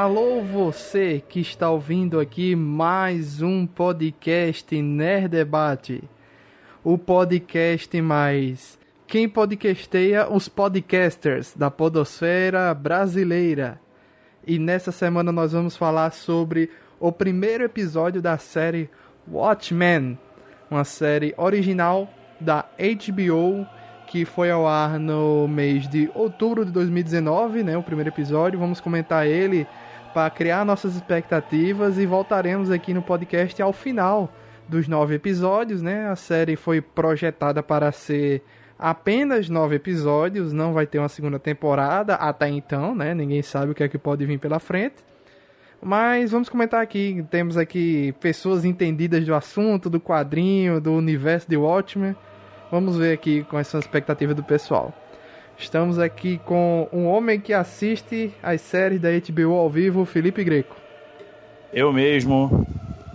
Alô 0.00 0.40
você 0.40 1.20
que 1.28 1.40
está 1.40 1.68
ouvindo 1.68 2.20
aqui 2.20 2.54
mais 2.54 3.42
um 3.42 3.66
podcast 3.66 4.80
Nerd 4.80 5.26
Debate. 5.26 6.04
O 6.84 6.96
podcast 6.96 8.00
mais 8.00 8.78
quem 9.08 9.28
podcasteia 9.28 10.32
os 10.32 10.48
podcasters 10.48 11.52
da 11.52 11.68
podosfera 11.68 12.72
brasileira. 12.74 13.80
E 14.46 14.56
nessa 14.56 14.92
semana 14.92 15.32
nós 15.32 15.50
vamos 15.50 15.76
falar 15.76 16.12
sobre 16.12 16.70
o 17.00 17.10
primeiro 17.10 17.64
episódio 17.64 18.22
da 18.22 18.38
série 18.38 18.88
Watchmen, 19.28 20.16
uma 20.70 20.84
série 20.84 21.34
original 21.36 22.08
da 22.40 22.64
HBO 22.78 23.66
que 24.06 24.24
foi 24.24 24.50
ao 24.50 24.66
ar 24.66 24.98
no 24.98 25.46
mês 25.48 25.86
de 25.88 26.10
outubro 26.14 26.64
de 26.64 26.70
2019, 26.70 27.62
né, 27.62 27.76
o 27.76 27.82
primeiro 27.82 28.08
episódio. 28.08 28.58
Vamos 28.58 28.80
comentar 28.80 29.26
ele 29.26 29.66
para 30.12 30.30
criar 30.30 30.64
nossas 30.64 30.94
expectativas 30.94 31.98
e 31.98 32.06
voltaremos 32.06 32.70
aqui 32.70 32.92
no 32.92 33.02
podcast 33.02 33.60
ao 33.60 33.72
final 33.72 34.32
dos 34.68 34.86
nove 34.86 35.14
episódios, 35.14 35.80
né? 35.80 36.08
A 36.08 36.16
série 36.16 36.56
foi 36.56 36.80
projetada 36.80 37.62
para 37.62 37.90
ser 37.92 38.42
apenas 38.78 39.48
nove 39.48 39.76
episódios, 39.76 40.52
não 40.52 40.72
vai 40.72 40.86
ter 40.86 40.98
uma 40.98 41.08
segunda 41.08 41.38
temporada 41.38 42.14
até 42.14 42.48
então, 42.48 42.94
né? 42.94 43.14
Ninguém 43.14 43.42
sabe 43.42 43.72
o 43.72 43.74
que 43.74 43.82
é 43.82 43.88
que 43.88 43.98
pode 43.98 44.24
vir 44.24 44.38
pela 44.38 44.58
frente. 44.58 44.96
Mas 45.80 46.32
vamos 46.32 46.48
comentar 46.48 46.82
aqui, 46.82 47.24
temos 47.30 47.56
aqui 47.56 48.12
pessoas 48.20 48.64
entendidas 48.64 49.24
do 49.24 49.34
assunto, 49.34 49.88
do 49.88 50.00
quadrinho, 50.00 50.80
do 50.80 50.92
universo 50.92 51.48
de 51.48 51.56
Watchmen. 51.56 52.16
Vamos 52.70 52.96
ver 52.96 53.14
aqui 53.14 53.44
quais 53.44 53.68
são 53.68 53.78
as 53.78 53.84
expectativas 53.84 54.34
do 54.34 54.42
pessoal. 54.42 54.92
Estamos 55.58 55.98
aqui 55.98 56.38
com 56.44 56.88
um 56.92 57.06
homem 57.06 57.40
que 57.40 57.52
assiste 57.52 58.32
as 58.40 58.60
séries 58.60 59.00
da 59.00 59.08
HBO 59.10 59.54
ao 59.54 59.68
vivo, 59.68 60.04
Felipe 60.04 60.44
Greco. 60.44 60.76
Eu 61.72 61.92
mesmo. 61.92 62.64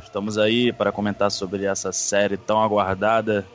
Estamos 0.03 0.37
aí 0.37 0.73
para 0.73 0.91
comentar 0.91 1.31
sobre 1.31 1.65
essa 1.65 1.91
série 1.93 2.35
tão 2.35 2.61
aguardada 2.61 3.45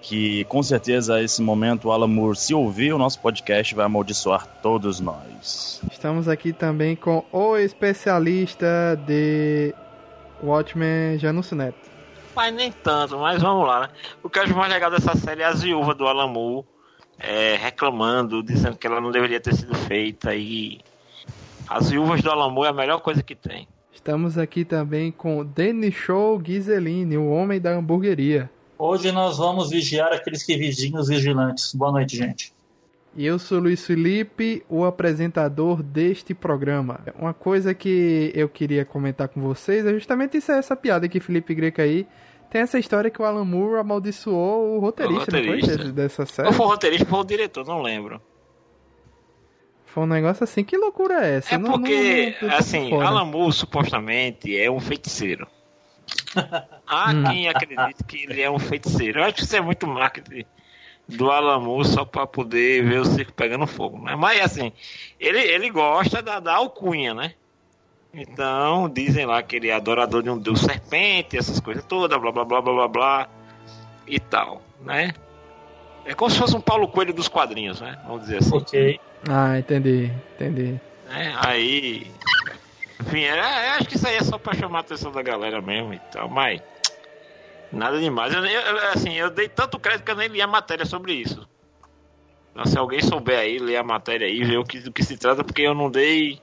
que 0.00 0.44
com 0.44 0.62
certeza 0.62 1.20
esse 1.20 1.42
momento 1.42 1.88
o 1.88 1.92
Alan 1.92 2.06
Moore, 2.06 2.36
se 2.36 2.54
ouvir 2.54 2.92
o 2.92 2.98
nosso 2.98 3.20
podcast, 3.20 3.74
vai 3.74 3.84
amaldiçoar 3.84 4.46
todos 4.62 5.00
nós. 5.00 5.82
Estamos 5.90 6.28
aqui 6.28 6.52
também 6.52 6.96
com 6.96 7.24
o 7.32 7.56
especialista 7.56 8.66
de 9.06 9.74
Watchmen, 10.42 11.18
Janus 11.18 11.50
Neto. 11.52 11.90
Mas 12.34 12.54
nem 12.54 12.72
tanto, 12.72 13.18
mas 13.18 13.42
vamos 13.42 13.66
lá. 13.66 13.80
Né? 13.80 13.88
O 14.22 14.30
que 14.30 14.38
eu 14.38 14.44
acho 14.44 14.56
mais 14.56 14.72
legal 14.72 14.90
dessa 14.90 15.14
série 15.16 15.42
é 15.42 15.46
a 15.46 15.52
viúva 15.52 15.94
do 15.94 16.06
Alan 16.06 16.28
Moore 16.28 16.71
é, 17.22 17.56
reclamando, 17.56 18.42
dizendo 18.42 18.76
que 18.76 18.86
ela 18.86 19.00
não 19.00 19.10
deveria 19.10 19.40
ter 19.40 19.54
sido 19.54 19.74
feita 19.74 20.34
e 20.34 20.80
as 21.68 21.90
viúvas 21.90 22.20
do 22.20 22.30
Alan 22.30 22.50
Moore 22.50 22.66
é 22.66 22.70
a 22.70 22.74
melhor 22.74 23.00
coisa 23.00 23.22
que 23.22 23.34
tem. 23.34 23.68
Estamos 23.92 24.36
aqui 24.36 24.64
também 24.64 25.12
com 25.12 25.44
Denis 25.44 25.94
Show 25.94 26.36
Ghiseline, 26.38 27.16
o 27.16 27.30
homem 27.30 27.60
da 27.60 27.70
hamburgueria. 27.70 28.50
Hoje 28.76 29.12
nós 29.12 29.38
vamos 29.38 29.70
vigiar 29.70 30.12
aqueles 30.12 30.42
que 30.42 30.56
vigiam 30.56 31.00
os 31.00 31.08
vigilantes. 31.08 31.72
Boa 31.72 31.92
noite, 31.92 32.16
gente. 32.16 32.52
E 33.14 33.24
eu 33.26 33.38
sou 33.38 33.60
Luiz 33.60 33.86
Felipe, 33.86 34.64
o 34.68 34.84
apresentador 34.84 35.82
deste 35.82 36.34
programa. 36.34 37.00
Uma 37.16 37.34
coisa 37.34 37.74
que 37.74 38.32
eu 38.34 38.48
queria 38.48 38.84
comentar 38.84 39.28
com 39.28 39.40
vocês 39.40 39.86
é 39.86 39.92
justamente 39.92 40.38
isso, 40.38 40.50
essa 40.50 40.74
piada 40.74 41.08
que 41.08 41.20
Felipe 41.20 41.54
Greco 41.54 41.80
aí. 41.80 42.06
Tem 42.52 42.60
essa 42.60 42.78
história 42.78 43.10
que 43.10 43.22
o 43.22 43.24
Alan 43.24 43.46
Moore 43.46 43.80
amaldiçoou 43.80 44.76
o 44.76 44.78
roteirista, 44.78 45.22
o 45.22 45.40
roteirista. 45.40 45.90
Dessa 45.90 46.26
série. 46.26 46.48
Não 46.48 46.52
foi 46.52 46.66
o 46.66 46.68
roteirista, 46.68 47.06
foi 47.06 47.18
o 47.18 47.24
diretor, 47.24 47.66
não 47.66 47.80
lembro. 47.80 48.20
Foi 49.86 50.02
um 50.02 50.06
negócio 50.06 50.44
assim, 50.44 50.62
que 50.62 50.76
loucura 50.76 51.26
é 51.26 51.38
essa? 51.38 51.54
É 51.54 51.58
não, 51.58 51.70
porque, 51.70 52.36
não, 52.42 52.48
não, 52.50 52.56
assim, 52.58 52.92
Alan 52.92 53.24
Moore 53.24 53.54
supostamente 53.54 54.54
é 54.54 54.70
um 54.70 54.80
feiticeiro. 54.80 55.48
Há 56.86 57.12
hum. 57.12 57.24
quem 57.24 57.48
acredite 57.48 58.04
que 58.06 58.24
ele 58.24 58.42
é 58.42 58.50
um 58.50 58.58
feiticeiro. 58.58 59.20
Eu 59.20 59.24
acho 59.24 59.36
que 59.36 59.44
isso 59.44 59.56
é 59.56 59.60
muito 59.62 59.86
marketing 59.86 60.44
do 61.08 61.30
Alamo 61.30 61.82
só 61.86 62.04
para 62.04 62.26
poder 62.26 62.84
ver 62.84 63.00
o 63.00 63.06
circo 63.06 63.32
pegando 63.32 63.66
fogo, 63.66 63.98
né? 63.98 64.14
Mas 64.14 64.42
assim, 64.42 64.72
ele, 65.18 65.38
ele 65.38 65.70
gosta 65.70 66.20
da, 66.20 66.38
da 66.38 66.56
alcunha, 66.56 67.14
né? 67.14 67.32
Então, 68.14 68.88
dizem 68.88 69.24
lá 69.24 69.42
que 69.42 69.56
ele 69.56 69.68
é 69.68 69.74
adorador 69.74 70.22
de 70.22 70.30
um 70.30 70.38
deus 70.38 70.60
serpente, 70.60 71.36
essas 71.36 71.60
coisas 71.60 71.84
todas, 71.84 72.20
blá 72.20 72.30
blá 72.30 72.44
blá 72.44 72.60
blá 72.60 72.74
blá 72.74 72.88
blá 72.88 73.28
e 74.06 74.20
tal, 74.20 74.60
né? 74.80 75.12
É 76.04 76.14
como 76.14 76.30
se 76.30 76.38
fosse 76.38 76.56
um 76.56 76.60
Paulo 76.60 76.88
Coelho 76.88 77.14
dos 77.14 77.28
quadrinhos, 77.28 77.80
né? 77.80 77.98
Vamos 78.04 78.22
dizer 78.22 78.38
assim. 78.38 78.56
Ok. 78.56 79.00
Ah, 79.28 79.58
entendi, 79.58 80.10
entendi. 80.34 80.80
É, 81.08 81.32
aí 81.36 82.10
enfim, 83.12 83.24
é, 83.24 83.36
é, 83.36 83.70
acho 83.70 83.88
que 83.88 83.96
isso 83.96 84.06
aí 84.06 84.16
é 84.16 84.22
só 84.22 84.38
pra 84.38 84.54
chamar 84.54 84.78
a 84.78 84.80
atenção 84.80 85.10
da 85.10 85.22
galera 85.22 85.60
mesmo 85.60 85.92
e 85.92 85.98
tal, 85.98 86.28
mas. 86.28 86.62
Nada 87.70 87.98
demais. 87.98 88.32
Eu, 88.32 88.44
eu, 88.44 88.78
assim, 88.90 89.14
eu 89.14 89.30
dei 89.30 89.48
tanto 89.48 89.78
crédito 89.78 90.04
que 90.04 90.10
eu 90.10 90.16
nem 90.16 90.28
li 90.28 90.40
a 90.40 90.46
matéria 90.46 90.84
sobre 90.84 91.14
isso. 91.14 91.46
Então, 92.50 92.66
se 92.66 92.78
alguém 92.78 93.00
souber 93.00 93.38
aí, 93.38 93.58
ler 93.58 93.76
a 93.76 93.82
matéria 93.82 94.26
aí, 94.26 94.44
ver 94.44 94.58
o 94.58 94.64
que, 94.64 94.78
do 94.80 94.92
que 94.92 95.02
se 95.02 95.16
trata, 95.16 95.42
porque 95.42 95.62
eu 95.62 95.74
não 95.74 95.90
dei 95.90 96.40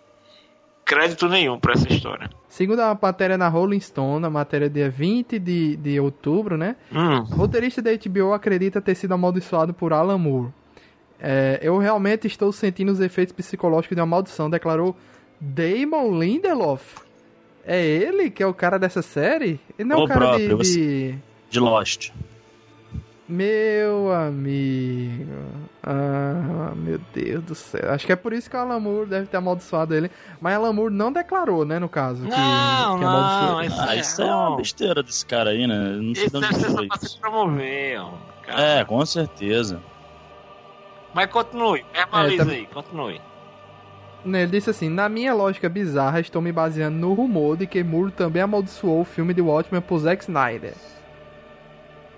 crédito 0.89 1.29
nenhum 1.29 1.59
para 1.59 1.73
essa 1.73 1.88
história. 1.88 2.27
Segundo 2.47 2.79
a 2.79 2.97
matéria 3.00 3.38
na 3.38 3.47
Rolling 3.47 3.79
Stone, 3.79 4.25
a 4.25 4.29
matéria 4.29 4.67
dia 4.67 4.89
20 4.89 5.38
de, 5.38 5.75
de 5.75 6.00
outubro, 6.00 6.57
né? 6.57 6.75
Hum. 6.91 7.19
O 7.19 7.35
roteirista 7.35 7.79
da 7.79 7.91
HBO 7.91 8.33
acredita 8.33 8.81
ter 8.81 8.95
sido 8.95 9.13
amaldiçoado 9.13 9.72
por 9.72 9.94
Alan 9.94 10.17
Moore. 10.17 10.51
É, 11.19 11.59
eu 11.61 11.77
realmente 11.77 12.25
estou 12.25 12.51
sentindo 12.51 12.91
os 12.91 13.00
efeitos 13.00 13.31
psicológicos 13.33 13.95
de 13.95 14.01
uma 14.01 14.07
maldição, 14.07 14.50
declarou 14.50 14.95
Damon 15.39 16.17
Lindelof? 16.17 16.97
É 17.63 17.85
ele 17.85 18.31
que 18.31 18.41
é 18.41 18.47
o 18.47 18.53
cara 18.53 18.79
dessa 18.79 19.03
série? 19.03 19.59
Ele 19.77 19.89
não 19.89 19.97
é 19.97 20.00
o, 20.00 20.03
o 20.06 20.07
cara 20.07 20.19
próprio, 20.19 20.57
de, 20.57 20.73
de... 20.73 21.16
de 21.51 21.59
Lost. 21.59 22.11
Meu 23.29 24.12
amigo. 24.12 25.29
Ah, 25.84 26.73
meu 26.75 27.00
Deus 27.13 27.44
do 27.44 27.53
céu. 27.53 27.94
Acho 27.94 28.03
que 28.03 28.12
é 28.12 28.16
por 28.16 28.34
isso 28.34 28.50
que 28.50 28.57
o 28.57 28.59
Alan 28.59 28.79
Moore 28.79 29.07
deve 29.07 29.28
ter 29.28 29.38
amaldiçoado 29.38 29.94
ele. 29.94 30.09
Mas 30.41 30.56
Alan 30.56 30.73
Moore 30.73 30.91
não 30.91 31.13
declarou, 31.13 31.63
né, 31.63 31.78
no 31.78 31.88
caso. 31.88 32.23
Não, 32.23 32.29
que, 32.29 32.35
que 32.35 33.06
não. 33.06 33.62
Isso, 33.62 33.81
ah, 33.81 33.95
isso 33.95 34.22
é, 34.23 34.28
é 34.28 34.34
uma 34.34 34.57
besteira 34.57 35.03
desse 35.03 35.23
cara 35.28 35.51
aí, 35.51 35.68
né? 35.68 35.78
Não 36.01 36.16
sei 36.16 36.25
isso 36.25 36.39
deve 36.39 36.56
ser 36.56 36.72
só 36.72 36.88
pra 36.88 36.97
se 36.97 37.19
promover. 37.19 38.01
Cara. 38.47 38.62
É, 38.62 38.84
com 38.84 39.06
certeza. 39.06 39.79
Mas 41.13 41.29
continue. 41.29 41.85
Verbaliza 41.94 42.41
é, 42.41 42.45
tá... 42.45 42.51
aí, 42.51 42.66
continue. 42.66 43.22
Ele 44.25 44.47
disse 44.47 44.72
assim: 44.72 44.89
Na 44.89 45.07
minha 45.07 45.35
lógica 45.35 45.69
bizarra, 45.69 46.19
estou 46.19 46.41
me 46.41 46.51
baseando 46.51 46.97
no 46.97 47.13
rumor 47.13 47.57
de 47.57 47.68
que 47.68 47.84
Moore 47.84 48.12
também 48.12 48.41
amaldiçoou 48.41 49.01
o 49.01 49.06
filme 49.06 49.35
de 49.35 49.41
Watchmen 49.41 49.81
por 49.81 50.00
Zack 50.00 50.23
Snyder. 50.23 50.73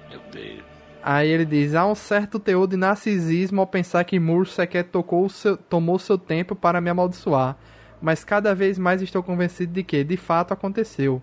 Meu 0.09 0.21
Deus. 0.31 0.70
Aí 1.03 1.29
ele 1.29 1.45
diz: 1.45 1.75
há 1.75 1.85
um 1.85 1.95
certo 1.95 2.39
teor 2.39 2.67
de 2.67 2.77
narcisismo 2.77 3.61
ao 3.61 3.67
pensar 3.67 4.03
que 4.03 4.19
Moore 4.19 4.47
sequer 4.47 4.83
tocou 4.85 5.27
seu, 5.29 5.57
tomou 5.57 5.97
seu 5.99 6.17
tempo 6.17 6.55
para 6.55 6.81
me 6.81 6.89
amaldiçoar. 6.89 7.57
Mas 8.01 8.23
cada 8.23 8.55
vez 8.55 8.77
mais 8.79 9.01
estou 9.01 9.21
convencido 9.21 9.73
de 9.73 9.83
que, 9.83 10.03
de 10.03 10.17
fato, 10.17 10.53
aconteceu. 10.53 11.21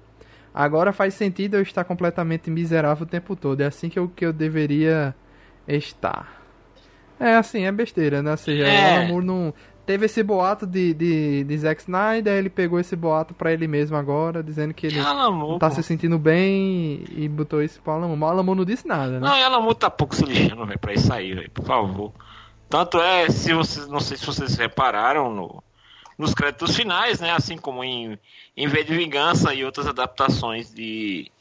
Agora 0.55 0.93
faz 0.93 1.15
sentido 1.15 1.55
eu 1.55 1.63
estar 1.63 1.85
completamente 1.85 2.51
miserável 2.51 3.05
o 3.05 3.09
tempo 3.09 3.37
todo. 3.37 3.61
É 3.61 3.67
assim 3.67 3.89
que 3.89 3.99
eu, 3.99 4.09
que 4.09 4.25
eu 4.25 4.33
deveria 4.33 5.15
estar. 5.67 6.43
É 7.21 7.35
assim, 7.35 7.65
é 7.65 7.73
besteira, 7.73 8.23
né? 8.23 8.31
Ou 8.31 8.37
seja, 8.37 8.67
é. 8.67 9.05
o 9.05 9.09
Moore 9.09 9.27
não 9.27 9.55
teve 9.89 10.05
esse 10.05 10.23
boato 10.23 10.67
de, 10.67 10.93
de, 10.93 11.45
de 11.45 11.59
Zack 11.59 11.81
Snyder, 11.81 12.35
ele 12.35 12.51
pegou 12.51 12.79
esse 12.79 12.95
boato 12.95 13.33
pra 13.33 13.55
ele 13.55 13.67
mesmo 13.67 13.97
agora, 13.97 14.43
dizendo 14.43 14.75
que 14.75 14.87
ele 14.87 15.01
Alamo, 15.01 15.59
tá 15.59 15.71
pô. 15.71 15.77
se 15.77 15.83
sentindo 15.83 16.19
bem 16.19 17.05
e 17.17 17.27
botou 17.27 17.63
isso 17.63 17.81
pro 17.81 17.95
Alamo. 17.95 18.15
Mas 18.15 18.29
o 18.29 18.33
Alamo 18.33 18.55
não 18.55 18.67
disse 18.67 18.87
nada, 18.87 19.13
né? 19.13 19.21
Não, 19.21 19.41
o 19.41 19.45
Alamo 19.45 19.75
tá 19.75 19.89
pouco 19.89 20.15
se 20.15 20.27
lixando, 20.27 20.67
velho, 20.67 20.79
pra 20.79 20.93
isso 20.93 21.11
aí, 21.11 21.33
velho, 21.33 21.51
por 21.53 21.65
favor. 21.65 22.13
Tanto 22.69 23.01
é, 23.01 23.31
se 23.31 23.55
vocês, 23.55 23.89
não 23.89 23.99
sei 23.99 24.19
se 24.19 24.27
vocês 24.27 24.57
repararam 24.57 25.33
no, 25.33 25.65
nos 26.19 26.35
créditos 26.35 26.77
finais, 26.77 27.19
né, 27.19 27.33
assim 27.33 27.57
como 27.57 27.83
em, 27.83 28.19
em 28.55 28.69
V 28.69 28.85
de 28.85 28.95
Vingança 28.95 29.55
e 29.55 29.65
outras 29.65 29.87
adaptações 29.87 30.71
de 30.71 31.33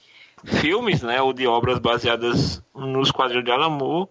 filmes, 0.46 1.02
né, 1.02 1.22
ou 1.22 1.34
de 1.34 1.46
obras 1.46 1.80
baseadas 1.80 2.64
nos 2.74 3.12
quadrinhos 3.12 3.44
de 3.44 3.52
Alamo, 3.52 4.08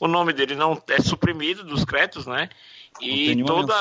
o 0.00 0.08
nome 0.08 0.32
dele 0.32 0.54
não 0.54 0.80
é 0.88 1.02
suprimido 1.02 1.62
dos 1.64 1.84
créditos, 1.84 2.26
né? 2.26 2.48
E 3.00 3.44
toda 3.44 3.74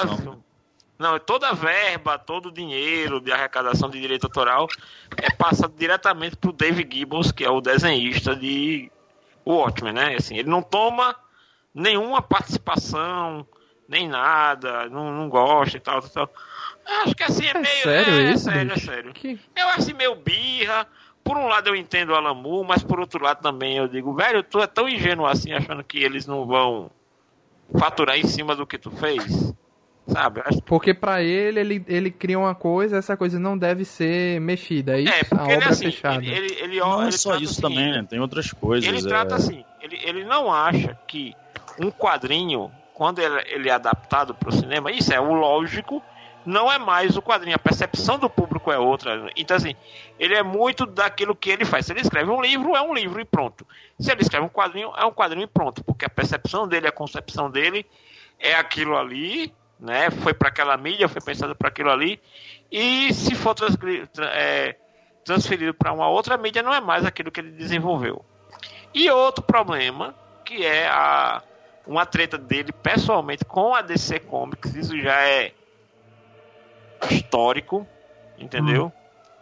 não, 0.98 1.20
toda 1.20 1.50
a 1.50 1.54
verba, 1.54 2.18
todo 2.18 2.48
o 2.48 2.52
dinheiro 2.52 3.20
de 3.20 3.32
arrecadação 3.32 3.90
de 3.90 4.00
direito 4.00 4.26
autoral 4.26 4.68
é 5.18 5.30
passado 5.32 5.74
diretamente 5.76 6.38
para 6.38 6.50
o 6.50 6.54
Dave 6.54 6.88
Gibbons, 6.90 7.32
que 7.32 7.44
é 7.44 7.50
o 7.50 7.60
desenhista 7.60 8.36
de 8.36 8.92
Watchmen, 9.46 9.94
né? 9.94 10.16
Assim, 10.16 10.38
ele 10.38 10.50
não 10.50 10.62
toma 10.62 11.16
nenhuma 11.74 12.22
participação, 12.22 13.46
nem 13.88 14.08
nada, 14.08 14.88
não, 14.90 15.12
não 15.12 15.28
gosta 15.28 15.78
e 15.78 15.80
tal, 15.80 16.02
tal. 16.02 16.30
Acho 17.04 17.16
que 17.16 17.24
assim 17.24 17.48
é, 17.48 17.50
é 17.50 17.54
meio. 17.54 17.84
Sério 17.84 18.14
é, 18.14 18.32
isso? 18.32 18.50
É 18.50 18.54
sério, 18.54 18.72
é 18.72 18.78
sério. 18.78 19.14
Que... 19.14 19.40
Eu 19.56 19.68
acho 19.70 19.80
assim 19.80 19.94
meio 19.94 20.16
birra. 20.16 20.88
Por 21.24 21.38
um 21.38 21.48
lado 21.48 21.68
eu 21.68 21.76
entendo 21.76 22.10
o 22.12 22.16
Alamu, 22.16 22.64
mas 22.64 22.84
por 22.84 23.00
outro 23.00 23.24
lado 23.24 23.42
também 23.42 23.78
eu 23.78 23.88
digo, 23.88 24.14
velho, 24.14 24.44
tu 24.44 24.60
é 24.60 24.68
tão 24.68 24.88
ingênuo 24.88 25.26
assim 25.26 25.54
achando 25.54 25.84
que 25.84 25.98
eles 25.98 26.28
não 26.28 26.46
vão 26.46 26.92
faturar 27.78 28.18
em 28.18 28.28
cima 28.28 28.56
do 28.56 28.66
que 28.66 28.78
tu 28.78 28.92
fez. 28.92 29.54
Sabe? 30.08 30.42
Acho 30.46 30.62
Porque 30.64 30.94
pra 30.94 31.24
ele, 31.24 31.60
ele, 31.60 31.86
ele 31.88 32.12
cria 32.12 32.38
uma 32.38 32.54
coisa, 32.54 32.98
essa 32.98 33.16
coisa 33.16 33.40
não 33.40 33.58
deve 33.58 33.86
ser 33.86 34.40
mexida, 34.42 34.98
é 34.98 35.02
isso? 35.02 35.14
É, 35.14 35.22
a 35.22 35.26
porque 35.26 35.52
ele, 35.52 35.56
obra 35.56 35.70
assim, 35.70 35.86
é 35.86 35.92
fechada. 35.92 36.26
ele, 36.26 36.36
ele, 36.36 36.56
ele, 36.60 36.80
Não 36.80 37.02
é 37.02 37.04
ele 37.06 37.12
só 37.14 37.30
trata 37.30 37.44
isso 37.44 37.54
assim, 37.54 37.62
também, 37.62 37.92
né? 37.92 38.06
Tem 38.10 38.20
outras 38.20 38.52
coisas. 38.52 38.88
Ele 38.88 39.00
é. 39.00 39.08
trata 39.08 39.36
assim, 39.36 39.64
ele, 39.82 40.00
ele 40.04 40.24
não 40.26 40.52
acha 40.52 40.98
que 41.08 41.34
um 41.80 41.90
quadrinho, 41.90 42.70
quando 42.94 43.20
ele, 43.20 43.42
ele 43.48 43.70
é 43.70 43.74
adaptado 43.74 44.36
para 44.36 44.50
o 44.50 44.52
cinema, 44.52 44.92
isso 44.92 45.14
é 45.14 45.20
o 45.20 45.34
lógico, 45.34 46.04
não 46.46 46.72
é 46.72 46.78
mais 46.78 47.16
o 47.16 47.22
quadrinho, 47.22 47.56
a 47.56 47.60
percepção 47.60 48.18
do 48.20 48.30
público 48.30 48.72
é 48.72 48.78
outra. 48.78 49.30
Então, 49.36 49.56
assim, 49.58 49.76
ele 50.20 50.36
é 50.36 50.44
muito 50.44 50.86
daquilo 50.86 51.36
que 51.36 51.50
ele 51.50 51.66
faz. 51.66 51.86
Se 51.86 51.94
ele 51.94 52.02
escreve 52.02 52.30
um 52.30 52.42
livro, 52.42 52.76
é 52.76 52.82
um 52.82 52.94
livro 52.94 53.22
e 53.22 53.26
pronto. 53.26 53.66
Se 54.00 54.12
ele 54.12 54.22
escreve 54.22 54.46
um 54.46 54.50
quadrinho, 54.50 54.92
é 54.96 55.06
um 55.06 55.12
quadrinho 55.12 55.44
e 55.44 55.48
pronto, 55.48 55.84
porque 55.84 56.06
a 56.06 56.10
percepção 56.10 56.68
dele, 56.68 56.88
a 56.88 56.92
concepção 56.92 57.50
dele 57.50 57.86
é 58.40 58.56
aquilo 58.56 58.98
ali, 58.98 59.54
né? 59.80 60.10
Foi 60.10 60.34
para 60.34 60.50
aquela 60.50 60.78
mídia, 60.78 61.08
foi 61.08 61.22
pensado 61.22 61.56
para 61.56 61.70
aquilo 61.70 61.92
ali, 61.92 62.20
e 62.72 63.14
se 63.14 63.36
for 63.36 63.56
é, 64.34 64.76
transferido 65.24 65.74
para 65.74 65.94
uma 65.94 66.08
outra 66.08 66.38
mídia, 66.38 66.64
não 66.64 66.74
é 66.74 66.82
mais 66.82 67.06
aquilo 67.06 67.32
que 67.32 67.40
ele 67.40 67.52
desenvolveu. 67.52 68.24
E 68.94 69.10
outro 69.10 69.44
problema, 69.44 70.14
que 70.46 70.66
é 70.66 70.88
a, 70.88 71.42
uma 71.88 72.06
treta 72.06 72.38
dele 72.38 72.72
pessoalmente 72.72 73.46
com 73.46 73.74
a 73.74 73.82
DC 73.82 74.20
Comics, 74.22 74.76
isso 74.76 75.00
já 75.00 75.22
é 75.22 75.54
histórico, 77.10 77.88
entendeu? 78.38 78.92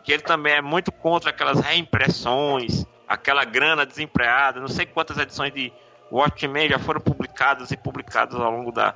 Que 0.04 0.12
ele 0.14 0.24
também 0.24 0.54
é 0.54 0.62
muito 0.62 0.92
contra 0.92 1.30
aquelas 1.30 1.60
reimpressões, 1.60 2.86
aquela 3.08 3.44
grana 3.46 3.86
desempregada, 3.86 4.60
não 4.60 4.68
sei 4.68 4.86
quantas 4.86 5.18
edições 5.18 5.54
de 5.54 5.72
Watchmen 6.12 6.70
já 6.70 6.80
foram 6.80 7.00
publicadas 7.00 7.72
e 7.72 7.78
publicadas 7.78 8.40
ao 8.40 8.52
longo 8.52 8.72
da, 8.72 8.96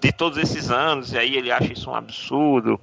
de 0.00 0.12
todos 0.12 0.38
esses 0.38 0.70
anos, 0.70 1.12
e 1.12 1.18
aí 1.18 1.36
ele 1.36 1.50
acha 1.50 1.72
isso 1.72 1.90
um 1.90 1.94
absurdo. 1.94 2.80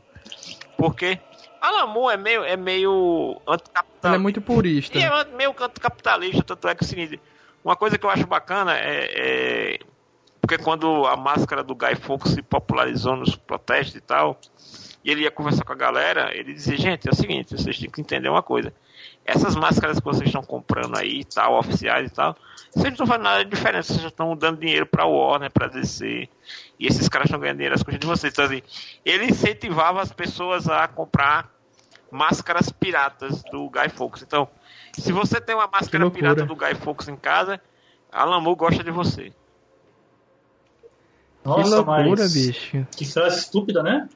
Porque 0.77 1.19
Alan 1.61 1.87
Moore 1.87 2.15
é 2.15 2.17
meio, 2.17 2.43
é 2.43 2.57
meio 2.57 3.41
anticapitalista. 3.47 4.07
Ele 4.07 4.15
é 4.15 4.19
muito 4.19 4.41
purista. 4.41 4.97
E 4.97 5.03
é 5.03 5.25
meio 5.35 5.53
canto 5.53 5.79
capitalista, 5.79 6.43
tanto 6.43 6.67
é 6.67 6.75
que 6.75 6.83
é 6.83 6.85
o 6.85 6.87
seguinte, 6.87 7.21
uma 7.63 7.75
coisa 7.75 7.97
que 7.97 8.05
eu 8.05 8.09
acho 8.09 8.25
bacana 8.25 8.75
é, 8.77 9.11
é- 9.13 9.79
porque 10.41 10.57
quando 10.57 11.05
a 11.05 11.15
máscara 11.15 11.63
do 11.63 11.75
Guy 11.75 11.95
Fawkes 11.95 12.33
se 12.33 12.41
popularizou 12.41 13.15
nos 13.15 13.35
protestos 13.35 13.95
e 13.95 14.01
tal, 14.01 14.39
e 15.03 15.11
ele 15.11 15.21
ia 15.21 15.31
conversar 15.31 15.63
com 15.63 15.73
a 15.73 15.75
galera, 15.75 16.35
ele 16.35 16.53
dizia, 16.53 16.77
gente, 16.77 17.07
é 17.07 17.11
o 17.11 17.15
seguinte, 17.15 17.57
vocês 17.57 17.77
têm 17.77 17.89
que 17.89 18.01
entender 18.01 18.29
uma 18.29 18.43
coisa, 18.43 18.73
essas 19.25 19.55
máscaras 19.55 19.99
que 19.99 20.05
vocês 20.05 20.27
estão 20.27 20.43
comprando 20.43 20.97
aí 20.97 21.21
e 21.21 21.25
tal, 21.25 21.57
oficiais 21.57 22.11
e 22.11 22.13
tal, 22.13 22.35
vocês 22.69 22.85
não 22.85 22.91
estão 22.91 23.07
fazendo 23.07 23.23
nada 23.23 23.43
de 23.43 23.49
diferente, 23.49 23.87
vocês 23.87 24.01
já 24.01 24.07
estão 24.07 24.35
dando 24.35 24.59
dinheiro 24.59 24.85
pra 24.85 25.05
Warner, 25.05 25.51
pra 25.51 25.67
DC, 25.67 26.29
e 26.79 26.87
esses 26.87 27.09
caras 27.09 27.25
estão 27.25 27.39
ganhando 27.39 27.57
dinheiro 27.57 27.75
às 27.75 27.83
custas 27.83 27.99
de 27.99 28.07
vocês. 28.07 28.33
Então, 28.33 28.45
assim, 28.45 28.61
ele 29.03 29.25
incentivava 29.25 30.01
as 30.01 30.11
pessoas 30.11 30.67
a 30.67 30.87
comprar 30.87 31.51
máscaras 32.11 32.69
piratas 32.69 33.41
do 33.43 33.69
Guy 33.69 33.89
Fawkes. 33.89 34.21
Então, 34.23 34.47
se 34.93 35.11
você 35.11 35.39
tem 35.39 35.55
uma 35.55 35.67
máscara 35.67 36.09
pirata 36.11 36.45
do 36.45 36.55
Guy 36.55 36.75
Fawkes 36.75 37.07
em 37.07 37.15
casa, 37.15 37.59
Alan 38.11 38.41
Moore 38.41 38.57
gosta 38.57 38.83
de 38.83 38.91
você. 38.91 39.29
que 39.29 39.33
Nossa, 41.45 41.75
loucura, 41.77 42.23
mas... 42.23 42.33
bicho. 42.33 42.85
Que 42.95 43.05
frase 43.05 43.39
estúpida, 43.39 43.81
né? 43.81 44.09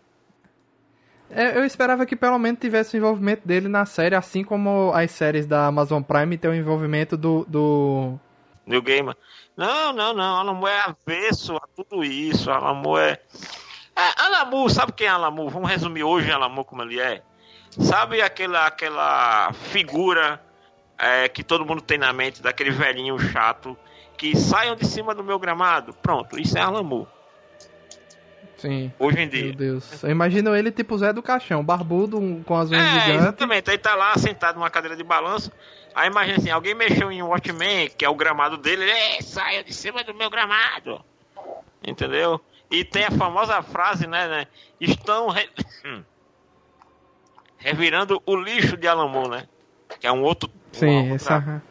É, 1.29 1.57
eu 1.57 1.65
esperava 1.65 2.05
que 2.05 2.15
pelo 2.15 2.37
menos 2.37 2.59
tivesse 2.59 2.95
o 2.95 2.97
envolvimento 2.97 3.47
dele 3.47 3.67
na 3.67 3.85
série, 3.85 4.15
assim 4.15 4.43
como 4.43 4.91
as 4.93 5.11
séries 5.11 5.45
da 5.45 5.65
Amazon 5.67 6.01
Prime 6.01 6.37
tem 6.37 6.51
o 6.51 6.55
envolvimento 6.55 7.17
do. 7.17 7.45
do... 7.47 8.19
New 8.65 8.81
Gamer. 8.81 9.15
Não, 9.55 9.93
não, 9.93 10.13
não. 10.13 10.53
Moore 10.53 10.71
é 10.71 10.81
avesso 10.81 11.55
a 11.55 11.67
tudo 11.75 12.03
isso. 12.03 12.49
Moore 12.75 13.01
é. 13.01 13.19
é 13.95 14.45
Moore, 14.45 14.73
sabe 14.73 14.91
quem 14.91 15.07
é 15.07 15.17
Moore? 15.17 15.51
Vamos 15.51 15.69
resumir 15.69 16.03
hoje 16.03 16.31
Moore 16.31 16.65
como 16.65 16.83
ele 16.83 16.99
é. 16.99 17.21
Sabe 17.71 18.21
aquela, 18.21 18.67
aquela 18.67 19.51
figura 19.53 20.41
é, 20.97 21.27
que 21.27 21.43
todo 21.43 21.65
mundo 21.65 21.81
tem 21.81 21.97
na 21.97 22.13
mente, 22.13 22.41
daquele 22.41 22.71
velhinho 22.71 23.19
chato, 23.19 23.77
que 24.17 24.35
saiam 24.35 24.75
de 24.75 24.85
cima 24.85 25.13
do 25.13 25.23
meu 25.23 25.37
gramado? 25.37 25.93
Pronto, 25.93 26.39
isso 26.39 26.57
é 26.57 26.65
Moore. 26.65 27.14
Sim. 28.65 28.91
Hoje 28.97 29.17
em 29.17 29.21
Meu 29.21 29.29
dia. 29.29 29.53
Deus. 29.53 30.03
Eu 30.03 30.09
imagino 30.09 30.55
ele 30.55 30.71
tipo 30.71 30.97
Zé 30.97 31.13
do 31.13 31.21
Caixão, 31.21 31.63
barbudo, 31.63 32.17
um- 32.19 32.41
com 32.43 32.55
as 32.57 32.71
unhas 32.71 32.83
É, 32.83 32.89
gigantes. 33.01 33.15
exatamente. 33.21 33.69
Aí 33.69 33.77
tá 33.77 33.93
lá 33.95 34.17
sentado 34.17 34.55
numa 34.55 34.69
cadeira 34.69 34.95
de 34.95 35.03
balanço. 35.03 35.51
Aí 35.93 36.09
imagina 36.09 36.37
assim, 36.37 36.49
alguém 36.49 36.73
mexeu 36.73 37.11
em 37.11 37.21
Watchmen, 37.21 37.89
que 37.95 38.03
é 38.03 38.09
o 38.09 38.15
gramado 38.15 38.57
dele, 38.57 38.83
ele 38.83 39.21
saia 39.21 39.63
de 39.63 39.73
cima 39.73 40.03
do 40.03 40.13
meu 40.13 40.29
gramado. 40.29 40.99
Entendeu? 41.85 42.41
E 42.71 42.83
tem 42.83 43.03
a 43.05 43.11
famosa 43.11 43.61
frase, 43.61 44.07
né, 44.07 44.27
né? 44.27 44.47
Estão 44.81 45.29
re- 45.29 45.49
revirando 47.57 48.21
o 48.25 48.35
lixo 48.35 48.75
de 48.77 48.87
Alan 48.87 49.07
Moore, 49.07 49.29
né? 49.29 49.43
Que 49.99 50.07
é 50.07 50.11
um 50.11 50.21
outro 50.23 50.49
Sim, 50.71 51.03
uma 51.07 51.15
essa 51.15 51.61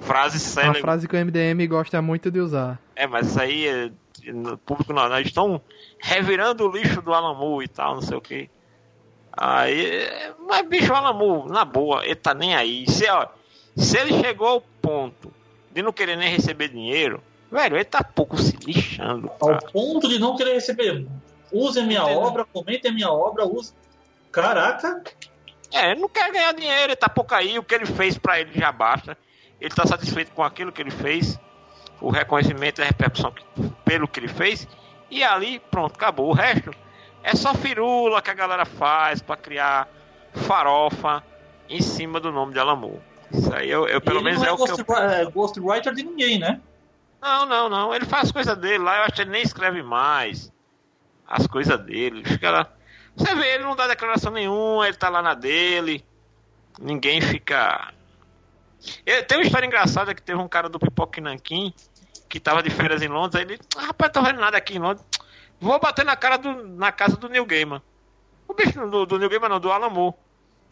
frase 0.00 0.36
é 0.36 0.40
uma 0.40 0.48
célebre. 0.50 0.80
frase 0.80 1.08
que 1.08 1.14
o 1.16 1.18
MDM 1.18 1.66
gosta 1.66 2.02
muito 2.02 2.30
de 2.30 2.40
usar. 2.40 2.78
É, 2.96 3.06
mas 3.06 3.28
isso 3.28 3.40
aí 3.40 3.66
é, 3.66 3.90
público 4.64 4.92
não, 4.92 5.08
nós 5.08 5.26
estão 5.26 5.60
revirando 5.98 6.66
o 6.66 6.70
lixo 6.72 7.00
do 7.02 7.10
Moore 7.10 7.64
e 7.64 7.68
tal, 7.68 7.94
não 7.94 8.02
sei 8.02 8.16
o 8.16 8.20
que. 8.20 8.50
Aí, 9.32 10.08
mas 10.46 10.66
bicho, 10.66 10.92
o 10.92 11.12
Moore, 11.14 11.50
na 11.50 11.64
boa, 11.64 12.04
ele 12.04 12.16
tá 12.16 12.34
nem 12.34 12.54
aí. 12.54 12.88
Se, 12.88 13.08
ó, 13.08 13.28
se 13.76 13.98
ele 13.98 14.20
chegou 14.20 14.46
ao 14.48 14.60
ponto 14.60 15.32
de 15.72 15.82
não 15.82 15.92
querer 15.92 16.16
nem 16.16 16.28
receber 16.30 16.68
dinheiro, 16.68 17.22
velho, 17.50 17.76
ele 17.76 17.84
tá 17.84 18.02
pouco 18.02 18.36
se 18.38 18.56
lixando. 18.56 19.30
Ao 19.40 19.48
cara. 19.48 19.70
ponto 19.72 20.08
de 20.08 20.18
não 20.18 20.36
querer 20.36 20.54
receber. 20.54 21.06
Use 21.52 21.78
a 21.80 21.82
minha 21.82 22.00
Entendeu? 22.02 22.20
obra, 22.20 22.44
comente 22.44 22.86
a 22.86 22.92
minha 22.92 23.10
obra, 23.10 23.44
use. 23.44 23.72
Caraca, 24.30 25.02
É, 25.72 25.90
ele 25.90 26.00
não 26.00 26.08
quer 26.08 26.30
ganhar 26.32 26.52
dinheiro, 26.52 26.84
ele 26.92 26.96
tá 26.96 27.08
pouco 27.08 27.34
aí, 27.34 27.58
o 27.58 27.62
que 27.62 27.74
ele 27.74 27.86
fez 27.86 28.16
pra 28.16 28.40
ele 28.40 28.52
já 28.54 28.70
basta. 28.70 29.16
Ele 29.60 29.74
tá 29.74 29.84
satisfeito 29.86 30.32
com 30.32 30.42
aquilo 30.42 30.72
que 30.72 30.80
ele 30.80 30.90
fez, 30.90 31.38
o 32.00 32.10
reconhecimento 32.10 32.80
e 32.80 32.82
a 32.82 32.86
repercussão 32.86 33.32
que- 33.32 33.44
pelo 33.84 34.08
que 34.08 34.20
ele 34.20 34.28
fez, 34.28 34.66
e 35.10 35.22
ali, 35.24 35.58
pronto, 35.70 35.94
acabou. 35.96 36.28
O 36.30 36.32
resto 36.32 36.70
é 37.22 37.34
só 37.34 37.54
firula 37.54 38.22
que 38.22 38.30
a 38.30 38.34
galera 38.34 38.64
faz 38.64 39.20
pra 39.20 39.36
criar 39.36 39.88
farofa 40.32 41.22
em 41.68 41.80
cima 41.82 42.18
do 42.20 42.32
nome 42.32 42.52
de 42.52 42.58
Alamur. 42.58 42.98
Isso 43.32 43.52
aí, 43.54 43.70
eu, 43.70 43.86
eu- 43.86 44.00
pelo 44.00 44.18
ele 44.18 44.24
menos 44.24 44.42
é 44.42 44.48
é 44.48 44.52
o 44.52 44.56
que 44.56 44.62
eu... 44.70 44.76
ghost, 44.84 44.92
é, 44.92 45.24
ghostwriter 45.26 45.94
de 45.94 46.02
ninguém, 46.02 46.38
né? 46.38 46.60
Não, 47.20 47.44
não, 47.46 47.68
não. 47.68 47.94
Ele 47.94 48.06
faz 48.06 48.32
coisa 48.32 48.56
dele 48.56 48.78
lá, 48.78 48.96
eu 48.96 49.02
acho 49.02 49.12
que 49.12 49.20
ele 49.22 49.30
nem 49.30 49.42
escreve 49.42 49.82
mais 49.82 50.50
as 51.28 51.46
coisas 51.46 51.78
dele. 51.80 52.24
Fica 52.24 52.50
lá. 52.50 52.66
Você 53.14 53.34
vê, 53.34 53.54
ele 53.54 53.64
não 53.64 53.76
dá 53.76 53.86
declaração 53.86 54.32
nenhuma, 54.32 54.86
ele 54.88 54.96
tá 54.96 55.08
lá 55.08 55.20
na 55.20 55.34
dele. 55.34 56.04
Ninguém 56.80 57.20
fica. 57.20 57.92
Tem 59.28 59.36
uma 59.38 59.44
história 59.44 59.66
engraçada 59.66 60.14
que 60.14 60.22
teve 60.22 60.40
um 60.40 60.48
cara 60.48 60.68
do 60.68 60.78
Pipoque 60.78 61.20
Nanquim 61.20 61.74
que 62.30 62.38
tava 62.38 62.62
de 62.62 62.70
férias 62.70 63.02
em 63.02 63.08
Londres, 63.08 63.34
aí 63.34 63.42
ele, 63.42 63.60
ah, 63.76 63.86
rapaz, 63.86 64.12
tô 64.12 64.22
vendo 64.22 64.40
nada 64.40 64.56
aqui 64.56 64.76
em 64.76 64.78
Londres. 64.78 65.04
Vou 65.60 65.78
bater 65.80 66.04
na 66.04 66.16
cara 66.16 66.38
do, 66.38 66.66
na 66.68 66.92
casa 66.92 67.16
do 67.16 67.28
Neil 67.28 67.44
Gaiman. 67.44 67.82
O 68.46 68.54
bicho 68.54 68.86
do, 68.86 69.04
do 69.04 69.18
Neil 69.18 69.28
Gaiman 69.28 69.48
não, 69.48 69.60
do 69.60 69.70
Alan 69.70 69.90
Moore. 69.90 70.14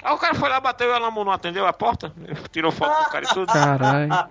Aí 0.02 0.14
o 0.14 0.18
cara 0.18 0.36
foi 0.36 0.48
lá, 0.48 0.60
bateu 0.60 0.86
e 0.86 0.90
o 0.92 0.94
Alan 0.94 1.10
Moore 1.10 1.26
não 1.26 1.34
atendeu 1.34 1.66
a 1.66 1.72
porta, 1.72 2.14
tirou 2.52 2.70
foto 2.70 3.04
do 3.04 3.10
cara 3.10 3.24
e 3.24 3.28
tudo. 3.28 3.52
Caralho. 3.52 4.30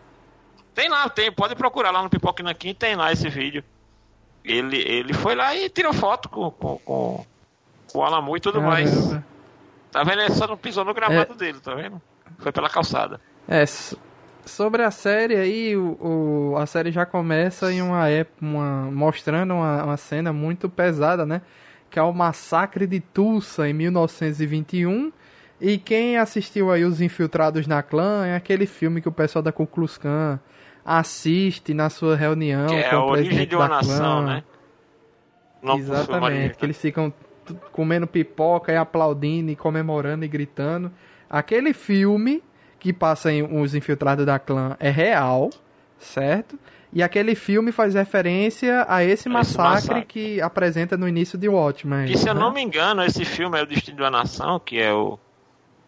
Tem 0.74 0.88
lá, 0.88 1.10
tem, 1.10 1.32
pode 1.32 1.54
procurar 1.56 1.92
lá 1.92 2.02
no 2.02 2.10
Pipoque 2.10 2.42
Nanquim, 2.42 2.74
tem 2.74 2.96
lá 2.96 3.12
esse 3.12 3.28
vídeo. 3.28 3.64
Ele, 4.46 4.78
ele 4.78 5.14
foi 5.14 5.36
lá 5.36 5.54
e 5.54 5.70
tirou 5.70 5.92
foto 5.92 6.30
com, 6.30 6.50
com, 6.50 6.78
com, 6.78 7.26
com 7.92 8.00
o 8.00 8.04
Alamu 8.04 8.38
e 8.38 8.40
tudo 8.40 8.62
mais. 8.62 8.90
Caramba. 8.90 9.26
Tá 9.92 10.04
vendo? 10.04 10.22
Ele 10.22 10.34
só 10.34 10.48
não 10.48 10.56
pisou 10.56 10.86
no 10.86 10.94
gramado 10.94 11.34
dele, 11.36 11.60
tá 11.60 11.76
vendo? 11.76 12.02
Foi 12.40 12.52
pela 12.52 12.70
calçada. 12.70 13.20
É, 13.48 13.66
sobre 14.48 14.82
a 14.84 14.92
série 14.92 15.36
aí, 15.36 15.76
o, 15.76 15.98
o- 16.54 16.58
a 16.58 16.66
série 16.66 16.92
já 16.92 17.06
começa 17.06 17.72
em 17.72 17.82
uma 17.82 18.08
época, 18.10 18.38
uma, 18.46 18.90
mostrando 18.92 19.54
uma, 19.54 19.84
uma 19.84 19.98
cena 19.98 20.32
muito 20.34 20.68
pesada, 20.70 21.26
né? 21.26 21.42
Que 21.90 22.00
é 22.00 22.02
o 22.04 22.14
massacre 22.14 22.86
de 22.88 23.00
Tulsa 23.00 23.68
em 23.70 23.74
1921. 23.74 25.12
E 25.60 25.78
quem 25.78 26.18
assistiu 26.18 26.72
aí 26.72 26.84
Os 26.84 27.02
Infiltrados 27.02 27.66
na 27.68 27.82
Clã 27.82 28.26
é 28.26 28.36
aquele 28.36 28.66
filme 28.66 29.02
que 29.02 29.10
o 29.10 29.12
pessoal 29.12 29.42
da 29.42 29.52
Ku 29.52 29.66
Klux 29.66 29.98
Klan 29.98 30.40
assiste 30.86 31.74
na 31.74 31.90
sua 31.90 32.16
reunião 32.16 32.68
Que 32.68 32.76
é 32.76 32.92
a 32.92 33.00
o 33.04 33.10
origem 33.10 33.48
de 33.48 33.56
uma 33.56 33.68
nação, 33.68 34.24
né? 34.24 34.44
Não 35.62 35.78
Exatamente, 35.78 36.56
que 36.58 36.66
eles 36.66 36.78
ficam 36.80 37.12
comendo 37.72 38.06
pipoca 38.06 38.72
e 38.72 38.76
aplaudindo 38.76 39.50
e 39.52 39.56
comemorando 39.56 40.24
e 40.24 40.28
gritando. 40.28 40.92
Aquele 41.30 41.74
filme 41.74 42.44
que 42.80 42.94
passa 42.94 43.32
em 43.32 43.44
Os 43.44 43.76
Infiltrados 43.76 44.26
da 44.26 44.40
Clã 44.40 44.76
é 44.80 44.90
real, 44.90 45.50
certo? 46.00 46.58
E 46.92 47.04
aquele 47.04 47.36
filme 47.36 47.72
faz 47.72 47.94
referência 47.94 48.86
a 48.88 49.04
esse 49.04 49.12
A 49.12 49.14
esse 49.14 49.30
massacre, 49.30 49.74
massacre. 49.74 50.06
que 50.06 50.42
apresenta 50.42 50.98
no 50.98 51.08
início 51.08 51.38
de 51.38 51.50
Watchmen. 51.50 52.08
Que 52.08 52.18
se 52.18 52.30
eu 52.30 52.34
né? 52.34 52.40
não 52.40 52.52
me 52.52 52.62
engano, 52.62 53.04
esse 53.04 53.26
filme 53.26 53.60
é 53.60 53.64
o 53.64 53.66
Destino 53.66 53.98
de 53.98 54.04
uma 54.04 54.10
Nação, 54.10 54.60
que 54.60 54.80
é 54.80 54.94
o. 54.94 55.20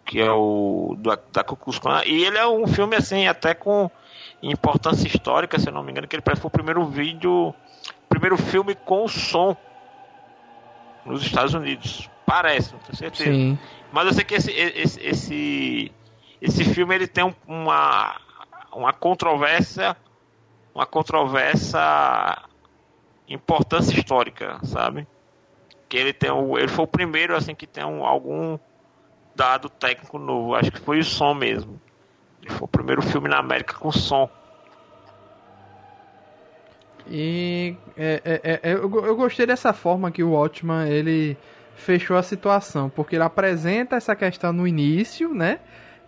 Que 0.05 0.19
é 0.19 0.31
o. 0.31 0.95
Do, 0.97 1.17
da 1.31 1.43
Klan. 1.43 2.03
E 2.05 2.25
ele 2.25 2.37
é 2.37 2.47
um 2.47 2.67
filme, 2.67 2.95
assim, 2.95 3.27
até 3.27 3.53
com 3.53 3.89
importância 4.43 5.07
histórica, 5.07 5.57
se 5.57 5.69
eu 5.69 5.73
não 5.73 5.83
me 5.83 5.91
engano, 5.91 6.07
que 6.07 6.15
ele 6.15 6.23
foi 6.23 6.47
o 6.47 6.49
primeiro 6.49 6.85
vídeo. 6.85 7.53
Primeiro 8.09 8.37
filme 8.37 8.75
com 8.75 9.07
som 9.07 9.55
nos 11.05 11.21
Estados 11.21 11.53
Unidos. 11.53 12.09
Parece, 12.25 12.73
não 12.73 12.79
tenho 12.79 12.97
certeza. 12.97 13.31
Sim. 13.31 13.57
Mas 13.91 14.05
eu 14.07 14.13
sei 14.13 14.23
que 14.23 14.35
esse, 14.35 14.51
esse, 14.51 14.99
esse, 15.01 15.91
esse 16.41 16.63
filme 16.63 16.95
ele 16.95 17.07
tem 17.07 17.23
um- 17.23 17.33
uma, 17.47 18.15
uma 18.73 18.93
controvérsia, 18.93 19.95
uma 20.73 20.85
controvérsia 20.85 21.79
importância 23.27 23.93
histórica, 23.97 24.59
sabe? 24.63 25.07
Que 25.87 25.97
ele 25.97 26.13
tem 26.13 26.31
o, 26.31 26.57
ele 26.57 26.67
foi 26.67 26.85
o 26.85 26.87
primeiro 26.87 27.35
assim 27.35 27.53
que 27.55 27.67
tem 27.67 27.83
um, 27.85 28.05
algum 28.05 28.57
dado 29.35 29.69
técnico 29.69 30.17
novo. 30.17 30.55
Acho 30.55 30.71
que 30.71 30.79
foi 30.79 30.99
o 30.99 31.03
som 31.03 31.33
mesmo. 31.33 31.79
Ele 32.41 32.51
foi 32.51 32.65
o 32.65 32.67
primeiro 32.67 33.01
filme 33.01 33.27
na 33.29 33.37
América 33.39 33.75
com 33.75 33.91
som. 33.91 34.29
E 37.07 37.75
é, 37.97 38.21
é, 38.23 38.59
é, 38.63 38.73
eu, 38.73 38.87
go- 38.89 39.05
eu 39.05 39.15
gostei 39.15 39.45
dessa 39.45 39.73
forma 39.73 40.11
que 40.11 40.23
o 40.23 40.31
Watchman 40.31 40.87
ele 40.89 41.37
fechou 41.75 42.17
a 42.17 42.23
situação, 42.23 42.89
porque 42.89 43.15
ele 43.15 43.23
apresenta 43.23 43.95
essa 43.95 44.15
questão 44.15 44.51
no 44.53 44.67
início, 44.67 45.33
né? 45.33 45.59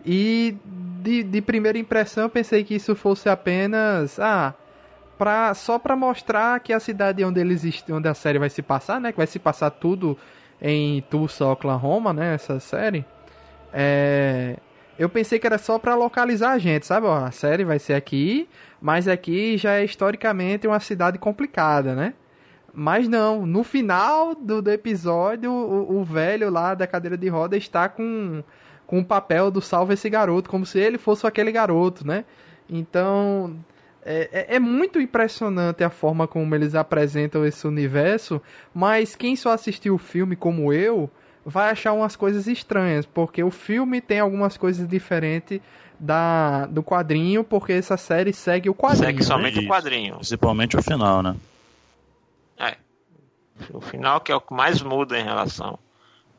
E 0.06 0.58
de, 1.02 1.24
de 1.24 1.42
primeira 1.42 1.78
impressão 1.78 2.24
eu 2.24 2.30
pensei 2.30 2.64
que 2.64 2.76
isso 2.76 2.96
fosse 2.96 3.30
apenas 3.30 4.20
ah, 4.20 4.54
pra, 5.18 5.54
só 5.54 5.78
para 5.78 5.96
mostrar 5.96 6.60
que 6.60 6.74
a 6.74 6.80
cidade 6.80 7.24
onde 7.24 7.40
eles 7.40 7.84
onde 7.90 8.08
a 8.08 8.14
série 8.14 8.40
vai 8.40 8.50
se 8.50 8.62
passar, 8.62 9.00
né? 9.00 9.12
Que 9.12 9.18
vai 9.18 9.28
se 9.28 9.40
passar 9.40 9.70
tudo 9.72 10.18
em 10.62 11.02
Tulsa, 11.10 11.46
Oklahoma, 11.46 12.14
né? 12.14 12.36
Essa 12.36 12.60
série. 12.60 13.06
É, 13.74 14.58
eu 14.98 15.10
pensei 15.10 15.40
que 15.40 15.48
era 15.48 15.58
só 15.58 15.80
pra 15.80 15.96
localizar 15.96 16.52
a 16.52 16.58
gente, 16.58 16.86
sabe? 16.86 17.08
Ó, 17.08 17.26
a 17.26 17.32
série 17.32 17.64
vai 17.64 17.80
ser 17.80 17.94
aqui, 17.94 18.48
mas 18.80 19.08
aqui 19.08 19.58
já 19.58 19.74
é 19.74 19.84
historicamente 19.84 20.68
uma 20.68 20.80
cidade 20.80 21.18
complicada, 21.18 21.96
né? 21.96 22.14
Mas 22.74 23.08
não, 23.08 23.46
no 23.46 23.64
final 23.64 24.34
do, 24.34 24.62
do 24.62 24.72
episódio, 24.72 25.52
o, 25.52 26.00
o 26.00 26.04
velho 26.04 26.50
lá 26.50 26.74
da 26.74 26.88
cadeira 26.88 27.18
de 27.18 27.28
roda 27.28 27.58
está 27.58 27.90
com, 27.90 28.44
com 28.92 29.00
o 29.00 29.06
papel 29.06 29.50
do 29.50 29.62
salve 29.62 29.94
esse 29.94 30.10
garoto, 30.10 30.50
como 30.50 30.66
se 30.66 30.78
ele 30.78 30.98
fosse 30.98 31.26
aquele 31.26 31.50
garoto, 31.50 32.06
né? 32.06 32.26
Então, 32.70 33.56
é, 34.04 34.30
é- 34.50 34.56
é 34.56 34.60
muito 34.60 35.00
impressionante 35.00 35.82
a 35.82 35.90
forma 35.90 36.28
como 36.28 36.54
eles 36.54 36.76
apresentam 36.76 37.46
esse 37.46 37.66
universo, 37.66 38.42
mas 38.74 39.16
quem 39.16 39.34
só 39.38 39.54
assistiu 39.54 39.96
o 39.96 39.98
filme 39.98 40.36
como 40.36 40.74
eu 40.74 41.10
vai 41.46 41.70
achar 41.70 41.94
umas 41.94 42.18
coisas 42.18 42.48
estranhas, 42.48 43.06
porque 43.06 43.42
o 43.42 43.50
filme 43.50 44.02
tem 44.02 44.20
algumas 44.20 44.58
coisas 44.58 44.86
diferentes 44.86 45.62
da, 45.98 46.66
do 46.66 46.84
quadrinho, 46.84 47.46
porque 47.46 47.72
essa 47.72 47.96
série 47.96 48.34
segue 48.34 48.70
o 48.70 48.76
quadrinho. 48.76 49.06
Segue 49.06 49.24
somente 49.24 49.60
Isso. 49.60 49.66
o 49.68 49.70
quadrinho. 49.70 50.16
Principalmente 50.16 50.76
o 50.76 50.84
final, 50.84 51.24
né? 51.24 51.38
É. 52.60 52.76
O 53.74 53.80
final 53.80 54.20
que 54.20 54.34
é 54.34 54.36
o 54.36 54.42
que 54.42 54.54
mais 54.54 54.82
muda 54.82 55.18
em 55.18 55.24
relação 55.24 55.80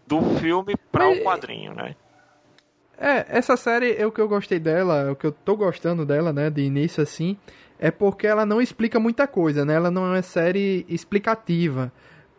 do 0.06 0.20
filme 0.38 0.76
para 0.90 1.08
o 1.08 1.22
quadrinho, 1.22 1.72
né? 1.72 1.96
É, 3.04 3.26
essa 3.36 3.56
série, 3.56 3.96
é 3.98 4.06
o 4.06 4.12
que 4.12 4.20
eu 4.20 4.28
gostei 4.28 4.60
dela, 4.60 5.10
o 5.10 5.16
que 5.16 5.26
eu 5.26 5.32
tô 5.32 5.56
gostando 5.56 6.06
dela, 6.06 6.32
né, 6.32 6.48
de 6.48 6.62
início 6.62 7.02
assim, 7.02 7.36
é 7.76 7.90
porque 7.90 8.28
ela 8.28 8.46
não 8.46 8.62
explica 8.62 9.00
muita 9.00 9.26
coisa, 9.26 9.64
né? 9.64 9.74
Ela 9.74 9.90
não 9.90 10.06
é 10.06 10.10
uma 10.10 10.22
série 10.22 10.86
explicativa. 10.88 11.90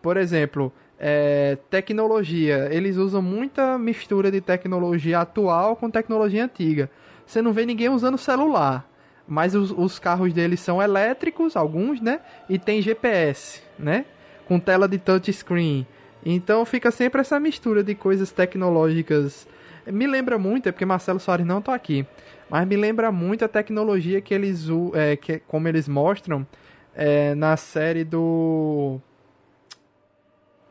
Por 0.02 0.16
exemplo, 0.16 0.72
é, 0.98 1.58
tecnologia, 1.70 2.70
eles 2.72 2.96
usam 2.96 3.22
muita 3.22 3.78
mistura 3.78 4.32
de 4.32 4.40
tecnologia 4.40 5.20
atual 5.20 5.76
com 5.76 5.90
tecnologia 5.90 6.46
antiga. 6.46 6.90
Você 7.26 7.42
não 7.42 7.52
vê 7.52 7.66
ninguém 7.66 7.90
usando 7.90 8.18
celular, 8.18 8.90
mas 9.28 9.56
os, 9.56 9.70
os 9.70 10.00
carros 10.00 10.32
deles 10.32 10.62
são 10.62 10.82
elétricos, 10.82 11.58
alguns, 11.58 12.00
né? 12.00 12.22
E 12.48 12.58
tem 12.58 12.82
GPS, 12.82 13.62
né? 13.78 14.06
Com 14.48 14.58
tela 14.62 14.88
de 14.88 14.98
touchscreen. 14.98 15.86
Então 16.26 16.64
fica 16.64 16.90
sempre 16.90 17.20
essa 17.20 17.38
mistura 17.38 17.84
de 17.84 17.94
coisas 17.96 18.32
tecnológicas 18.32 19.46
me 19.88 20.08
lembra 20.08 20.38
muito, 20.38 20.70
é 20.70 20.72
porque 20.72 20.86
Marcelo 20.86 21.20
Soares 21.20 21.46
não 21.46 21.62
tá 21.62 21.74
aqui, 21.74 22.06
mas 22.50 22.68
me 22.68 22.76
lembra 22.76 23.12
muito 23.12 23.44
a 23.44 23.48
tecnologia 23.48 24.22
que 24.22 24.34
eles 24.34 24.68
é, 24.94 25.16
que, 25.16 25.40
como 25.40 25.68
eles 25.68 25.88
mostram 25.88 26.46
é, 26.94 27.36
na 27.36 27.58
série 27.58 28.04
do. 28.04 29.00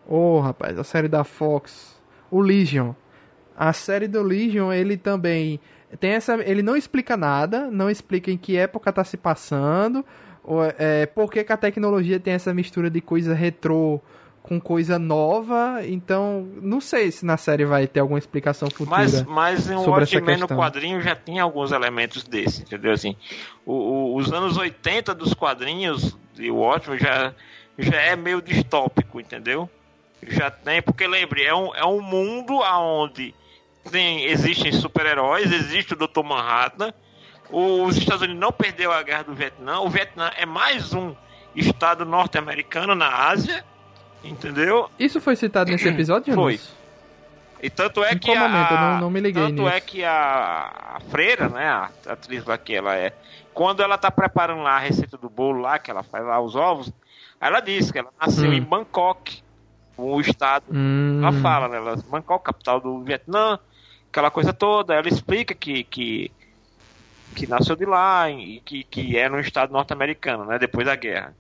Oh, 0.09 0.41
rapaz, 0.41 0.79
a 0.79 0.85
série 0.85 1.09
da 1.09 1.25
Fox, 1.25 2.01
o 2.31 2.41
Legion. 2.41 2.93
A 3.57 3.73
série 3.73 4.09
do 4.09 4.23
Legion, 4.23 4.73
ele 4.73 4.97
também 4.97 5.61
tem 6.01 6.13
essa, 6.13 6.35
ele 6.43 6.63
não 6.63 6.77
explica 6.77 7.17
nada, 7.17 7.71
não 7.71 7.91
explica 7.91 8.31
em 8.31 8.37
que 8.37 8.57
época 8.57 8.93
tá 8.93 9.05
se 9.05 9.17
passando, 9.17 10.05
ou, 10.43 10.65
é, 10.79 11.07
por 11.07 11.31
que, 11.31 11.45
que 11.45 11.53
a 11.53 11.57
tecnologia 11.57 12.19
tem 12.19 12.35
essa 12.35 12.53
mistura 12.55 12.91
de 12.91 13.01
coisa 13.01 13.35
retrô 13.35 14.01
com 14.43 14.61
coisa 14.61 14.99
nova, 14.99 15.81
então 15.85 16.49
não 16.61 16.81
sei 16.81 17.11
se 17.13 17.25
na 17.25 17.37
série 17.37 17.65
vai 17.65 17.87
ter 17.87 18.01
alguma 18.01 18.19
explicação 18.19 18.69
futura. 18.69 18.99
Mas, 18.99 19.23
mas 19.23 19.71
em 19.71 19.79
sobre 19.85 20.03
essa 20.03 20.21
no 20.41 20.49
quadrinho 20.59 21.01
já 21.01 21.15
tinha 21.15 21.43
alguns 21.45 21.71
elementos 21.71 22.25
desse, 22.25 22.63
entendeu? 22.63 22.93
Assim, 22.93 23.17
o- 23.65 23.73
o- 23.73 24.17
os 24.17 24.33
anos 24.33 24.57
80 24.57 25.15
dos 25.15 25.33
quadrinhos 25.33 26.17
de 26.35 26.51
Watchmen 26.51 26.99
já, 26.99 27.33
já 27.79 27.97
é 28.01 28.17
meio 28.17 28.43
distópico, 28.43 29.21
entendeu? 29.21 29.71
Já 30.27 30.51
tem, 30.51 30.83
porque 30.83 31.07
lembre, 31.07 31.43
é 31.45 31.55
um, 31.55 31.75
é 31.75 31.85
um 31.85 32.01
mundo 32.01 32.55
onde 32.59 33.33
tem, 33.91 34.25
existem 34.25 34.73
super-heróis, 34.73 35.53
existe 35.53 35.95
o 35.95 35.97
Dr. 35.97 36.23
Manhattan, 36.25 36.93
os 37.51 37.97
Estados 37.97 38.23
Unidos 38.23 38.41
não 38.41 38.51
perdeu 38.53 38.93
a 38.93 39.03
guerra 39.03 39.23
do 39.25 39.35
Vietnã, 39.35 39.81
o 39.81 39.89
Vietnã 39.89 40.31
é 40.37 40.47
mais 40.47 40.93
um 40.93 41.15
estado 41.55 42.05
norte-americano 42.05 42.95
na 42.95 43.09
Ásia, 43.29 43.65
entendeu? 44.25 44.89
Isso 44.99 45.21
foi 45.21 45.37
citado 45.37 45.71
nesse 45.71 45.89
episódio, 45.89 46.35
Foi. 46.35 46.59
E 47.63 47.71
tanto 47.71 48.03
é 48.03 48.13
Em 48.13 48.19
que 48.19 48.33
a, 48.35 48.41
momento? 48.41 48.73
Eu 48.73 48.79
não- 48.81 49.01
não 49.03 49.11
me 49.11 49.21
liguei 49.21 49.41
tanto 49.41 49.69
é 49.69 49.75
nisso. 49.75 49.87
que 49.87 50.05
a, 50.05 50.97
a 50.97 51.01
freira, 51.11 51.49
né, 51.49 51.69
a 51.69 51.91
atriz 52.09 52.45
lá 52.45 52.59
que 52.59 52.75
ela 52.75 52.97
é, 52.97 53.13
quando 53.55 53.83
ela 53.83 53.97
tá 53.97 54.11
preparando 54.11 54.63
lá 54.63 54.73
a 54.73 54.79
receita 54.81 55.17
do 55.17 55.31
bolo 55.31 55.61
lá, 55.61 55.79
que 55.79 55.89
ela 55.91 56.03
faz 56.03 56.25
lá 56.25 56.41
os 56.41 56.57
ovos, 56.57 56.93
ela 57.41 57.61
diz 57.61 57.93
que 57.93 57.99
ela 57.99 58.11
nasceu 58.21 58.51
Hum. 58.51 58.55
em 58.55 58.61
Bangkok, 58.61 59.43
o 59.97 60.21
estado. 60.21 60.65
Hum, 60.73 61.21
Ela 61.23 61.33
fala, 61.35 61.69
né, 61.69 61.77
ela, 61.77 61.97
Bangkok, 62.09 62.45
capital 62.45 62.81
do 62.81 63.01
Vietnã, 63.05 63.59
aquela 64.11 64.31
coisa 64.31 64.53
toda. 64.53 64.95
Ela 64.95 65.07
explica 65.09 65.55
que 65.55 65.85
que, 65.85 66.33
que 67.37 67.47
nasceu 67.47 67.77
de 67.77 67.85
lá 67.85 68.29
e 68.29 68.61
que, 68.65 68.83
que 68.83 69.17
é 69.17 69.29
no 69.29 69.39
estado 69.39 69.73
norte-americano, 69.73 70.45
né, 70.47 70.59
depois 70.59 70.85
da 70.87 70.97
guerra. 70.97 71.33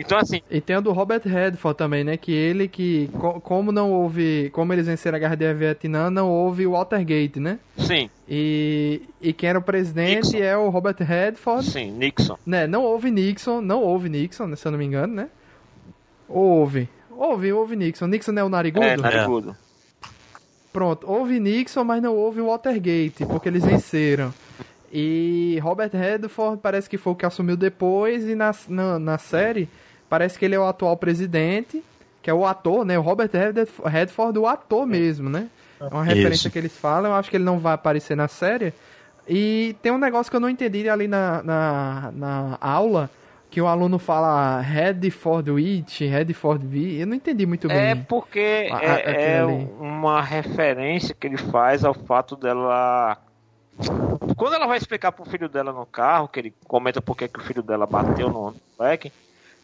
Então 0.00 0.18
assim, 0.18 0.40
E 0.50 0.60
tem 0.60 0.76
o 0.76 0.80
do 0.80 0.92
Robert 0.92 1.22
Redford 1.24 1.76
também, 1.76 2.02
né? 2.04 2.16
Que 2.16 2.32
ele 2.32 2.66
que. 2.68 3.08
co- 3.18 3.40
Como 3.40 3.70
não 3.70 3.92
houve. 3.92 4.50
Como 4.52 4.72
eles 4.72 4.86
venceram 4.86 5.16
a 5.16 5.18
guerra 5.18 5.36
do 5.36 5.54
Vietnã, 5.54 6.10
não 6.10 6.28
houve 6.30 6.66
o 6.66 6.72
Watergate, 6.72 7.38
né? 7.38 7.58
sim, 7.78 8.08
E, 8.28 9.02
e 9.20 9.32
quem 9.32 9.48
era 9.50 9.58
o 9.58 9.62
presidente 9.62 10.32
Nixon. 10.32 10.38
é 10.38 10.56
o 10.56 10.68
Robert 10.70 10.96
Redford. 10.98 11.64
sim, 11.64 11.90
Nixon. 11.92 12.36
Né? 12.46 12.66
Não 12.66 12.82
houve 12.84 13.10
Nixon, 13.10 13.60
não 13.60 13.82
houve 13.82 14.08
Nixon, 14.08 14.54
se 14.56 14.66
eu 14.66 14.72
não 14.72 14.78
me 14.78 14.84
engano, 14.86 15.14
né? 15.14 15.28
Houve. 16.28 16.88
Houve, 17.10 17.52
houve 17.52 17.76
Nixon. 17.76 18.06
Nixon 18.06 18.32
é 18.38 18.44
o 18.44 18.48
narigudo? 18.48 18.86
É, 18.86 18.96
narigudo. 18.96 19.54
Pronto, 20.72 21.04
houve 21.10 21.40
Nixon, 21.40 21.82
mas 21.84 22.00
não 22.00 22.14
houve 22.16 22.40
Watergate, 22.40 23.26
porque 23.26 23.48
eles 23.48 23.64
venceram. 23.64 24.32
E 24.92 25.58
Robert 25.62 25.90
Redford 25.92 26.60
parece 26.62 26.88
que 26.88 26.96
foi 26.96 27.12
o 27.12 27.16
que 27.16 27.26
assumiu 27.26 27.56
depois, 27.56 28.26
e 28.28 28.34
na, 28.34 28.52
na, 28.68 28.98
na 28.98 29.18
série 29.18 29.68
parece 30.10 30.38
que 30.38 30.44
ele 30.44 30.54
é 30.54 30.60
o 30.60 30.66
atual 30.66 30.94
presidente, 30.98 31.82
que 32.22 32.28
é 32.28 32.34
o 32.34 32.44
ator, 32.44 32.84
né? 32.84 32.98
O 32.98 33.02
Robert 33.02 33.30
Redf- 33.32 33.80
Redford, 33.86 34.38
o 34.38 34.46
ator 34.46 34.84
mesmo, 34.86 35.30
né? 35.30 35.48
É 35.80 35.84
uma 35.84 36.04
referência 36.04 36.48
Isso. 36.48 36.50
que 36.50 36.58
eles 36.58 36.76
falam, 36.76 37.10
eu 37.12 37.16
acho 37.16 37.30
que 37.30 37.36
ele 37.38 37.44
não 37.44 37.58
vai 37.58 37.72
aparecer 37.72 38.14
na 38.14 38.28
série. 38.28 38.74
E 39.26 39.74
tem 39.80 39.90
um 39.92 39.96
negócio 39.98 40.28
que 40.30 40.36
eu 40.36 40.40
não 40.40 40.50
entendi 40.50 40.86
ali 40.90 41.08
na, 41.08 41.42
na, 41.42 42.12
na 42.14 42.58
aula, 42.60 43.08
que 43.50 43.60
o 43.60 43.66
aluno 43.66 43.98
fala 43.98 44.60
Redford 44.60 45.50
Witch, 45.50 46.00
Redford 46.02 46.66
V, 46.66 47.02
eu 47.02 47.06
não 47.06 47.14
entendi 47.14 47.46
muito 47.46 47.66
bem. 47.68 47.76
É 47.78 47.94
porque 47.94 48.68
A- 48.70 48.76
a- 48.76 48.82
é, 49.00 49.36
é 49.36 49.40
ali. 49.40 49.68
uma 49.80 50.20
referência 50.20 51.16
que 51.18 51.26
ele 51.26 51.38
faz 51.38 51.84
ao 51.84 51.94
fato 51.94 52.36
dela. 52.36 53.16
Quando 54.36 54.54
ela 54.54 54.66
vai 54.66 54.76
explicar 54.76 55.12
pro 55.12 55.24
filho 55.24 55.48
dela 55.48 55.72
no 55.72 55.86
carro, 55.86 56.28
que 56.28 56.38
ele 56.40 56.54
comenta 56.66 57.00
por 57.00 57.16
que 57.16 57.26
que 57.28 57.38
o 57.40 57.42
filho 57.42 57.62
dela 57.62 57.86
bateu 57.86 58.28
no 58.28 58.54
moleque, 58.78 59.10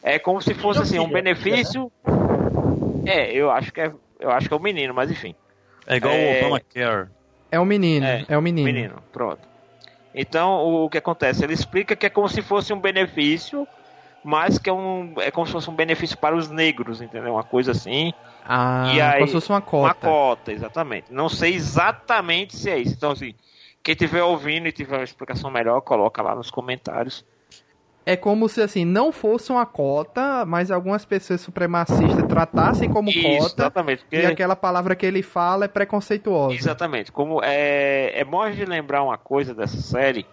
é 0.06 0.18
como 0.20 0.40
se 0.40 0.54
fosse 0.54 0.80
assim, 0.80 0.98
um 1.00 1.02
filho, 1.02 1.14
benefício. 1.14 1.92
É, 3.04 3.32
eu 3.32 3.50
acho 3.50 3.72
que 3.72 3.80
é. 3.80 3.92
Eu 4.20 4.30
acho 4.30 4.48
que 4.48 4.54
é 4.54 4.56
o 4.56 4.60
menino, 4.60 4.94
mas 4.94 5.10
enfim. 5.10 5.34
É 5.86 5.96
igual 5.96 6.14
É. 6.14 6.42
o 6.42 6.46
Obamacare. 6.46 7.08
É 7.50 7.58
o 7.60 7.64
menino, 7.64 8.06
é, 8.06 8.24
É, 8.28 8.38
o 8.38 8.42
menino. 8.42 8.64
Menino, 8.66 9.02
pronto. 9.12 9.40
Então, 10.14 10.64
o 10.84 10.88
que 10.88 10.98
acontece? 10.98 11.44
Ele 11.44 11.52
explica 11.52 11.94
que 11.94 12.06
é 12.06 12.10
como 12.10 12.28
se 12.28 12.40
fosse 12.40 12.72
um 12.72 12.80
benefício, 12.80 13.66
mas 14.24 14.58
que 14.58 14.70
é 14.70 14.72
um. 14.72 15.12
É 15.18 15.30
como 15.30 15.46
se 15.46 15.52
fosse 15.52 15.68
um 15.68 15.74
benefício 15.74 16.16
para 16.16 16.34
os 16.36 16.48
negros, 16.50 17.00
entendeu? 17.02 17.34
Uma 17.34 17.44
coisa 17.44 17.72
assim. 17.72 18.12
Ah, 18.44 18.92
E 18.94 19.00
aí, 19.00 19.14
como 19.14 19.26
se 19.26 19.32
fosse 19.34 19.50
uma 19.50 19.60
cota. 19.60 19.86
Uma 19.86 19.94
cota, 19.94 20.52
exatamente. 20.52 21.12
Não 21.12 21.28
sei 21.28 21.54
exatamente 21.54 22.56
se 22.56 22.70
é 22.70 22.78
isso. 22.78 22.94
Então, 22.94 23.10
assim, 23.10 23.34
quem 23.82 23.92
estiver 23.92 24.22
ouvindo 24.22 24.66
e 24.68 24.72
tiver 24.72 24.96
uma 24.96 25.04
explicação 25.04 25.50
melhor, 25.50 25.80
coloca 25.80 26.22
lá 26.22 26.34
nos 26.34 26.50
comentários. 26.50 27.24
É 28.08 28.16
como 28.16 28.48
se 28.48 28.62
assim 28.62 28.84
não 28.84 29.10
fosse 29.10 29.50
uma 29.50 29.66
cota, 29.66 30.46
mas 30.46 30.70
algumas 30.70 31.04
pessoas 31.04 31.40
supremacistas 31.40 32.22
tratassem 32.28 32.88
como 32.88 33.10
Isso, 33.10 33.20
cota. 33.20 33.62
exatamente. 33.62 34.02
Porque... 34.02 34.16
E 34.16 34.24
aquela 34.24 34.54
palavra 34.54 34.94
que 34.94 35.04
ele 35.04 35.24
fala 35.24 35.64
é 35.64 35.68
preconceituosa. 35.68 36.54
Exatamente. 36.54 37.10
Como 37.10 37.42
é, 37.42 38.12
é 38.14 38.24
bom 38.24 38.48
gente 38.48 38.64
lembrar 38.64 39.02
uma 39.02 39.18
coisa 39.18 39.52
dessa 39.52 39.78
série, 39.78 40.24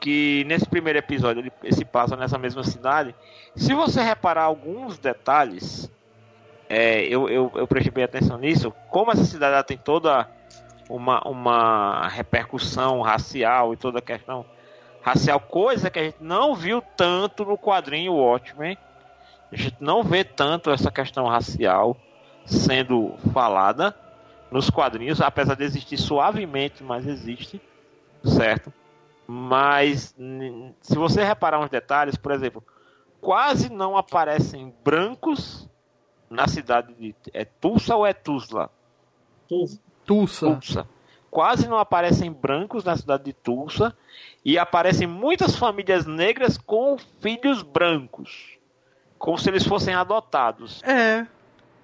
que 0.00 0.42
nesse 0.48 0.66
primeiro 0.68 0.98
episódio 0.98 1.40
ele 1.62 1.72
se 1.72 1.84
passa 1.84 2.16
nessa 2.16 2.38
mesma 2.38 2.64
cidade. 2.64 3.14
Se 3.54 3.72
você 3.72 4.02
reparar 4.02 4.42
alguns 4.42 4.98
detalhes, 4.98 5.88
é, 6.68 7.04
eu, 7.04 7.28
eu, 7.28 7.52
eu 7.54 7.68
prestei 7.68 8.02
atenção 8.02 8.36
nisso, 8.36 8.72
como 8.90 9.12
essa 9.12 9.22
cidade 9.22 9.64
tem 9.64 9.78
toda 9.78 10.28
uma, 10.90 11.22
uma 11.22 12.08
repercussão 12.08 13.00
racial 13.00 13.72
e 13.72 13.76
toda 13.76 14.00
a 14.00 14.02
questão 14.02 14.44
racial, 15.04 15.38
coisa 15.38 15.90
que 15.90 15.98
a 15.98 16.04
gente 16.04 16.16
não 16.20 16.54
viu 16.54 16.82
tanto 16.96 17.44
no 17.44 17.58
quadrinho 17.58 18.14
Watchmen. 18.14 18.78
A 19.52 19.56
gente 19.56 19.76
não 19.78 20.02
vê 20.02 20.24
tanto 20.24 20.70
essa 20.70 20.90
questão 20.90 21.26
racial 21.26 21.96
sendo 22.46 23.14
falada 23.32 23.94
nos 24.50 24.70
quadrinhos, 24.70 25.20
apesar 25.20 25.54
de 25.54 25.64
existir 25.64 25.98
suavemente, 25.98 26.82
mas 26.82 27.06
existe, 27.06 27.60
certo? 28.24 28.72
Mas 29.26 30.14
se 30.80 30.96
você 30.96 31.22
reparar 31.22 31.60
uns 31.60 31.70
detalhes, 31.70 32.16
por 32.16 32.32
exemplo, 32.32 32.64
quase 33.20 33.70
não 33.70 33.96
aparecem 33.96 34.74
brancos 34.82 35.68
na 36.30 36.48
cidade 36.48 36.94
de 36.94 37.14
é 37.32 37.44
Tulsa 37.44 37.94
ou 37.94 38.06
é 38.06 38.12
Tuzla? 38.12 38.70
Tulsa. 40.04 40.46
Tulsa. 40.46 40.88
Quase 41.34 41.66
não 41.66 41.78
aparecem 41.78 42.30
brancos 42.30 42.84
na 42.84 42.96
cidade 42.96 43.24
de 43.24 43.32
Tulsa 43.32 43.92
e 44.44 44.56
aparecem 44.56 45.04
muitas 45.04 45.56
famílias 45.56 46.06
negras 46.06 46.56
com 46.56 46.96
filhos 47.20 47.60
brancos, 47.60 48.56
como 49.18 49.36
se 49.36 49.50
eles 49.50 49.66
fossem 49.66 49.96
adotados. 49.96 50.80
É, 50.84 51.26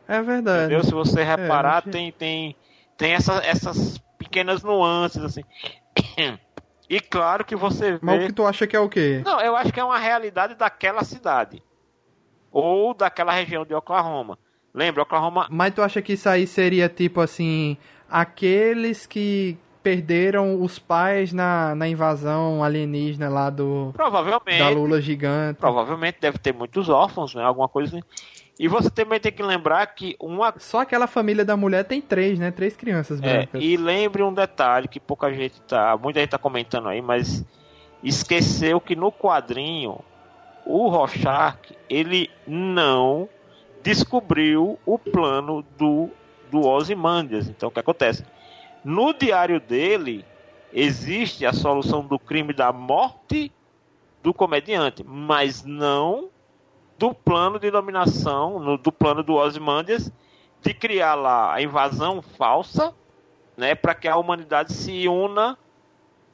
é 0.07 0.23
verdade. 0.23 0.67
Entendeu? 0.67 0.85
Se 0.85 0.93
você 0.93 1.25
reparar, 1.25 1.83
É, 1.85 1.91
tem, 1.91 2.13
tem, 2.13 2.57
tem 2.97 3.13
essa, 3.15 3.45
essas 3.45 3.99
pequenas 4.17 4.63
nuances, 4.63 5.21
assim. 5.25 5.43
E 6.89 7.01
claro 7.01 7.45
que 7.45 7.57
você 7.57 7.99
Mas 8.01 8.17
o 8.17 8.19
vê. 8.21 8.27
que 8.27 8.33
tu 8.33 8.45
acha 8.47 8.67
que 8.69 8.77
é 8.77 8.81
o 8.81 8.89
quê? 8.89 9.21
Não, 9.25 9.41
eu 9.41 9.57
acho 9.57 9.73
que 9.73 9.79
é 9.81 9.85
uma 9.85 9.99
realidade 9.99 10.55
daquela 10.55 11.03
cidade. 11.05 11.61
Ou 12.53 12.95
daquela 12.95 13.33
região 13.33 13.65
de 13.65 13.75
Oklahoma. 13.75 14.37
Lembra, 14.75 15.03
Oklahoma. 15.03 15.47
Mas 15.51 15.73
tu 15.75 15.83
acha 15.83 16.01
que 16.03 16.13
isso 16.15 16.29
aí 16.29 16.47
seria 16.49 16.89
tipo 16.89 17.21
assim, 17.21 17.77
aqueles 18.11 19.07
que 19.07 19.57
perderam 19.83 20.61
os 20.61 20.79
pais 20.79 21.33
na, 21.33 21.75
na 21.75 21.89
invasão 21.89 22.63
alienígena 22.63 23.29
lá 23.29 23.49
do 23.49 23.87
da 23.87 23.93
Provavelmente. 23.93 24.75
Lula 24.75 25.01
gigante? 25.01 25.59
Provavelmente 25.59 26.19
deve 26.21 26.39
ter 26.39 26.53
muitos 26.53 26.89
órfãos, 26.89 27.35
né? 27.35 27.43
Alguma 27.43 27.69
coisa 27.69 27.97
assim. 27.97 28.07
E 28.59 28.69
você 28.69 28.91
também 28.91 29.19
tem 29.19 29.33
que 29.33 29.43
lembrar 29.43 29.87
que 29.87 30.15
uma. 30.21 30.53
Só 30.59 30.81
aquela 30.81 31.07
família 31.07 31.47
da 31.47 31.57
mulher 31.57 31.85
tem 31.85 31.99
três, 32.01 32.39
né? 32.39 32.51
Três 32.51 32.77
crianças 32.77 33.19
É, 33.23 33.49
e 33.55 33.75
lembre 33.77 34.23
um 34.23 34.35
detalhe 34.35 34.87
que 34.87 35.01
pouca 35.01 35.33
gente 35.33 35.61
tá. 35.63 35.97
Muita 35.97 36.21
gente 36.21 36.29
tá 36.29 36.39
comentando 36.39 36.89
aí, 36.89 37.01
mas 37.01 37.43
esqueceu 38.03 38.79
que 38.79 38.95
no 38.95 39.11
quadrinho 39.11 39.99
o 40.67 40.89
Rorschach 40.89 41.59
ele 41.89 42.29
não 42.47 43.29
descobriu 43.83 44.79
o 44.85 44.99
plano 44.99 45.65
do, 45.79 46.11
do 46.51 46.61
Ozymandias. 46.63 47.49
Então 47.49 47.69
o 47.69 47.73
que 47.73 47.81
acontece? 47.81 48.25
No 48.85 49.13
diário 49.13 49.61
dele 49.61 50.25
existe 50.73 51.47
a 51.47 51.53
solução 51.53 52.07
do 52.07 52.19
crime 52.19 52.53
da 52.53 52.73
morte 52.73 53.53
do 54.23 54.35
comediante, 54.35 55.03
mas 55.05 55.65
não 55.65 56.31
do 56.99 57.15
plano 57.15 57.59
de 57.59 57.71
dominação, 57.71 58.59
no- 58.61 58.77
do 58.79 58.93
plano 58.93 59.23
do 59.23 59.35
Ozymandias 59.35 60.13
de 60.61 60.75
criar 60.75 61.15
lá 61.15 61.55
a 61.55 61.63
invasão 61.63 62.21
falsa, 62.21 62.95
né, 63.57 63.75
para 63.75 63.95
que 63.95 64.07
a 64.07 64.17
humanidade 64.17 64.73
se 64.75 65.09
una 65.09 65.57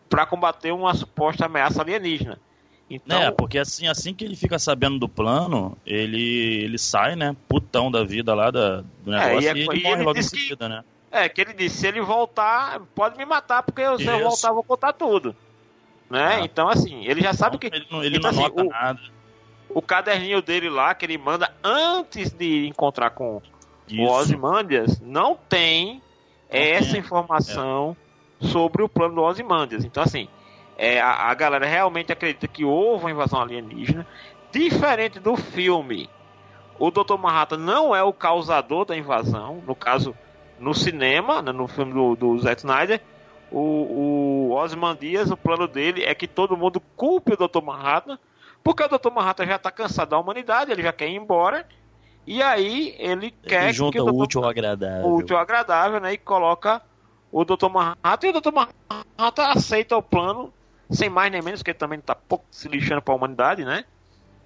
para 0.08 0.26
combater 0.26 0.72
uma 0.72 0.94
suposta 0.94 1.46
ameaça 1.46 1.82
alienígena. 1.82 2.40
Então, 2.88 3.20
É, 3.20 3.30
porque 3.32 3.58
assim, 3.58 3.88
assim 3.88 4.14
que 4.14 4.24
ele 4.24 4.36
fica 4.36 4.58
sabendo 4.58 4.98
do 4.98 5.08
plano, 5.08 5.76
ele, 5.84 6.62
ele 6.62 6.78
sai, 6.78 7.16
né, 7.16 7.34
putão 7.48 7.90
da 7.90 8.04
vida 8.04 8.32
lá 8.34 8.50
da, 8.50 8.82
do 9.00 9.12
É, 9.12 9.26
negócio 9.26 9.40
e 9.42 9.48
é- 9.48 9.52
e, 9.52 9.56
e 9.56 9.60
ele 9.62 9.70
ele 9.70 9.82
morre 9.82 10.02
logo 10.04 10.18
em 10.18 10.20
disse 10.20 10.36
que- 10.36 10.42
seguida, 10.42 10.68
né? 10.68 10.84
É, 11.10 11.28
que 11.28 11.40
ele 11.40 11.52
disse, 11.52 11.78
se 11.78 11.86
ele 11.86 12.00
voltar, 12.00 12.80
pode 12.94 13.16
me 13.16 13.24
matar, 13.24 13.62
porque 13.62 13.82
se 13.82 13.88
eu 14.06 14.16
Isso. 14.16 14.22
voltar, 14.22 14.48
eu 14.48 14.54
vou 14.54 14.62
contar 14.62 14.92
tudo. 14.92 15.34
Né? 16.10 16.36
Ah. 16.36 16.44
Então, 16.44 16.68
assim, 16.68 17.04
ele 17.06 17.20
já 17.22 17.32
sabe 17.32 17.58
que 17.58 17.66
Ele 17.66 17.86
não, 17.90 18.04
ele 18.04 18.18
então, 18.18 18.30
não 18.30 18.38
assim, 18.38 18.46
anota 18.46 18.62
o- 18.62 18.68
nada. 18.68 19.00
o 19.70 19.82
caderninho 19.82 20.40
dele 20.40 20.68
lá, 20.68 20.94
que 20.94 21.04
ele 21.04 21.18
manda 21.18 21.50
antes 21.64 22.30
de 22.32 22.66
encontrar 22.68 23.10
com 23.10 23.36
o 23.38 23.42
Isso. 23.88 24.02
Ozymandias, 24.02 25.00
não 25.00 25.36
tem 25.48 26.00
essa 26.48 26.92
tem. 26.92 27.00
informação 27.00 27.96
sobre 28.40 28.82
o 28.82 28.88
plano 28.88 29.14
do 29.16 29.22
Ozymandias. 29.22 29.84
Então, 29.84 30.02
assim, 30.02 30.28
é, 30.76 31.00
a, 31.00 31.30
a 31.30 31.34
galera 31.34 31.66
realmente 31.66 32.12
acredita 32.12 32.46
que 32.46 32.64
houve 32.64 33.04
uma 33.04 33.10
invasão 33.10 33.40
alienígena. 33.40 34.06
Diferente 34.52 35.18
do 35.18 35.36
filme, 35.36 36.08
o 36.78 36.90
Dr. 36.90 37.16
Manhattan 37.18 37.58
não 37.58 37.94
é 37.94 38.02
o 38.02 38.12
causador 38.12 38.84
da 38.84 38.96
invasão. 38.96 39.62
No 39.66 39.74
caso, 39.74 40.14
no 40.58 40.74
cinema, 40.74 41.42
né, 41.42 41.52
no 41.52 41.66
filme 41.66 41.92
do, 41.92 42.16
do 42.16 42.38
Zack 42.38 42.60
Snyder, 42.60 43.00
o, 43.50 44.50
o 44.50 44.52
Ozymandias, 44.52 45.30
o 45.30 45.36
plano 45.36 45.66
dele 45.68 46.04
é 46.04 46.14
que 46.14 46.26
todo 46.26 46.56
mundo 46.56 46.80
culpe 46.96 47.32
o 47.32 47.36
Dr. 47.36 47.62
Manhattan, 47.62 48.18
porque 48.62 48.82
o 48.82 48.88
Dr. 48.88 49.10
Manhattan 49.10 49.46
já 49.46 49.56
está 49.56 49.70
cansado 49.70 50.10
da 50.10 50.18
humanidade, 50.18 50.72
ele 50.72 50.82
já 50.82 50.92
quer 50.92 51.08
ir 51.08 51.14
embora. 51.16 51.66
E 52.26 52.42
aí 52.42 52.94
ele 52.98 53.30
quer 53.30 53.68
Ele 53.68 53.72
que 53.72 53.72
junta 53.72 54.02
o 54.02 54.02
o 54.02 54.12
Dr. 54.12 54.22
útil 54.22 54.42
ao 54.42 54.50
agradável. 54.50 55.06
o 55.06 55.16
útil 55.16 55.36
ao 55.36 55.42
agradável, 55.42 56.00
né? 56.00 56.12
E 56.14 56.18
coloca 56.18 56.82
o 57.30 57.44
Dr. 57.44 57.68
Manhattan 57.68 58.26
e 58.26 58.30
o 58.30 58.40
Dr. 58.40 58.52
Manhattan 58.52 59.46
aceita 59.46 59.96
o 59.96 60.02
plano, 60.02 60.52
sem 60.90 61.08
mais 61.08 61.30
nem 61.30 61.42
menos, 61.42 61.62
que 61.62 61.70
ele 61.70 61.78
também 61.78 62.00
tá 62.00 62.14
pouco 62.14 62.44
se 62.50 62.68
lixando 62.68 63.02
pra 63.02 63.14
humanidade, 63.14 63.64
né? 63.64 63.84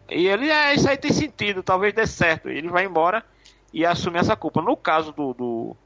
E 0.08 0.26
ele, 0.26 0.50
é, 0.50 0.74
isso 0.74 0.88
aí 0.88 0.96
tem 0.96 1.12
sentido, 1.12 1.62
talvez 1.62 1.94
dê 1.94 2.06
certo. 2.06 2.48
Ele 2.48 2.68
vai 2.68 2.84
embora 2.84 3.24
e 3.72 3.86
assume 3.86 4.18
essa 4.18 4.34
culpa. 4.34 4.60
No 4.60 4.76
caso 4.76 5.12
do, 5.12 5.32
do, 5.32 5.76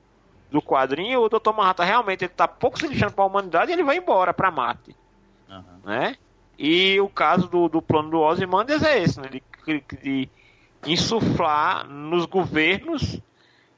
do 0.51 0.62
quadrinho, 0.62 1.21
o 1.21 1.29
Dr. 1.29 1.53
Manhattan 1.55 1.85
realmente 1.85 2.25
ele 2.25 2.33
tá 2.33 2.49
pouco 2.49 2.79
se 2.79 2.87
lixando 2.87 3.12
pra 3.12 3.25
humanidade 3.25 3.71
e 3.71 3.75
ele 3.75 3.83
vai 3.83 3.99
embora 3.99 4.33
pra 4.33 4.51
Marte, 4.51 4.97
Aham. 5.49 5.81
né? 5.85 6.17
E 6.59 6.99
o 7.01 7.09
caso 7.09 7.49
do, 7.49 7.69
do 7.69 7.83
plano 7.83 8.11
do 8.11 8.21
Ozymandias 8.21 8.83
é 8.83 9.03
esse, 9.03 9.21
né? 9.21 9.29
De, 9.29 9.43
de 10.03 10.29
insuflar 10.87 11.87
nos 11.88 12.27
governos 12.27 13.21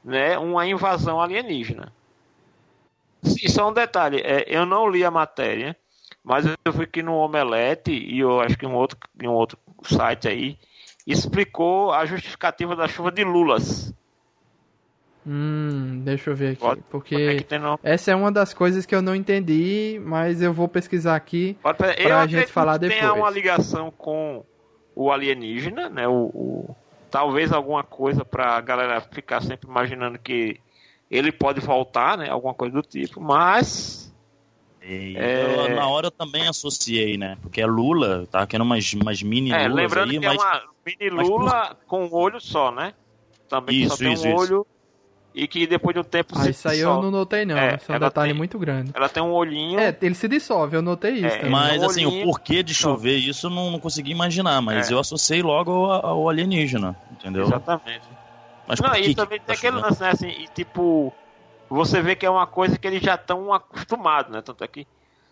né, 0.05 0.39
uma 0.39 0.67
invasão 0.67 1.21
alienígena. 1.21 1.93
Só 3.49 3.69
um 3.69 3.73
detalhe, 3.73 4.21
é, 4.21 4.45
eu 4.47 4.65
não 4.65 4.89
li 4.89 5.05
a 5.05 5.11
matéria, 5.11 5.77
mas 6.27 6.45
eu 6.45 6.73
vi 6.73 6.87
que 6.89 7.03
no 7.05 7.15
Omelete 7.15 7.93
e 7.93 8.19
eu 8.19 8.41
acho 8.41 8.59
que 8.59 8.67
em 8.67 8.69
um 8.69 8.75
outro, 8.75 8.99
em 9.23 9.29
um 9.29 9.33
outro 9.33 9.57
site 9.85 10.27
aí 10.27 10.59
explicou 11.07 11.93
a 11.93 12.05
justificativa 12.05 12.75
da 12.75 12.89
chuva 12.89 13.13
de 13.13 13.23
lulas. 13.23 13.95
Hum, 15.25 16.03
deixa 16.05 16.31
eu 16.31 16.37
ver 16.37 16.53
aqui. 16.53 16.61
Pode- 16.61 16.81
Porque 16.91 17.41
tem 17.49 17.59
essa 17.83 18.11
é 18.11 18.15
uma 18.17 18.31
das 18.31 18.53
coisas 18.53 18.85
que 18.85 18.95
eu 18.95 19.03
não 19.03 19.15
entendi, 19.15 20.01
mas 20.05 20.43
eu 20.43 20.53
vou 20.53 20.69
pesquisar 20.69 21.15
aqui. 21.17 21.57
Pode- 21.63 21.79
eu 21.81 21.95
pra 22.09 22.17
acredito 22.23 22.41
gente 22.41 22.53
falar 22.53 22.77
depois. 22.79 23.01
uma 23.13 23.31
ligação 23.31 23.91
com 23.91 24.45
o 24.95 25.11
alienígena, 25.13 25.89
né? 25.89 26.07
O, 26.09 26.31
o- 26.33 26.77
talvez 27.11 27.53
alguma 27.53 27.83
coisa 27.85 28.25
pra 28.25 28.61
galera 28.61 29.01
ficar 29.01 29.41
sempre 29.43 29.69
imaginando 29.69 30.19
que 30.19 30.61
ele 31.11 31.31
pode 31.33 31.61
voltar, 31.61 32.19
né? 32.19 32.29
Alguma 32.29 32.55
coisa 32.55 32.75
do 32.75 32.83
tipo, 32.83 33.21
mas 33.21 34.06
É. 34.89 35.69
eu, 35.71 35.75
na 35.75 35.89
hora 35.89 36.07
eu 36.07 36.11
também 36.11 36.47
associei, 36.47 37.17
né? 37.17 37.37
Porque 37.43 37.61
é 37.61 37.67
Lula, 37.67 38.27
tá 38.31 38.47
querendo 38.47 38.67
umas, 38.67 38.93
umas 38.95 39.23
mini 39.23 39.51
é, 39.53 39.67
lulas 39.67 39.75
lembrando 39.85 40.11
aí, 40.11 40.19
que 40.21 40.27
mas 40.27 40.41
é 40.41 40.45
uma 40.45 40.63
mini 40.87 41.11
mas 41.11 41.29
lula 41.29 41.77
com 41.87 42.05
um 42.07 42.15
olho 42.15 42.41
só, 42.41 42.71
né? 42.71 42.95
Também 43.49 43.81
que 43.83 43.89
só 43.89 43.95
Isso, 43.95 44.03
tem 44.05 44.13
isso, 44.13 44.27
um 44.27 44.31
isso. 44.33 44.43
olho 44.43 44.67
e 45.35 45.47
que 45.47 45.67
depois 45.67 45.93
de 45.95 46.01
um 46.01 46.05
tempo 46.05 46.33
Ah, 46.35 46.45
se 46.45 46.51
isso 46.51 46.69
aí 46.69 46.79
eu 46.79 46.87
dissolve. 46.89 47.05
não 47.05 47.11
notei 47.11 47.45
não. 47.45 47.59
É, 47.59 47.75
Isso 47.77 47.93
é 47.93 47.97
um 47.97 47.99
detalhe 48.01 48.31
tem- 48.31 48.39
muito 48.39 48.59
grande. 48.59 48.91
Ela 48.95 49.09
tem 49.09 49.23
um 49.23 49.33
olhinho. 49.33 49.79
É, 49.79 49.95
ele 50.01 50.15
se 50.15 50.27
dissolve, 50.29 50.77
eu 50.77 50.83
notei 50.83 51.13
isso 51.15 51.27
É, 51.27 51.31
também. 51.39 51.51
Mas 51.51 51.83
um 51.83 51.87
assim, 51.87 52.05
o 52.07 52.09
olhinho- 52.09 52.25
porquê 52.25 52.63
de 52.63 52.73
chover 52.75 53.17
isso 53.17 53.47
eu 53.47 53.51
não, 53.51 53.71
não 53.71 53.79
consegui 53.79 54.13
imaginar, 54.13 54.63
mas 54.63 54.91
É. 54.91 54.95
eu 54.95 54.99
associei 54.99 55.43
logo 55.43 55.71
ao, 55.91 56.07
ao 56.07 56.29
alienígena, 56.29 56.97
entendeu? 57.13 57.45
Exatamente. 57.45 58.09
Mas 58.67 58.81
Não, 58.81 58.93
que 58.93 59.01
e 59.01 59.03
que 59.09 59.15
também 59.15 59.39
tá 59.41 59.47
tem 59.47 59.55
aquele 59.57 59.73
chovendo? 59.77 59.87
lance, 59.89 60.03
né, 60.03 60.09
assim, 60.11 60.29
e 60.29 60.49
tipo, 60.49 61.13
você 61.69 62.01
vê 62.01 62.15
que 62.17 62.25
é 62.27 62.31
uma 62.31 62.47
coisa 62.47 62.79
que 62.79 62.87
eles 62.87 63.03
já 63.03 63.15
estão 63.17 63.53
acostumados, 63.53 64.33
né? 64.33 64.43
Tanto 64.43 64.63
é 64.63 64.69
que 64.69 64.87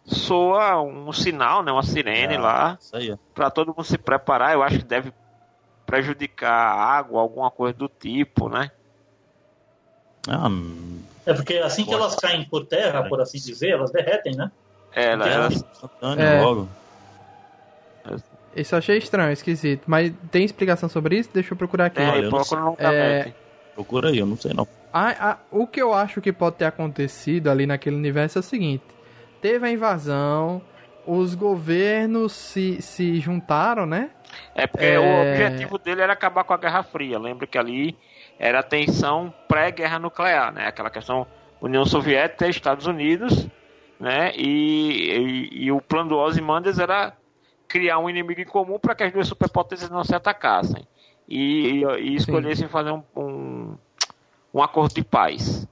soa 0.05 0.81
um 0.83 1.13
sinal, 1.13 1.63
né? 1.63 1.71
Uma 1.73 1.83
sirene 1.83 2.35
É, 2.35 2.39
lá, 2.39 2.77
Isso 2.81 2.97
aí. 2.97 3.15
pra 3.35 3.51
todo 3.51 3.69
mundo 3.69 3.85
se 3.85 3.97
preparar. 3.99 4.53
Eu 4.53 4.63
acho 4.63 4.79
que 4.79 4.85
deve 4.85 5.13
prejudicar 5.87 6.51
a 6.53 6.75
água, 6.85 7.21
alguma 7.21 7.51
coisa 7.51 7.77
do 7.77 7.89
tipo, 7.89 8.49
né? 8.49 8.71
Ah, 10.29 10.49
É 11.27 11.35
porque 11.35 11.55
assim 11.59 11.85
que 11.85 11.93
elas 11.95 12.15
caem 12.17 12.45
por 12.49 12.67
terra, 12.67 13.07
por 13.09 13.21
assim 13.21 13.39
dizer, 13.39 13.71
elas 13.71 13.91
derretem, 13.91 14.35
né? 14.35 14.51
É, 14.95 15.13
ela, 15.13 15.29
é 15.29 15.33
ela- 15.35 15.49
instantâneo 15.49 16.25
É. 16.25 16.43
logo. 16.43 16.69
Isso 18.57 18.75
eu 18.75 18.79
achei 18.79 18.97
estranho, 18.99 19.33
esquisito. 19.33 19.83
Mas 19.87 20.13
tem 20.31 20.45
explicação 20.45 20.89
sobre 20.89 21.19
isso? 21.19 21.31
Deixa 21.33 21.53
eu 21.53 21.59
procurar 21.59 21.87
aqui. 21.87 22.01
Não 22.01 22.31
procura 22.31 22.61
no 22.61 22.77
É. 22.79 23.33
Procura 23.75 24.09
aí, 24.11 24.19
eu 24.19 24.27
não 24.27 24.37
sei 24.37 24.53
não. 24.55 24.67
A- 24.97 25.31
a- 25.33 25.39
o 25.51 25.67
que 25.67 25.83
eu 25.83 25.93
acho 25.93 26.21
que 26.21 26.33
pode 26.33 26.55
ter 26.55 26.67
acontecido 26.67 27.51
ali 27.51 27.67
naquele 27.67 27.97
universo 27.97 28.39
é 28.39 28.41
o 28.41 28.43
seguinte: 28.45 28.85
teve 29.43 29.67
a 29.67 29.71
invasão, 29.73 30.63
os 31.05 31.35
governos 31.35 32.31
se, 32.33 32.81
se 32.81 33.19
juntaram, 33.19 33.87
né? 33.87 34.11
É 34.55 34.69
porque 34.69 34.87
É. 34.87 34.99
o 35.01 35.23
objetivo 35.23 35.79
dele 35.79 36.01
era 36.01 36.13
acabar 36.13 36.45
com 36.45 36.55
a 36.55 36.57
Guerra 36.57 36.85
Fria. 36.85 37.19
Lembra 37.19 37.45
que 37.45 37.59
ali 37.59 37.97
era 38.39 38.61
a 38.61 38.63
tensão 38.63 39.35
pré-guerra 39.49 39.99
nuclear, 39.99 40.53
né? 40.53 40.69
Aquela 40.69 40.91
questão 40.91 41.27
União 41.61 41.85
Soviética, 41.85 42.47
Estados 42.49 42.87
Unidos, 42.87 43.49
né? 43.99 44.33
E, 44.37 45.51
e, 45.51 45.65
e 45.65 45.73
o 45.73 45.81
plano 45.81 46.11
do 46.11 46.19
Ozymandias 46.19 46.79
era 46.79 47.13
criar 47.67 47.99
um 47.99 48.09
inimigo 48.09 48.41
em 48.41 48.45
comum 48.47 48.79
para 48.79 48.95
que 48.95 49.03
as 49.03 49.13
duas 49.13 49.27
superpotências 49.27 49.91
não 49.91 50.05
se 50.05 50.15
atacassem 50.15 50.87
e, 51.29 51.81
e, 51.83 51.85
e 52.01 52.15
escolhessem 52.15 52.69
fazer 52.69 52.93
um, 52.93 53.03
um, 53.17 53.77
um 54.55 54.63
acordo 54.63 54.95
de 54.95 55.03
paz, 55.05 55.67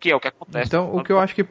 que 0.00 0.10
é 0.10 0.16
o 0.16 0.20
que 0.20 0.28
acontece. 0.28 0.66
Então, 0.66 0.94
o 0.94 1.02
que 1.04 1.12
eu 1.12 1.18
acho 1.20 1.34
que 1.34 1.46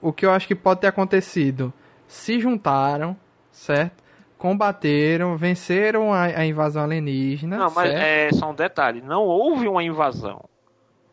o 0.00 0.12
que 0.12 0.24
eu 0.24 0.30
acho 0.30 0.46
que 0.46 0.54
pode 0.54 0.80
ter 0.80 0.86
acontecido, 0.86 1.72
se 2.06 2.40
juntaram, 2.40 3.16
certo? 3.50 4.02
Combateram, 4.38 5.36
venceram 5.36 6.14
a, 6.14 6.22
a 6.24 6.46
invasão 6.46 6.84
alienígena, 6.84 7.58
Não, 7.58 7.70
mas 7.70 7.90
certo? 7.90 8.02
é 8.02 8.32
só 8.32 8.50
um 8.50 8.54
detalhe: 8.54 9.02
não 9.02 9.24
houve 9.24 9.68
uma 9.68 9.82
invasão. 9.82 10.42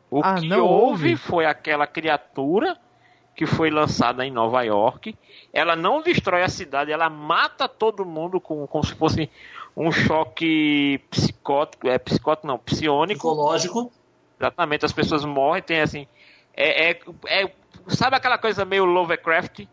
O 0.09 0.21
Ah, 0.23 0.35
que 0.35 0.47
não 0.47 0.65
houve 0.65 1.09
houve? 1.09 1.17
foi 1.17 1.45
aquela 1.45 1.85
criatura 1.85 2.77
que 3.35 3.45
foi 3.45 3.69
lançada 3.69 4.25
em 4.25 4.31
Nova 4.31 4.63
York. 4.63 5.13
Ela 5.51 5.75
não 5.75 6.01
destrói 6.01 6.43
a 6.43 6.49
cidade, 6.49 6.91
ela 6.91 7.09
mata 7.09 7.67
todo 7.67 8.05
mundo 8.05 8.39
com, 8.39 8.65
como 8.65 8.83
se 8.85 8.95
fosse 8.95 9.29
um 9.75 9.91
choque 9.91 10.99
psicótico, 11.09 11.87
é 11.89 11.99
psicótico 11.99 12.47
não, 12.47 12.57
psionico. 12.57 13.19
Psicológico. 13.19 13.91
Exatamente, 14.39 14.85
as 14.85 14.93
pessoas 14.93 15.25
morrem, 15.25 15.63
tem 15.63 15.81
assim. 15.81 16.07
É, 16.53 16.91
é, 16.91 16.99
é- 17.27 17.51
sabe 17.87 18.15
aquela 18.15 18.37
coisa 18.37 18.65
meio 18.65 18.85
Lovecraft? 18.85 19.65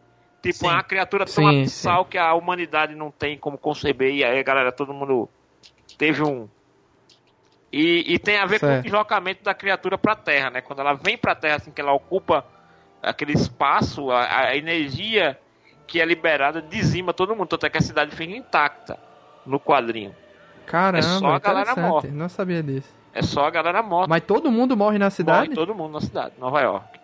Tipo, 0.42 0.58
Sim. 0.58 0.66
uma 0.66 0.82
criatura 0.82 1.24
tão 1.24 1.34
Sim, 1.34 1.60
abissal 1.60 2.04
que 2.04 2.18
a 2.18 2.34
humanidade 2.34 2.94
não 2.94 3.10
tem 3.10 3.38
como 3.38 3.56
conceber. 3.56 4.14
E 4.14 4.22
aí, 4.22 4.42
galera, 4.42 4.70
todo 4.70 4.92
mundo 4.92 5.28
teve 5.96 6.22
um. 6.22 6.46
E, 7.72 8.14
e 8.14 8.18
tem 8.18 8.36
a 8.36 8.44
ver 8.44 8.60
com 8.60 8.66
o 8.66 8.68
Certo. 8.68 8.82
deslocamento 8.82 9.42
da 9.42 9.54
criatura 9.54 9.96
pra 9.96 10.14
Terra, 10.14 10.50
né? 10.50 10.60
Quando 10.60 10.80
ela 10.80 10.92
vem 10.92 11.16
pra 11.16 11.34
Terra, 11.34 11.56
assim, 11.56 11.70
que 11.70 11.80
ela 11.80 11.92
ocupa 11.92 12.44
aquele 13.02 13.32
espaço, 13.32 14.10
a, 14.10 14.48
a 14.48 14.56
energia 14.56 15.38
que 15.86 16.00
é 16.00 16.04
liberada 16.04 16.60
dizima 16.60 17.12
todo 17.12 17.34
mundo. 17.34 17.48
Tanto 17.48 17.66
é 17.66 17.70
que 17.70 17.78
a 17.78 17.82
cidade 17.82 18.14
fica 18.14 18.32
intacta 18.36 18.98
no 19.46 19.58
quadrinho. 19.58 20.14
Caramba, 20.66 20.98
é 20.98 21.02
só 21.02 21.26
a 21.26 21.38
galera 21.38 21.74
morta. 21.74 22.08
Não 22.08 22.28
sabia 22.28 22.62
disso. 22.62 22.94
É 23.14 23.22
só 23.22 23.46
a 23.46 23.50
galera 23.50 23.82
morta. 23.82 24.08
Mas 24.08 24.24
todo 24.24 24.50
mundo 24.50 24.76
morre 24.76 24.98
na 24.98 25.08
cidade? 25.08 25.50
Morre 25.50 25.54
todo 25.54 25.74
mundo 25.74 25.92
na 25.92 26.00
cidade, 26.00 26.34
Nova 26.38 26.60
York. 26.60 27.00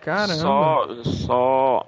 Caramba. 0.00 0.34
Só, 0.34 0.86
só. 1.04 1.86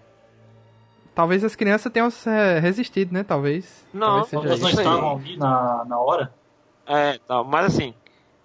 Talvez 1.15 1.43
as 1.43 1.57
crianças 1.57 1.91
tenham 1.91 2.09
é, 2.27 2.59
resistido, 2.59 3.15
né? 3.15 3.25
Talvez. 3.25 3.87
Não, 3.95 4.25
Talvez 4.25 4.61
não 4.61 4.69
estavam 4.69 5.17
ali 5.17 5.37
na, 5.37 5.85
na 5.87 5.99
hora. 5.99 6.33
É, 6.87 7.19
não, 7.29 7.45
mas 7.45 7.67
assim, 7.67 7.95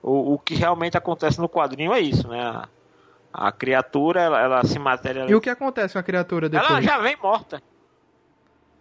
o, 0.01 0.33
o 0.33 0.39
que 0.39 0.55
realmente 0.55 0.97
acontece 0.97 1.39
no 1.39 1.49
quadrinho 1.49 1.93
é 1.93 1.99
isso, 1.99 2.27
né? 2.27 2.41
A, 2.41 2.67
a 3.47 3.51
criatura, 3.51 4.21
ela, 4.21 4.39
ela 4.39 4.63
se 4.63 4.79
materializa. 4.79 5.31
E 5.31 5.35
o 5.35 5.41
que 5.41 5.49
acontece 5.49 5.93
com 5.93 5.99
a 5.99 6.03
criatura 6.03 6.47
depois? 6.47 6.69
Ela 6.69 6.81
já 6.81 6.97
vem 6.99 7.17
morta. 7.21 7.61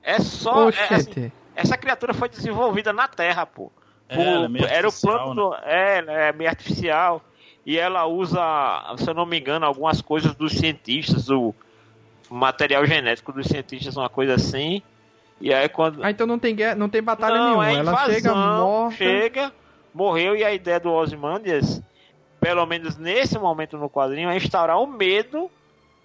É 0.02 0.20
só. 0.20 0.68
é, 0.70 0.94
assim, 0.94 1.32
essa 1.54 1.76
criatura 1.76 2.14
foi 2.14 2.28
desenvolvida 2.28 2.92
na 2.92 3.08
Terra, 3.08 3.46
pô. 3.46 3.70
É, 4.08 4.14
Por- 4.16 4.26
ela 4.26 4.46
é 4.68 4.76
era 4.76 4.88
o 4.88 4.92
plano 4.92 5.34
do. 5.34 5.54
É, 5.56 5.98
ela 5.98 6.12
é 6.12 6.32
meio 6.32 6.50
artificial. 6.50 7.22
E 7.64 7.78
ela 7.78 8.06
usa, 8.06 8.40
se 8.98 9.08
eu 9.08 9.14
não 9.14 9.24
me 9.24 9.38
engano, 9.38 9.64
algumas 9.64 10.00
coisas 10.00 10.34
dos 10.34 10.52
cientistas, 10.52 11.28
o 11.30 11.54
material 12.28 12.84
genético 12.86 13.32
dos 13.32 13.46
cientistas, 13.46 13.96
uma 13.96 14.08
coisa 14.08 14.34
assim. 14.34 14.82
E 15.40 15.52
aí 15.54 15.68
quando. 15.68 16.02
Ah, 16.04 16.10
então 16.10 16.26
não 16.26 16.38
tem, 16.38 16.54
guerra, 16.56 16.74
não 16.74 16.88
tem 16.88 17.02
batalha 17.02 17.38
Não, 17.38 17.46
nenhuma. 17.46 17.68
é 17.68 17.74
Ela 17.74 17.92
invasão, 17.92 18.14
chega 18.14 18.34
morta. 18.34 18.96
chega, 18.96 19.52
morreu 19.94 20.36
e 20.36 20.44
a 20.44 20.52
ideia 20.52 20.80
do 20.80 20.90
Ozymandias, 20.92 21.80
pelo 22.40 22.66
menos 22.66 22.96
nesse 22.96 23.38
momento 23.38 23.78
no 23.78 23.88
quadrinho, 23.88 24.28
é 24.28 24.36
instaurar 24.36 24.78
o 24.80 24.86
medo. 24.86 25.50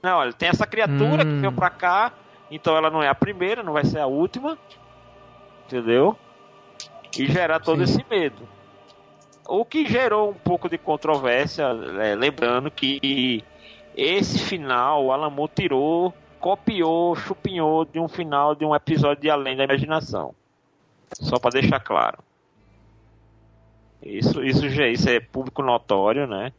Não, 0.04 0.18
olha, 0.20 0.34
tem 0.34 0.50
essa 0.50 0.68
criatura 0.68 1.26
que 1.26 1.32
Hum. 1.34 1.40
veio 1.42 1.52
pra 1.54 1.70
cá, 1.72 2.14
então 2.52 2.78
ela 2.78 2.90
não 2.92 3.02
é 3.02 3.08
a 3.10 3.16
primeira, 3.16 3.64
não 3.64 3.74
vai 3.74 3.84
ser 3.84 4.00
a 4.00 4.06
última, 4.08 4.60
entendeu? 5.66 6.18
E 7.18 7.26
gerar 7.28 7.60
todo 7.60 7.86
Sim. 7.86 7.94
esse 7.94 8.06
medo. 8.10 8.48
O 9.48 9.64
que 9.64 9.86
gerou 9.86 10.32
um 10.32 10.34
pouco 10.34 10.68
de 10.68 10.78
controvérsia, 10.78 11.64
é, 12.02 12.16
lembrando 12.16 12.70
que 12.70 13.44
esse 13.96 14.40
final 14.40 15.06
o 15.06 15.12
Alan 15.12 15.30
Moore 15.30 15.52
tirou, 15.56 16.14
copiou, 16.40 17.16
chupinhou 17.16 17.86
de 17.86 18.00
um 18.00 18.08
final 18.08 18.54
de 18.54 18.66
um 18.66 18.76
episódio 18.76 19.22
de 19.22 19.30
Além 19.30 19.56
da 19.56 19.64
Imaginação. 19.64 20.36
Só 21.14 21.40
para 21.40 21.60
deixar 21.60 21.80
claro. 21.80 22.20
Isso, 24.02 24.44
isso, 24.44 24.70
já- 24.70 24.88
isso 24.88 25.10
é 25.10 25.20
público 25.20 25.64
notório, 25.64 26.28
né? 26.28 26.52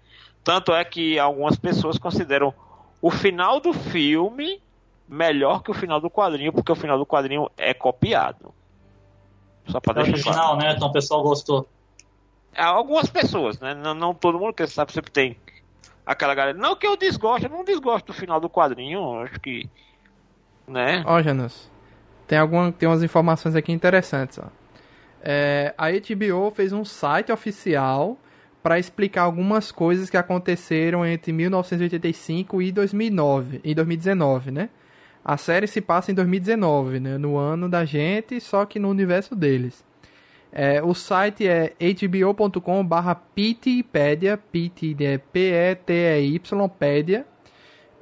Tanto 0.43 0.73
é 0.73 0.85
que 0.85 1.19
algumas 1.19 1.57
pessoas 1.57 1.99
consideram 1.99 2.53
o 3.01 3.11
final 3.11 3.61
do 3.61 3.73
filme 3.73 4.61
melhor 5.09 5.63
que 5.63 5.71
o 5.71 5.75
final 5.75 6.01
do 6.01 6.11
quadrinho, 6.11 6.53
porque 6.53 6.73
o 6.73 6.77
final 6.77 6.99
do 6.99 7.07
quadrinho 7.07 7.51
é 7.57 7.73
copiado. 7.73 8.53
Só 9.69 9.81
para 9.81 10.01
É 10.01 10.05
deixar 10.05 10.23
claro. 10.23 10.39
original, 10.39 10.57
né? 10.57 10.75
Então 10.77 10.89
o 10.89 10.93
pessoal 10.93 11.23
gostou. 11.23 11.69
É, 12.55 12.63
Algumas 12.63 13.09
pessoas, 13.09 13.59
né? 13.61 13.75
Não, 13.75 13.95
não 13.95 14.15
todo 14.15 14.39
mundo, 14.39 14.49
porque 14.49 14.67
você 14.67 14.75
sabe 14.75 14.93
sempre 14.93 15.11
tem 15.11 15.37
aquela 16.05 16.35
galera. 16.35 16.57
Não 16.57 16.75
que 16.75 16.87
eu 16.87 16.97
desgosto, 16.97 17.47
eu 17.47 17.51
não 17.51 17.65
desgosto 17.65 18.07
do 18.07 18.13
final 18.13 18.41
do 18.41 18.49
quadrinho, 18.49 18.99
eu 18.99 19.21
acho 19.21 19.39
que. 19.41 19.69
Né? 20.67 21.03
Ó, 21.07 21.23
Janus, 21.23 21.71
tem, 22.27 22.39
alguma, 22.39 22.73
tem 22.73 22.89
umas 22.89 23.03
informações 23.03 23.55
aqui 23.55 23.73
interessantes, 23.73 24.39
ó. 24.39 24.47
É, 25.23 25.75
a 25.77 25.89
HBO 25.91 26.51
fez 26.51 26.73
um 26.73 26.85
site 26.85 27.33
oficial 27.33 28.17
para 28.63 28.79
explicar 28.79 29.23
algumas 29.23 29.73
coisas 29.73 30.09
que 30.11 30.17
aconteceram 30.17 31.05
entre 31.05 31.33
1985 31.33 32.63
e 32.63 32.73
2009, 32.73 33.61
e 33.65 33.75
2019, 33.75 34.51
né? 34.51 34.69
A 35.29 35.37
série 35.37 35.67
se 35.67 35.83
passa 35.83 36.11
em 36.11 36.15
2019, 36.15 37.01
né? 37.01 37.19
No 37.19 37.37
ano 37.37 37.69
da 37.69 37.85
gente, 37.85 38.41
só 38.41 38.65
que 38.65 38.79
no 38.79 38.89
universo 38.89 39.37
deles. 39.37 39.85
É, 40.51 40.83
o 40.83 40.95
site 40.95 41.47
é 41.47 41.75
hbo.com 41.79 42.83
barra 42.83 43.15
Pitpedia, 43.15 44.39
Pit 44.39 44.97
é 45.05 45.19
P-E-T-E-Y, 45.19 46.69
Pédia. 46.71 47.27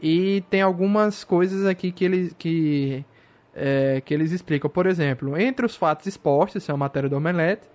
E 0.01 0.45
tem 0.49 0.63
algumas 0.63 1.25
coisas 1.25 1.67
aqui 1.67 1.91
que 1.91 2.05
eles, 2.05 2.33
que, 2.39 3.05
é, 3.53 4.01
que 4.05 4.15
eles 4.15 4.31
explicam. 4.31 4.71
Por 4.71 4.87
exemplo, 4.87 5.37
entre 5.37 5.67
os 5.67 5.75
fatos 5.75 6.07
expostos, 6.07 6.63
isso 6.63 6.71
é 6.71 6.75
uma 6.75 6.85
matéria 6.85 7.09
do 7.09 7.17
Omelete, 7.17 7.67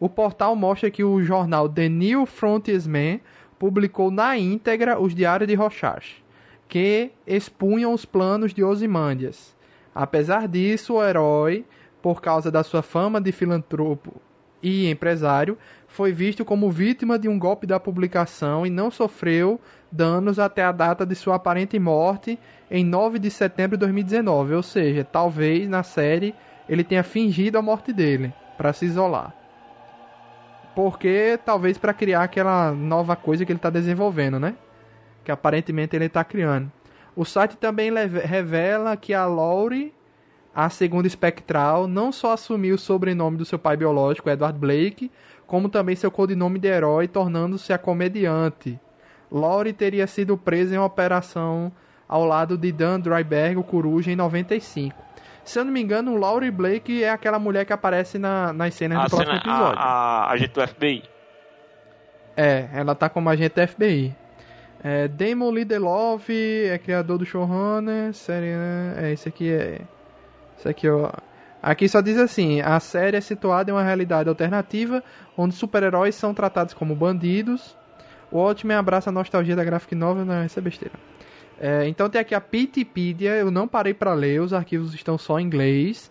o 0.00 0.08
portal 0.08 0.56
mostra 0.56 0.90
que 0.90 1.04
o 1.04 1.22
jornal 1.22 1.68
The 1.68 1.88
New 1.88 2.26
Frontiersman 2.26 3.20
publicou 3.60 4.10
na 4.10 4.36
íntegra 4.36 5.00
os 5.00 5.14
diários 5.14 5.46
de 5.46 5.54
Rorschach, 5.54 6.20
que 6.68 7.10
expunham 7.26 7.92
os 7.92 8.04
planos 8.04 8.52
de 8.52 8.62
Ozymandias. 8.62 9.56
Apesar 9.94 10.46
disso, 10.46 10.94
o 10.94 11.02
herói, 11.02 11.64
por 12.02 12.20
causa 12.20 12.50
da 12.50 12.62
sua 12.62 12.82
fama 12.82 13.20
de 13.20 13.32
filantropo 13.32 14.20
e 14.62 14.88
empresário, 14.90 15.56
foi 15.86 16.12
visto 16.12 16.44
como 16.44 16.70
vítima 16.70 17.18
de 17.18 17.28
um 17.28 17.38
golpe 17.38 17.66
da 17.66 17.80
publicação 17.80 18.66
e 18.66 18.70
não 18.70 18.90
sofreu 18.90 19.60
danos 19.90 20.38
até 20.38 20.62
a 20.62 20.70
data 20.70 21.06
de 21.06 21.14
sua 21.14 21.36
aparente 21.36 21.78
morte 21.78 22.38
em 22.70 22.84
9 22.84 23.18
de 23.18 23.30
setembro 23.30 23.76
de 23.76 23.80
2019. 23.80 24.54
Ou 24.54 24.62
seja, 24.62 25.02
talvez 25.04 25.68
na 25.68 25.82
série 25.82 26.34
ele 26.68 26.84
tenha 26.84 27.02
fingido 27.02 27.56
a 27.56 27.62
morte 27.62 27.92
dele 27.92 28.32
para 28.56 28.72
se 28.72 28.84
isolar. 28.84 29.34
Porque 30.74 31.38
talvez 31.44 31.78
para 31.78 31.94
criar 31.94 32.22
aquela 32.22 32.70
nova 32.72 33.16
coisa 33.16 33.44
que 33.44 33.50
ele 33.50 33.58
está 33.58 33.70
desenvolvendo, 33.70 34.38
né? 34.38 34.54
Que 35.24 35.30
aparentemente 35.30 35.94
ele 35.94 36.06
está 36.06 36.24
criando. 36.24 36.70
O 37.14 37.24
site 37.24 37.56
também 37.56 37.90
revela 37.92 38.96
que 38.96 39.12
a 39.12 39.26
Laurie, 39.26 39.92
a 40.54 40.70
segunda 40.70 41.06
espectral, 41.06 41.88
não 41.88 42.12
só 42.12 42.32
assumiu 42.32 42.76
o 42.76 42.78
sobrenome 42.78 43.36
do 43.36 43.44
seu 43.44 43.58
pai 43.58 43.76
biológico, 43.76 44.30
Edward 44.30 44.58
Blake, 44.58 45.10
como 45.46 45.68
também 45.68 45.96
seu 45.96 46.10
codinome 46.10 46.58
de 46.58 46.68
herói, 46.68 47.08
tornando-se 47.08 47.72
a 47.72 47.78
comediante. 47.78 48.78
Laurie 49.30 49.72
teria 49.72 50.06
sido 50.06 50.36
presa 50.38 50.74
em 50.74 50.78
uma 50.78 50.86
operação 50.86 51.72
ao 52.08 52.24
lado 52.24 52.56
de 52.56 52.72
Dan 52.72 53.00
Dryberg, 53.00 53.56
o 53.56 53.64
Coruja, 53.64 54.10
em 54.10 54.16
95. 54.16 54.94
Se 55.44 55.58
eu 55.58 55.64
não 55.64 55.72
me 55.72 55.80
engano, 55.80 56.16
Laurie 56.16 56.50
Blake 56.50 57.02
é 57.02 57.10
aquela 57.10 57.38
mulher 57.38 57.64
que 57.64 57.72
aparece 57.72 58.18
na, 58.18 58.52
nas 58.52 58.74
cenas 58.74 58.98
A, 58.98 59.04
do 59.04 59.10
próximo 59.10 59.32
cena, 59.32 59.40
episódio. 59.40 59.78
a, 59.78 59.82
a, 59.82 60.30
a 60.30 60.36
gente 60.36 60.52
do 60.52 60.66
FBI. 60.66 61.02
É, 62.36 62.68
ela 62.74 62.94
tá 62.94 63.08
como 63.08 63.28
agente 63.28 63.56
da 63.56 63.66
FBI. 63.66 64.14
É, 64.82 65.08
Damon 65.08 65.52
Lindelof 65.52 66.30
é 66.30 66.78
criador 66.78 67.18
do 67.18 67.26
showrunner, 67.26 68.14
série, 68.14 68.54
né? 68.54 68.94
É, 68.98 69.12
esse 69.12 69.28
aqui 69.28 69.50
é... 69.50 69.80
Esse 70.58 70.68
aqui, 70.68 70.88
ó. 70.88 71.10
Aqui 71.62 71.88
só 71.88 72.00
diz 72.00 72.16
assim: 72.18 72.60
a 72.60 72.78
série 72.78 73.16
é 73.16 73.20
situada 73.20 73.70
em 73.70 73.74
uma 73.74 73.82
realidade 73.82 74.28
alternativa 74.28 75.02
onde 75.36 75.54
super-heróis 75.54 76.14
são 76.14 76.32
tratados 76.32 76.74
como 76.74 76.94
bandidos. 76.94 77.76
O 78.30 78.38
Watchmen 78.38 78.76
abraça 78.76 79.10
a 79.10 79.12
nostalgia 79.12 79.56
da 79.56 79.64
graphic 79.64 79.94
novel, 79.94 80.24
não, 80.24 80.44
isso 80.44 80.58
é 80.58 80.62
besteira. 80.62 80.94
É, 81.60 81.88
então 81.88 82.08
tem 82.08 82.20
aqui 82.20 82.34
a 82.34 82.42
Wikipedia, 82.52 83.34
eu 83.36 83.50
não 83.50 83.66
parei 83.66 83.92
para 83.92 84.14
ler, 84.14 84.40
os 84.40 84.52
arquivos 84.52 84.94
estão 84.94 85.18
só 85.18 85.40
em 85.40 85.44
inglês, 85.44 86.10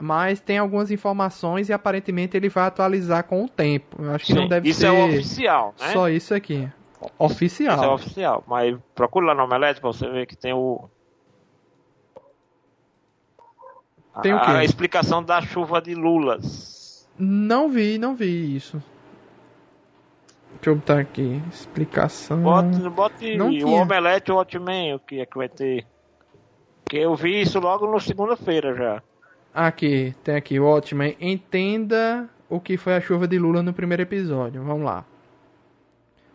mas 0.00 0.38
tem 0.38 0.58
algumas 0.58 0.90
informações 0.90 1.68
e 1.68 1.72
aparentemente 1.72 2.36
ele 2.36 2.48
vai 2.48 2.66
atualizar 2.66 3.24
com 3.24 3.44
o 3.44 3.48
tempo. 3.48 4.00
Eu 4.00 4.14
acho 4.14 4.26
que 4.26 4.32
Sim, 4.32 4.40
não 4.40 4.48
deve 4.48 4.68
isso 4.68 4.80
ser 4.80 4.86
é 4.86 4.90
o 4.92 5.06
oficial, 5.06 5.74
né? 5.80 5.92
só 5.92 6.08
isso 6.08 6.34
aqui. 6.34 6.68
Oficial. 7.18 7.74
Isso 7.76 7.84
é 7.84 7.88
oficial. 7.88 8.44
Mas 8.46 8.76
procura 8.94 9.26
lá 9.26 9.34
no 9.34 9.44
Omelete 9.44 9.80
pra 9.80 9.92
você 9.92 10.08
ver 10.08 10.26
que 10.26 10.36
tem 10.36 10.52
o. 10.52 10.88
Tem 14.22 14.32
o 14.32 14.40
quê? 14.40 14.50
a 14.50 14.64
explicação 14.64 15.22
da 15.22 15.42
chuva 15.42 15.80
de 15.80 15.94
lulas. 15.94 17.06
Não 17.18 17.68
vi, 17.68 17.98
não 17.98 18.14
vi 18.14 18.56
isso. 18.56 18.82
Deixa 20.54 20.70
eu 20.70 20.76
botar 20.76 21.00
aqui. 21.00 21.42
Explicação. 21.50 22.42
Bote, 22.42 22.88
bote. 22.88 23.36
Não 23.36 23.48
o 23.48 23.50
tinha. 23.50 23.66
Omelete 23.66 24.32
ou 24.32 24.38
o 24.38 24.40
Hotman, 24.40 24.94
o 24.94 24.98
que 24.98 25.20
é 25.20 25.26
que 25.26 25.36
vai 25.36 25.48
ter. 25.48 25.86
Porque 26.82 26.96
eu 26.96 27.14
vi 27.14 27.42
isso 27.42 27.58
logo 27.58 27.86
no 27.86 28.00
segunda-feira 28.00 28.74
já. 28.74 29.02
Aqui, 29.52 30.14
tem 30.22 30.36
aqui, 30.36 30.60
o 30.60 30.64
Watchmen. 30.64 31.16
Entenda 31.20 32.28
o 32.48 32.60
que 32.60 32.76
foi 32.76 32.94
a 32.94 33.00
chuva 33.00 33.26
de 33.26 33.38
Lula 33.38 33.62
no 33.62 33.72
primeiro 33.72 34.02
episódio. 34.02 34.62
Vamos 34.62 34.84
lá. 34.84 35.04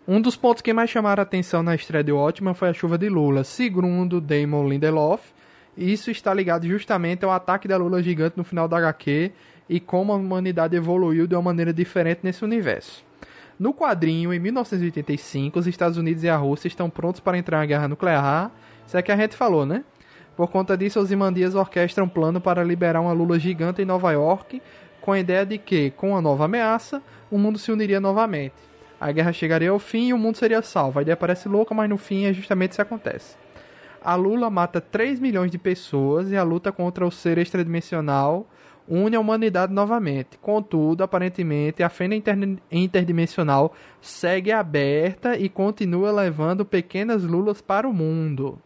Um 0.08 0.20
dos 0.20 0.36
pontos 0.36 0.64
que 0.64 0.74
mais 0.74 0.90
chamaram 0.90 1.22
a 1.22 1.24
atenção 1.24 1.62
na 1.62 1.76
estreia 1.76 2.04
de 2.04 2.12
Watchmen 2.12 2.56
foi 2.56 2.70
a 2.70 2.74
chuva 2.74 2.98
de 2.98 3.08
Lula. 3.08 3.44
Segundo 3.44 4.20
Damon 4.20 4.68
Lindelof, 4.68 5.32
isso 5.78 6.10
está 6.10 6.34
ligado 6.34 6.68
justamente 6.68 7.24
ao 7.24 7.30
ataque 7.30 7.68
da 7.68 7.78
Lula 7.78 8.02
gigante 8.02 8.36
no 8.36 8.44
final 8.44 8.68
da 8.68 8.78
HQ 8.78 9.32
e 9.70 9.80
como 9.80 10.12
a 10.12 10.16
humanidade 10.16 10.76
evoluiu 10.76 11.28
de 11.28 11.36
uma 11.36 11.44
maneira 11.44 11.72
diferente 11.72 12.22
nesse 12.24 12.44
universo. 12.44 13.06
No 13.60 13.76
quadrinho, 13.76 14.34
em 14.34 14.40
1985, 14.40 15.60
os 15.60 15.68
Estados 15.68 16.00
Unidos 16.00 16.24
e 16.24 16.30
a 16.30 16.36
Rússia 16.36 16.68
estão 16.68 16.90
prontos 16.90 17.20
para 17.20 17.38
entrar 17.38 17.64
em 17.64 17.68
guerra 17.68 17.88
nuclear. 17.88 18.52
Isso 18.88 18.98
é 18.98 19.04
que 19.04 19.12
a 19.12 19.16
gente 19.16 19.36
falou, 19.36 19.68
né? 19.68 19.84
Por 20.36 20.48
conta 20.48 20.76
disso, 20.76 21.00
os 21.00 21.12
Imandias 21.12 21.54
orquestram 21.54 22.06
um 22.06 22.10
plano 22.10 22.42
para 22.42 22.64
liberar 22.64 23.02
uma 23.02 23.14
Lula 23.14 23.38
gigante 23.38 23.84
em 23.84 23.86
Nova 23.86 24.12
York, 24.12 24.60
com 25.00 25.12
a 25.12 25.20
ideia 25.20 25.46
de 25.46 25.60
que, 25.60 25.92
com 25.92 26.18
a 26.18 26.22
nova 26.22 26.46
ameaça, 26.46 27.04
o 27.30 27.38
mundo 27.38 27.60
se 27.60 27.72
uniria 27.72 28.02
novamente. 28.02 28.71
A 29.02 29.12
guerra 29.12 29.34
chegaria 29.34 29.72
ao 29.72 29.80
fim 29.80 30.10
e 30.10 30.14
o 30.14 30.18
mundo 30.18 30.38
seria 30.38 30.62
salvo. 30.62 31.00
A 31.00 31.02
ideia 31.02 31.18
parece 31.18 31.50
louca, 31.50 31.74
mas 31.74 31.90
no 31.90 31.98
fim 31.98 32.26
é 32.26 32.34
justamente 32.34 32.74
isso 32.74 32.78
que 32.78 32.84
acontece. 32.84 33.36
A 34.00 34.14
Lula 34.14 34.48
mata 34.48 34.80
3 34.80 35.20
milhões 35.20 35.50
de 35.50 35.58
pessoas 35.58 36.30
e 36.30 36.38
a 36.38 36.44
luta 36.44 36.72
contra 36.72 37.04
o 37.04 37.10
ser 37.10 37.40
extradimensional 37.40 38.48
une 38.88 39.16
a 39.16 39.20
humanidade 39.20 39.74
novamente. 39.74 40.38
Contudo, 40.40 41.04
aparentemente, 41.04 41.82
a 41.82 41.90
fenda 41.90 42.16
interdimensional 42.72 43.74
segue 44.00 44.52
aberta 44.52 45.36
e 45.36 45.50
continua 45.50 46.12
levando 46.12 46.64
pequenas 46.64 47.24
lulas 47.24 47.60
para 47.60 47.90
o 47.90 47.94
mundo. 47.94 48.60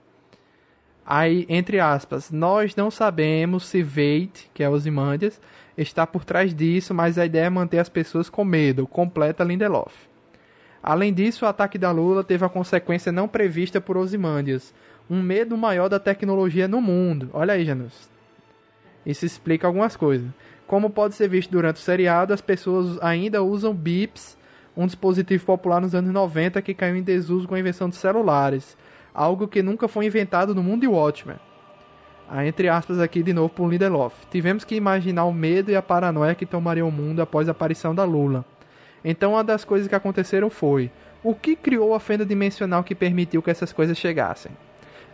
Aí, 1.06 1.46
entre 1.48 1.80
aspas, 1.80 2.30
nós 2.30 2.76
não 2.76 2.92
sabemos 2.92 3.68
se 3.68 3.82
Veit, 3.82 4.50
que 4.54 4.62
é 4.62 4.70
Ozymandias, 4.70 5.40
está 5.78 6.06
por 6.06 6.26
trás 6.26 6.54
disso, 6.54 6.94
mas 6.94 7.18
a 7.18 7.26
ideia 7.26 7.46
é 7.46 7.50
manter 7.50 7.80
as 7.80 7.88
pessoas 7.88 8.30
com 8.30 8.44
medo, 8.44 8.86
completa 8.86 9.42
Lindelof. 9.42 9.94
Além 10.88 11.12
disso, 11.12 11.46
o 11.46 11.48
ataque 11.48 11.80
da 11.80 11.90
Lula 11.90 12.24
teve 12.24 12.46
a 12.46 12.50
consequência 12.50 13.12
não 13.12 13.28
prevista 13.28 13.82
por 13.82 13.98
Ozymandias, 13.98 14.72
um 15.10 15.20
medo 15.20 15.58
maior 15.58 15.90
da 15.90 16.00
tecnologia 16.00 16.68
no 16.68 16.80
mundo. 16.80 17.28
Olha 17.34 17.56
aí, 17.56 17.66
Janus. 17.66 18.08
Isso 19.04 19.26
explica 19.26 19.66
algumas 19.66 19.98
coisas. 19.98 20.28
Como 20.68 20.92
pode 20.92 21.16
ser 21.16 21.28
visto 21.28 21.50
durante 21.50 21.78
o 21.78 21.80
seriado, 21.80 22.36
as 22.36 22.40
pessoas 22.40 23.02
ainda 23.02 23.42
usam 23.42 23.74
bips, 23.74 24.38
um 24.78 24.86
dispositivo 24.86 25.44
popular 25.44 25.82
nos 25.82 25.96
anos 25.96 26.14
90 26.14 26.62
que 26.62 26.76
caiu 26.76 26.96
em 26.96 27.02
desuso 27.02 27.48
com 27.48 27.56
a 27.56 27.60
invenção 27.60 27.90
dos 27.90 27.98
celulares, 27.98 28.78
algo 29.12 29.48
que 29.48 29.64
nunca 29.64 29.88
foi 29.88 30.06
inventado 30.06 30.54
no 30.54 30.62
mundo 30.62 30.82
de 30.82 30.88
Watchmen. 30.88 31.38
Ah, 32.30 32.46
entre 32.46 32.70
aspas 32.70 33.00
aqui 33.00 33.24
de 33.24 33.34
novo 33.34 33.50
por 33.50 33.68
Lindelof. 33.72 34.14
Tivemos 34.30 34.64
que 34.64 34.76
imaginar 34.76 35.26
o 35.26 35.34
medo 35.34 35.72
e 35.72 35.76
a 35.76 35.82
paranoia 35.82 36.36
que 36.36 36.46
tomaria 36.46 36.86
o 36.86 36.92
mundo 36.92 37.24
após 37.24 37.50
a 37.50 37.54
aparição 37.54 37.96
da 37.96 38.04
Lula. 38.04 38.46
Então 39.08 39.34
uma 39.34 39.44
das 39.44 39.64
coisas 39.64 39.88
que 39.88 39.94
aconteceram 39.94 40.50
foi: 40.50 40.92
o 41.24 41.36
que 41.36 41.56
criou 41.56 41.94
a 41.94 42.00
fenda 42.00 42.26
dimensional 42.26 42.84
que 42.84 42.96
permitiu 42.96 43.44
que 43.44 43.52
essas 43.52 43.72
coisas 43.72 43.96
chegassem? 43.96 44.52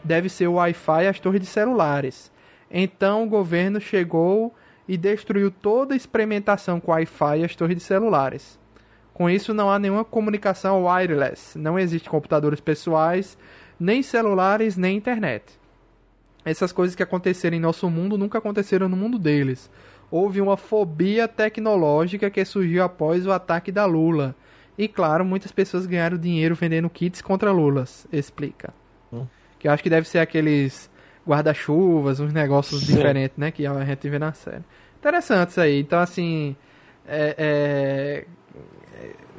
Deve 0.01 0.29
ser 0.29 0.47
o 0.47 0.53
Wi-Fi 0.53 1.03
e 1.03 1.07
as 1.07 1.19
torres 1.19 1.41
de 1.41 1.45
celulares. 1.45 2.31
Então 2.71 3.25
o 3.25 3.29
governo 3.29 3.81
chegou 3.81 4.55
e 4.87 4.95
destruiu 4.95 5.51
toda 5.51 5.93
a 5.93 5.97
experimentação 5.97 6.79
com 6.79 6.91
Wi-Fi 6.91 7.39
e 7.39 7.43
as 7.43 7.55
torres 7.55 7.75
de 7.75 7.83
celulares. 7.83 8.57
Com 9.13 9.29
isso 9.29 9.53
não 9.53 9.69
há 9.69 9.77
nenhuma 9.77 10.05
comunicação 10.05 10.85
wireless, 10.85 11.57
não 11.57 11.77
existe 11.77 12.09
computadores 12.09 12.61
pessoais, 12.61 13.37
nem 13.77 14.01
celulares, 14.01 14.77
nem 14.77 14.95
internet. 14.95 15.59
Essas 16.45 16.71
coisas 16.71 16.95
que 16.95 17.03
aconteceram 17.03 17.57
em 17.57 17.59
nosso 17.59 17.89
mundo 17.89 18.17
nunca 18.17 18.37
aconteceram 18.37 18.87
no 18.87 18.95
mundo 18.97 19.19
deles. 19.19 19.69
Houve 20.11 20.41
uma 20.41 20.57
fobia 20.57 21.27
tecnológica 21.27 22.29
que 22.29 22.43
surgiu 22.45 22.83
após 22.83 23.25
o 23.25 23.31
ataque 23.31 23.71
da 23.71 23.85
Lula. 23.85 24.35
E 24.77 24.87
claro, 24.87 25.23
muitas 25.23 25.51
pessoas 25.51 25.85
ganharam 25.85 26.17
dinheiro 26.17 26.53
vendendo 26.53 26.89
kits 26.89 27.21
contra 27.21 27.51
Lulas, 27.51 28.05
explica. 28.11 28.73
Que 29.57 29.67
eu 29.67 29.71
acho 29.71 29.81
que 29.83 29.89
deve 29.89 30.07
ser 30.07 30.19
aqueles 30.19 30.89
guarda-chuvas, 31.27 32.19
uns 32.19 32.33
negócios 32.33 32.81
Sim. 32.81 32.95
diferentes, 32.95 33.37
né? 33.37 33.51
Que 33.51 33.65
a 33.65 33.85
gente 33.85 34.09
vê 34.09 34.17
na 34.19 34.33
série. 34.33 34.63
Interessante 34.99 35.49
isso 35.49 35.61
aí. 35.61 35.79
Então, 35.79 35.99
assim. 35.99 36.55
É, 37.07 37.35
é, 37.37 38.25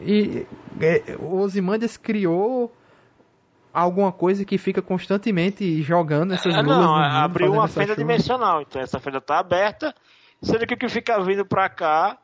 e 0.00 0.46
é, 0.80 1.16
o 1.18 1.38
Ozymandias 1.40 1.96
criou 1.96 2.72
alguma 3.72 4.12
coisa 4.12 4.44
que 4.44 4.58
fica 4.58 4.82
constantemente 4.82 5.82
jogando 5.82 6.34
essas 6.34 6.54
Ah, 6.54 6.60
lulas 6.60 6.78
não, 6.78 6.94
mundo, 6.94 7.04
abriu 7.04 7.52
uma 7.52 7.68
fenda 7.68 7.88
chuva. 7.94 7.96
dimensional, 7.96 8.62
então 8.62 8.82
essa 8.82 8.98
fenda 9.00 9.20
tá 9.20 9.38
aberta, 9.38 9.94
sendo 10.42 10.66
que 10.66 10.74
o 10.74 10.76
que 10.78 10.88
fica 10.88 11.20
vindo 11.22 11.44
pra 11.46 11.68
cá 11.68 12.18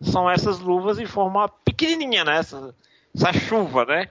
são 0.00 0.28
essas 0.30 0.58
luvas 0.60 0.98
em 0.98 1.06
forma 1.06 1.48
pequenininha, 1.48 2.24
né? 2.24 2.38
Essa, 2.38 2.74
essa 3.14 3.32
chuva, 3.32 3.84
né? 3.84 4.10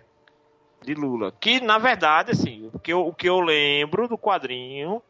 De 0.83 0.93
Lula. 0.93 1.31
Que, 1.39 1.59
na 1.59 1.77
verdade, 1.77 2.31
assim, 2.31 2.69
o 2.73 2.79
que 2.79 2.93
eu, 2.93 3.05
o 3.05 3.13
que 3.13 3.27
eu 3.27 3.39
lembro 3.41 4.07
do 4.07 4.17
quadrinho 4.17 5.01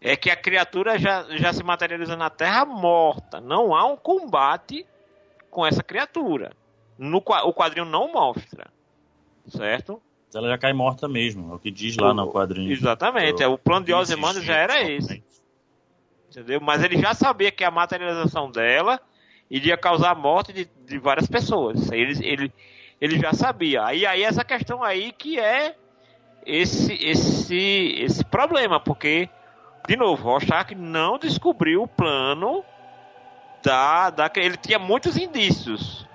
é 0.00 0.16
que 0.16 0.30
a 0.30 0.36
criatura 0.36 0.98
já, 0.98 1.24
já 1.36 1.52
se 1.52 1.62
materializa 1.62 2.16
na 2.16 2.30
Terra 2.30 2.64
morta. 2.64 3.40
Não 3.40 3.74
há 3.74 3.84
um 3.84 3.96
combate 3.96 4.86
com 5.50 5.66
essa 5.66 5.82
criatura. 5.82 6.52
No, 6.98 7.18
o 7.18 7.52
quadrinho 7.52 7.84
não 7.84 8.10
mostra. 8.12 8.68
Certo? 9.46 10.00
Ela 10.34 10.48
já 10.48 10.58
cai 10.58 10.72
morta 10.72 11.08
mesmo, 11.08 11.52
é 11.52 11.56
o 11.56 11.58
que 11.58 11.70
diz 11.70 11.96
lá 11.96 12.14
no 12.14 12.30
quadrinho. 12.30 12.70
Exatamente. 12.72 13.42
Eu- 13.42 13.50
é, 13.50 13.52
o 13.52 13.58
plano 13.58 13.84
de 13.84 13.92
Ozymandias 13.92 14.44
já 14.44 14.54
era 14.56 14.80
esse. 14.82 15.22
Entendeu? 16.30 16.60
Mas 16.60 16.82
ele 16.84 16.96
já 16.96 17.12
sabia 17.12 17.50
que 17.50 17.64
a 17.64 17.70
materialização 17.72 18.50
dela 18.50 19.00
iria 19.50 19.76
causar 19.76 20.12
a 20.12 20.14
morte 20.14 20.52
de, 20.52 20.70
de 20.86 20.98
várias 20.98 21.26
pessoas. 21.26 21.90
Ele, 21.90 22.16
ele, 22.24 22.52
ele 23.00 23.18
já 23.18 23.32
sabia. 23.32 23.84
Aí, 23.84 24.06
aí 24.06 24.22
essa 24.22 24.44
questão 24.44 24.82
aí 24.82 25.10
que 25.10 25.40
é 25.40 25.74
esse, 26.46 26.94
esse, 26.94 27.96
esse 27.98 28.24
problema, 28.24 28.78
porque, 28.78 29.28
de 29.88 29.96
novo, 29.96 30.22
Rorschach 30.22 30.72
não 30.74 31.18
descobriu 31.18 31.82
o 31.82 31.88
plano 31.88 32.64
da, 33.62 34.10
da. 34.10 34.30
Ele 34.36 34.56
tinha 34.56 34.78
muitos 34.78 35.16
indícios, 35.16 36.06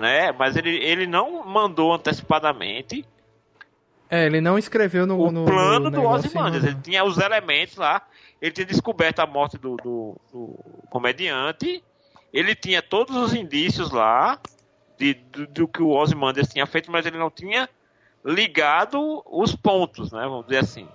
né? 0.00 0.32
Mas 0.32 0.56
ele, 0.56 0.76
ele 0.84 1.06
não 1.06 1.46
mandou 1.46 1.94
antecipadamente 1.94 3.06
É, 4.10 4.26
ele 4.26 4.40
não 4.40 4.58
escreveu 4.58 5.06
no, 5.06 5.16
o 5.16 5.30
no 5.30 5.44
plano 5.44 5.88
no 5.88 5.90
do 5.92 6.02
Ozymandias. 6.02 6.64
Ele 6.64 6.80
tinha 6.82 7.04
os 7.04 7.18
elementos 7.18 7.76
lá. 7.76 8.02
Ele 8.40 8.52
tinha 8.52 8.66
descoberto 8.66 9.20
a 9.20 9.26
morte 9.26 9.58
do, 9.58 9.76
do- 9.76 10.16
do 10.32 10.58
comediante. 10.90 11.82
Ele 12.32 12.54
tinha 12.54 12.80
todos 12.80 13.14
os 13.16 13.34
indícios 13.34 13.90
lá 13.90 14.38
de, 14.98 15.14
do, 15.14 15.46
do 15.46 15.68
que 15.68 15.82
o 15.82 15.88
Ozymandias 15.90 16.48
tinha 16.48 16.66
feito, 16.66 16.90
mas 16.90 17.04
ele 17.06 17.18
não 17.18 17.30
tinha 17.30 17.68
ligado 18.24 19.22
os 19.26 19.54
pontos, 19.54 20.12
né? 20.12 20.22
Vamos 20.22 20.44
dizer 20.46 20.58
assim. 20.58 20.86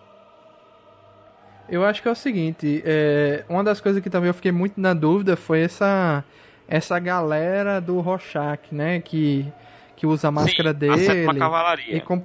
Eu 1.68 1.84
acho 1.84 2.02
que 2.02 2.08
é 2.08 2.12
o 2.12 2.16
seguinte, 2.16 2.84
é, 2.86 3.44
uma 3.50 3.64
das 3.64 3.82
coisas 3.82 4.02
que 4.02 4.10
também 4.10 4.28
eu 4.28 4.34
fiquei 4.36 4.52
muito 4.52 4.80
na 4.80 4.94
dúvida 4.94 5.36
foi 5.36 5.62
essa 5.62 6.24
essa 6.68 6.98
galera 7.00 7.80
do 7.80 8.00
Rorschach, 8.00 8.60
né, 8.72 9.00
que 9.00 9.52
que 9.96 10.06
usa 10.06 10.28
a 10.28 10.32
máscara 10.32 10.70
Sim, 10.70 10.76
a 10.76 10.96
dele. 10.96 11.40
cavalaria. 11.40 11.96
E 11.98 12.02
com... 12.02 12.22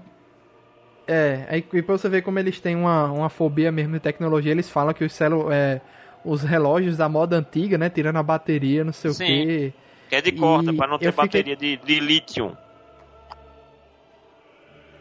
É, 1.06 1.46
aí 1.48 1.64
e 1.72 1.82
pra 1.82 1.96
você 1.98 2.08
ver 2.08 2.22
como 2.22 2.38
eles 2.38 2.60
têm 2.60 2.76
uma, 2.76 3.10
uma 3.10 3.28
fobia 3.28 3.72
mesmo 3.72 3.94
de 3.94 4.00
tecnologia, 4.00 4.52
eles 4.52 4.70
falam 4.70 4.94
que 4.94 5.04
os 5.04 5.12
celu 5.12 5.50
é, 5.50 5.80
os 6.24 6.42
relógios 6.42 6.96
da 6.96 7.08
moda 7.08 7.36
antiga, 7.36 7.76
né, 7.78 7.88
tirando 7.90 8.16
a 8.16 8.22
bateria, 8.22 8.84
não 8.84 8.92
sei 8.92 9.10
Sim. 9.12 9.24
o 9.24 9.26
quê. 9.26 9.72
Que 10.08 10.16
é 10.16 10.20
de 10.20 10.32
corda, 10.32 10.72
para 10.72 10.86
não 10.86 10.98
ter 10.98 11.08
eu 11.08 11.12
fiquei- 11.12 11.26
bateria 11.26 11.56
de, 11.56 11.76
de 11.76 12.00
lítio. 12.00 12.56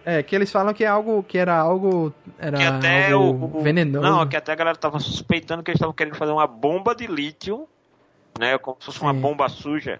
É, 0.05 0.23
que 0.23 0.35
eles 0.35 0.51
falam 0.51 0.73
que 0.73 0.83
é 0.83 0.87
algo 0.87 1.21
que 1.21 1.37
era 1.37 1.55
algo 1.55 2.13
era 2.39 2.57
que 2.57 2.63
até 2.63 3.11
algo 3.11 3.59
o, 3.59 3.61
venenoso. 3.61 4.07
Não, 4.07 4.25
que 4.27 4.35
até 4.35 4.51
a 4.51 4.55
galera 4.55 4.77
tava 4.77 4.99
suspeitando 4.99 5.61
que 5.61 5.69
eles 5.69 5.77
estavam 5.77 5.93
querendo 5.93 6.15
fazer 6.15 6.31
uma 6.31 6.47
bomba 6.47 6.95
de 6.95 7.05
lítio, 7.05 7.67
né? 8.39 8.57
Como 8.57 8.77
se 8.79 8.85
fosse 8.87 9.01
uma 9.01 9.13
Sim. 9.13 9.19
bomba 9.19 9.47
suja, 9.49 9.99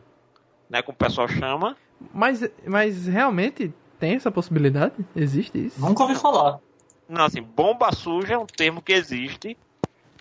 né? 0.69 0.81
Como 0.81 0.95
o 0.95 0.97
pessoal 0.97 1.27
chama. 1.27 1.75
Mas 2.13 2.49
mas 2.65 3.05
realmente 3.07 3.71
tem 3.99 4.15
essa 4.15 4.31
possibilidade? 4.31 4.93
Existe 5.15 5.67
isso? 5.67 5.79
Nunca 5.79 6.03
ouvi 6.03 6.15
falar. 6.15 6.59
Não, 7.07 7.25
assim, 7.25 7.41
bomba 7.41 7.91
suja 7.91 8.35
é 8.35 8.37
um 8.37 8.45
termo 8.45 8.81
que 8.81 8.93
existe, 8.93 9.57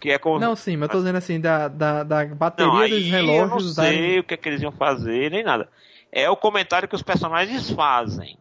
que 0.01 0.11
é 0.11 0.19
como. 0.19 0.39
Não, 0.39 0.57
sim, 0.57 0.77
mas 0.77 0.89
eu 0.89 0.93
tô 0.93 0.99
dizendo 0.99 1.19
assim 1.19 1.41
da, 1.41 1.69
da, 1.69 2.03
da 2.03 2.27
bateria 2.27 2.73
Não, 2.73 2.81
dos 2.81 2.93
aí 2.93 3.07
eu 3.07 3.11
relógios 3.11 3.77
não 3.77 3.85
sei 3.85 4.19
o 4.19 4.25
que, 4.25 4.35
é 4.35 4.37
que 4.37 4.49
eles 4.49 4.63
iam 4.63 4.73
fazer, 4.73 5.31
nem 5.31 5.45
nada. 5.45 5.69
É 6.11 6.29
o 6.31 6.37
comentário 6.37 6.89
que 6.89 6.95
os 6.95 7.03
personagens 7.03 7.71
fazem. 7.71 8.39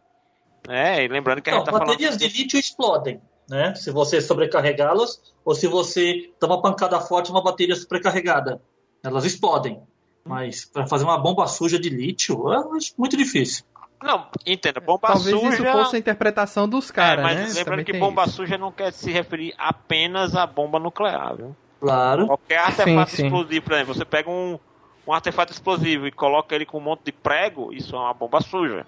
Né? 0.66 1.04
E 1.04 1.08
lembrando 1.08 1.42
que 1.42 1.50
a 1.50 1.52
Não, 1.52 1.58
gente 1.60 1.66
tá 1.66 1.72
falando. 1.72 1.88
baterias 1.88 2.16
de 2.16 2.28
lítio 2.28 2.58
explodem, 2.58 3.20
né? 3.48 3.74
Se 3.74 3.90
você 3.90 4.20
sobrecarregá-las 4.20 5.20
ou 5.44 5.54
se 5.54 5.66
você 5.66 6.30
dá 6.40 6.46
uma 6.46 6.60
pancada 6.62 6.98
forte 7.00 7.30
numa 7.30 7.42
bateria 7.42 7.76
sobrecarregada, 7.76 8.60
elas 9.02 9.24
explodem. 9.24 9.80
Mas 10.24 10.64
para 10.64 10.86
fazer 10.86 11.04
uma 11.04 11.18
bomba 11.18 11.46
suja 11.46 11.78
de 11.78 11.88
lítio, 11.88 12.48
acho 12.48 12.92
muito 12.98 13.16
difícil. 13.16 13.64
Não, 14.02 14.26
entenda, 14.46 14.80
bomba 14.80 15.08
Talvez 15.08 15.36
suja. 15.38 15.54
isso 15.54 15.64
fosse 15.64 15.96
a 15.96 15.98
interpretação 15.98 16.68
dos 16.68 16.88
É, 16.90 16.92
caras, 16.92 17.24
mas 17.24 17.36
né? 17.36 17.46
lembrando 17.46 17.64
Também 17.64 17.84
que 17.84 17.92
bomba 17.98 18.24
isso. 18.24 18.32
suja 18.36 18.56
não 18.56 18.70
quer 18.70 18.92
se 18.92 19.10
referir 19.10 19.52
apenas 19.58 20.36
à 20.36 20.46
bomba 20.46 20.78
nuclear, 20.78 21.34
viu? 21.36 21.56
Claro. 21.80 22.26
Qualquer 22.26 22.58
artefato 22.58 23.10
sim. 23.10 23.24
explosivo, 23.24 23.64
por 23.64 23.72
exemplo, 23.72 23.94
você 23.94 24.04
pega 24.04 24.30
um, 24.30 24.58
um 25.06 25.12
artefato 25.12 25.52
explosivo 25.52 26.06
e 26.06 26.12
coloca 26.12 26.54
ele 26.54 26.64
com 26.66 26.78
um 26.78 26.82
monte 26.82 27.06
de 27.06 27.12
prego, 27.12 27.72
isso 27.72 27.96
é 27.96 27.98
uma 27.98 28.14
bomba 28.14 28.40
suja. 28.40 28.86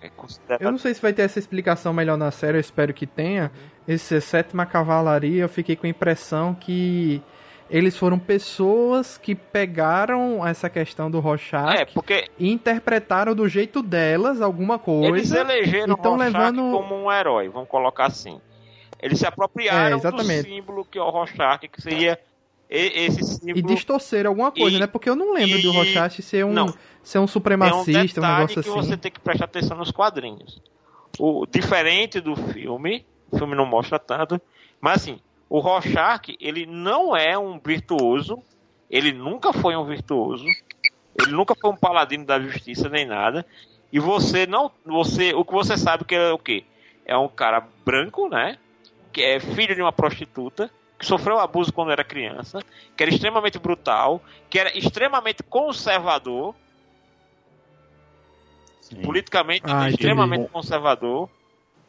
É 0.00 0.08
considerado. 0.08 0.62
Eu 0.62 0.70
não 0.70 0.78
sei 0.78 0.94
se 0.94 1.02
vai 1.02 1.12
ter 1.12 1.22
essa 1.22 1.38
explicação 1.38 1.92
melhor 1.92 2.16
na 2.16 2.30
série, 2.30 2.56
eu 2.56 2.60
espero 2.60 2.94
que 2.94 3.06
tenha. 3.06 3.50
Esse 3.86 4.20
sétima 4.20 4.64
cavalaria, 4.64 5.42
eu 5.42 5.48
fiquei 5.48 5.76
com 5.76 5.86
a 5.86 5.90
impressão 5.90 6.54
que 6.54 7.20
eles 7.70 7.96
foram 7.96 8.18
pessoas 8.18 9.16
que 9.16 9.34
pegaram 9.34 10.46
essa 10.46 10.68
questão 10.68 11.10
do 11.10 11.20
Rorschach 11.20 11.76
É, 11.80 11.84
porque 11.84 12.26
e 12.38 12.50
interpretaram 12.50 13.34
do 13.34 13.48
jeito 13.48 13.82
delas 13.82 14.40
alguma 14.40 14.74
eles 14.74 14.84
coisa. 15.30 15.40
elegeram 15.40 15.94
e 15.94 16.02
tão 16.02 16.16
Rorschach 16.16 16.32
levando- 16.32 16.72
como 16.72 16.94
um 16.96 17.10
herói, 17.12 17.48
vamos 17.48 17.68
colocar 17.68 18.06
assim. 18.06 18.40
Eles 19.00 19.18
se 19.18 19.26
apropriaram 19.26 19.98
É, 19.98 20.10
do 20.10 20.22
símbolo 20.24 20.84
que 20.84 20.98
é 20.98 21.02
o 21.02 21.08
Rorschach, 21.08 21.66
que 21.68 21.80
seria 21.80 22.18
e- 22.68 23.06
esse 23.06 23.20
E 23.20 23.24
símbolo. 23.24 23.62
distorceram 23.74 24.30
alguma 24.30 24.52
coisa, 24.52 24.76
E- 24.76 24.80
né? 24.80 24.86
Porque 24.86 25.08
eu 25.08 25.16
não 25.16 25.32
lembro 25.32 25.58
e- 25.58 25.62
do 25.62 25.72
Rorschach 25.72 26.20
ser 26.22 26.44
um, 26.44 26.52
não. 26.52 26.74
ser 27.02 27.18
um 27.18 27.22
um 27.22 27.26
supremacista, 27.26 28.20
um, 28.20 28.22
detalhe 28.22 28.36
negócio 28.46 28.62
que 28.62 28.68
assim. 28.68 28.78
você 28.80 28.96
tem 28.96 29.10
que 29.10 29.20
prestar 29.20 29.46
atenção 29.46 29.76
nos 29.76 29.90
quadrinhos. 29.90 30.60
O 31.18 31.46
diferente 31.46 32.20
do 32.20 32.36
filme, 32.36 33.04
o 33.30 33.38
filme 33.38 33.54
não 33.56 33.64
mostra 33.66 33.98
tanto, 33.98 34.40
mas 34.80 34.96
assim, 35.02 35.18
o 35.50 35.58
Rorschach, 35.58 36.36
ele 36.40 36.64
não 36.64 37.16
é 37.16 37.36
um 37.36 37.58
virtuoso, 37.58 38.40
ele 38.88 39.12
nunca 39.12 39.52
foi 39.52 39.74
um 39.74 39.84
virtuoso, 39.84 40.46
ele 41.20 41.32
nunca 41.32 41.56
foi 41.56 41.70
um 41.70 41.76
paladino 41.76 42.24
da 42.24 42.38
justiça 42.38 42.88
nem 42.88 43.04
nada. 43.04 43.44
E 43.92 43.98
você 43.98 44.46
não, 44.46 44.70
você, 44.86 45.34
o 45.34 45.44
que 45.44 45.52
você 45.52 45.76
sabe 45.76 46.04
que 46.04 46.14
é 46.14 46.30
o 46.32 46.38
quê? 46.38 46.62
É 47.04 47.16
um 47.16 47.26
cara 47.28 47.66
branco, 47.84 48.28
né? 48.28 48.58
Que 49.12 49.22
é 49.22 49.40
filho 49.40 49.74
de 49.74 49.82
uma 49.82 49.92
prostituta, 49.92 50.70
que 50.96 51.04
sofreu 51.04 51.40
abuso 51.40 51.72
quando 51.72 51.90
era 51.90 52.04
criança, 52.04 52.60
que 52.96 53.02
era 53.02 53.12
extremamente 53.12 53.58
brutal, 53.58 54.22
que 54.48 54.56
era 54.56 54.78
extremamente 54.78 55.42
conservador, 55.42 56.54
Sim. 58.82 59.02
politicamente 59.02 59.64
Ah, 59.66 59.88
entendi. 59.88 59.94
extremamente 59.94 60.48
conservador. 60.48 61.28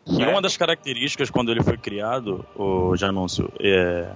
E 0.05 0.23
uma 0.23 0.41
das 0.41 0.57
características 0.57 1.29
quando 1.29 1.51
ele 1.51 1.63
foi 1.63 1.77
criado, 1.77 2.45
o 2.55 2.95
Janúncio, 2.95 3.51
é, 3.59 4.11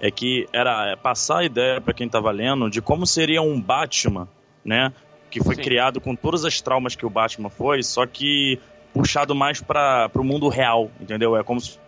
é 0.00 0.10
que 0.10 0.46
era 0.52 0.90
é, 0.90 0.96
passar 0.96 1.38
a 1.38 1.44
ideia 1.44 1.80
para 1.80 1.94
quem 1.94 2.06
estava 2.06 2.30
lendo 2.30 2.68
de 2.68 2.82
como 2.82 3.06
seria 3.06 3.40
um 3.40 3.60
Batman, 3.60 4.28
né? 4.64 4.92
Que 5.30 5.42
foi 5.42 5.54
Sim. 5.54 5.62
criado 5.62 6.00
com 6.00 6.16
todas 6.16 6.44
as 6.44 6.60
traumas 6.60 6.96
que 6.96 7.06
o 7.06 7.10
Batman 7.10 7.50
foi, 7.50 7.82
só 7.82 8.06
que 8.06 8.58
puxado 8.92 9.34
mais 9.34 9.60
para 9.60 10.10
o 10.14 10.24
mundo 10.24 10.48
real, 10.48 10.90
entendeu? 11.00 11.36
É 11.36 11.44
como 11.44 11.60
se 11.60 11.78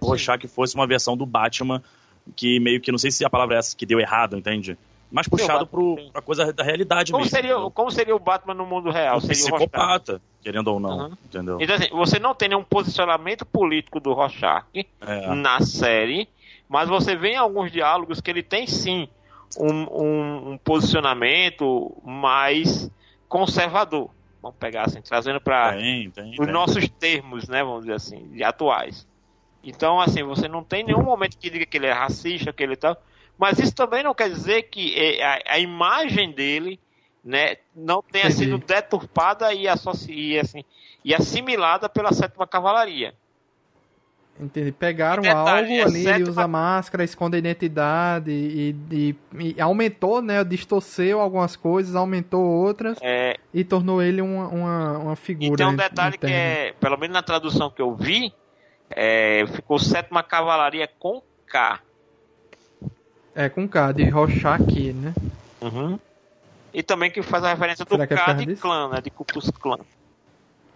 o 0.00 0.06
Rorschach 0.06 0.46
fosse 0.48 0.74
uma 0.74 0.86
versão 0.86 1.16
do 1.16 1.26
Batman 1.26 1.82
que 2.36 2.60
meio 2.60 2.80
que, 2.80 2.92
não 2.92 2.98
sei 2.98 3.10
se 3.10 3.24
a 3.24 3.30
palavra 3.30 3.56
é 3.56 3.58
essa, 3.58 3.76
que 3.76 3.86
deu 3.86 3.98
errado, 3.98 4.36
entende? 4.36 4.78
Mas 5.10 5.26
puxado 5.28 5.66
pro, 5.66 5.96
pra 6.12 6.22
coisa 6.22 6.52
da 6.52 6.62
realidade 6.62 7.10
Como 7.10 7.24
mesmo. 7.24 7.36
seria, 7.36 7.56
como 7.70 7.90
seria 7.90 8.14
o 8.14 8.18
Batman 8.18 8.54
no 8.54 8.64
mundo 8.64 8.90
real? 8.90 9.16
um 9.16 9.20
Seria 9.20 9.42
o 9.44 9.56
psicopata, 9.56 10.22
querendo 10.42 10.68
ou 10.68 10.78
não, 10.78 10.98
Uhum. 11.06 11.16
entendeu? 11.24 11.58
Então, 11.60 11.74
assim, 11.76 11.88
você 11.90 12.18
não 12.18 12.34
tem 12.34 12.48
nenhum 12.48 12.62
posicionamento 12.62 13.44
político 13.44 13.98
do 13.98 14.12
Rorschach 14.12 14.66
É. 15.00 15.34
na 15.34 15.60
série, 15.60 16.28
mas 16.68 16.88
você 16.88 17.16
vê 17.16 17.30
em 17.32 17.36
alguns 17.36 17.72
diálogos 17.72 18.20
que 18.20 18.30
ele 18.30 18.42
tem 18.42 18.66
sim 18.66 19.08
um, 19.58 19.72
um- 19.72 20.50
um 20.52 20.58
posicionamento 20.58 22.00
mais 22.04 22.90
conservador. 23.28 24.10
Vamos 24.42 24.56
pegar 24.58 24.84
assim, 24.86 25.02
trazendo 25.02 25.40
para 25.40 25.76
os 26.38 26.46
nossos 26.48 26.88
termos, 26.88 27.48
né, 27.48 27.62
vamos 27.62 27.80
dizer 27.82 27.94
assim, 27.94 28.28
de 28.28 28.42
atuais. 28.42 29.06
Então, 29.62 30.00
assim, 30.00 30.22
você 30.22 30.48
não 30.48 30.64
tem 30.64 30.82
nenhum 30.84 31.02
momento 31.02 31.36
que 31.36 31.50
diga 31.50 31.66
que 31.66 31.76
ele 31.76 31.86
é 31.86 31.92
racista, 31.92 32.52
que 32.52 32.62
ele 32.62 32.76
tal, 32.76 32.96
mas 33.40 33.58
isso 33.58 33.74
também 33.74 34.02
não 34.02 34.14
quer 34.14 34.28
dizer 34.28 34.64
que 34.64 34.94
eh, 34.94 35.22
a, 35.22 35.54
a 35.54 35.58
imagem 35.58 36.30
dele, 36.32 36.78
né, 37.24 37.56
não 37.74 38.02
tenha 38.02 38.26
Entendi. 38.26 38.44
sido 38.44 38.58
deturpada 38.58 39.52
e, 39.54 39.66
associ, 39.66 40.12
e, 40.12 40.38
assim, 40.38 40.62
e 41.02 41.14
assimilada 41.14 41.88
pela 41.88 42.12
sétima 42.12 42.46
cavalaria. 42.46 43.14
Entendi. 44.38 44.72
Pegaram 44.72 45.22
E 45.22 45.26
detalhe, 45.26 45.80
algo 45.80 45.84
ali, 45.84 45.98
exceto 46.00 46.20
ele 46.20 46.30
usa 46.30 46.48
máscara, 46.48 47.04
esconde 47.04 47.36
a 47.36 47.38
identidade 47.38 48.30
e, 48.30 48.74
e- 48.90 49.16
e 49.56 49.60
aumentou, 49.60 50.22
né? 50.22 50.42
Distorceu 50.44 51.20
algumas 51.20 51.56
coisas, 51.56 51.94
aumentou 51.94 52.42
outras 52.42 52.98
É, 53.02 53.36
e 53.52 53.64
tornou 53.64 54.02
ele 54.02 54.22
uma, 54.22 54.48
uma, 54.48 54.98
uma 54.98 55.12
e 55.12 55.16
figura. 55.16 55.56
tem 55.58 55.66
um 55.66 55.76
detalhe 55.76 56.16
que 56.16 56.26
é, 56.26 56.72
pelo 56.80 56.96
menos 56.96 57.12
na 57.14 57.22
tradução 57.22 57.70
que 57.70 57.82
eu 57.82 57.94
vi, 57.94 58.32
é, 58.90 59.44
ficou 59.48 59.78
sétima 59.78 60.22
cavalaria 60.22 60.88
com 60.98 61.22
K. 61.46 61.80
É, 63.34 63.48
com 63.48 63.68
K, 63.68 63.92
de 63.92 64.08
Rorschach, 64.08 64.92
né? 64.92 65.14
Uhum. 65.60 65.98
E 66.72 66.82
também 66.82 67.10
que 67.10 67.22
faz 67.22 67.44
a 67.44 67.50
referência 67.50 67.84
do 67.84 67.90
Será 67.90 68.04
é 68.04 68.06
K 68.06 68.16
causa 68.16 68.46
de 68.46 68.56
clã, 68.56 68.88
né, 68.88 69.00
de 69.00 69.10
Klux 69.10 69.50
Klan. 69.50 69.78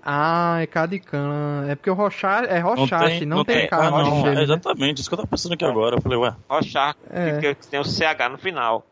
Ah, 0.03 0.59
é 0.61 0.67
K 0.67 0.87
de 0.87 0.99
clã. 0.99 1.65
É 1.69 1.75
porque 1.75 1.89
o 1.89 1.95
Rorschach 1.95 2.47
é 2.47 2.59
Rorschach, 2.59 3.25
não, 3.25 3.45
tem, 3.45 3.67
K 3.67 3.77
ah, 3.77 3.91
no 3.91 4.03
não, 4.03 4.27
é 4.27 4.35
né? 4.35 4.43
exatamente, 4.43 5.01
isso 5.01 5.09
que 5.09 5.15
eu 5.15 5.19
tava 5.19 5.29
pensando 5.29 5.55
aqui 5.55 5.65
agora. 5.65 5.97
Eu 5.97 6.03
falei, 6.03 6.19
ué, 6.19 6.35
Rorschach, 6.49 6.97
É. 7.11 7.55
que, 7.55 7.67
tem 7.69 7.81
o 7.81 7.85
CH 7.85 8.29
no 8.31 8.39
final. 8.39 8.85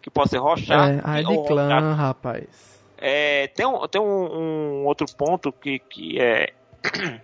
Que 0.00 0.10
pode 0.10 0.30
ser 0.30 0.38
Rorschach 0.38 0.90
É, 0.90 1.00
ah, 1.04 1.20
é 1.20 1.22
de 1.22 1.32
ou 1.32 1.44
clã, 1.44 1.94
rapaz. 1.94 2.82
É, 2.96 3.48
tem 3.48 3.66
um, 3.66 3.86
tem 3.88 4.00
um, 4.00 4.04
um 4.04 4.86
outro 4.86 5.06
ponto 5.16 5.52
que, 5.52 5.78
que 5.78 6.18
é 6.18 6.52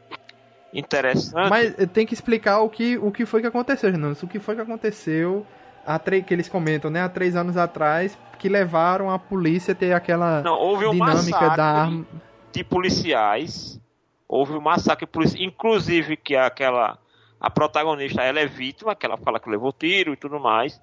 interessante. 0.75 1.49
Mas 1.49 1.75
tem 1.93 2.05
que 2.05 2.13
explicar 2.13 2.61
o 2.61 2.69
que, 2.69 2.99
o 2.99 3.11
que 3.11 3.25
foi 3.25 3.41
que 3.41 3.47
aconteceu, 3.47 3.91
Renan. 3.91 4.13
O 4.23 4.27
que 4.27 4.39
foi 4.39 4.55
que 4.55 4.61
aconteceu 4.61 5.47
há 5.95 5.99
três, 5.99 6.25
que 6.25 6.33
eles 6.35 6.49
comentam, 6.49 6.91
né? 6.91 7.03
Há 7.03 7.09
três 7.09 7.37
anos 7.37 7.57
atrás, 7.57 8.19
que 8.39 8.49
levaram 8.49 9.11
a 9.11 9.19
polícia 9.19 9.73
a 9.73 9.75
ter 9.75 9.93
aquela 9.93 10.43
Não, 10.43 10.59
houve 10.59 10.87
um 10.87 10.93
dinâmica 10.93 11.15
massacre 11.15 11.57
da 11.57 11.65
arma. 11.65 12.07
de 12.53 12.65
policiais. 12.65 13.81
Houve 14.29 14.53
um 14.53 14.61
massacre 14.61 15.07
policial. 15.07 15.43
Inclusive 15.43 16.17
que 16.17 16.37
aquela. 16.37 16.99
A 17.41 17.51
protagonista 17.51 18.23
ela 18.23 18.39
é 18.39 18.47
vítima, 18.47 18.95
que 18.95 19.07
ela 19.07 19.17
fala 19.17 19.41
que 19.41 19.49
levou 19.49 19.73
tiro 19.73 20.13
e 20.13 20.17
tudo 20.17 20.39
mais. 20.39 20.81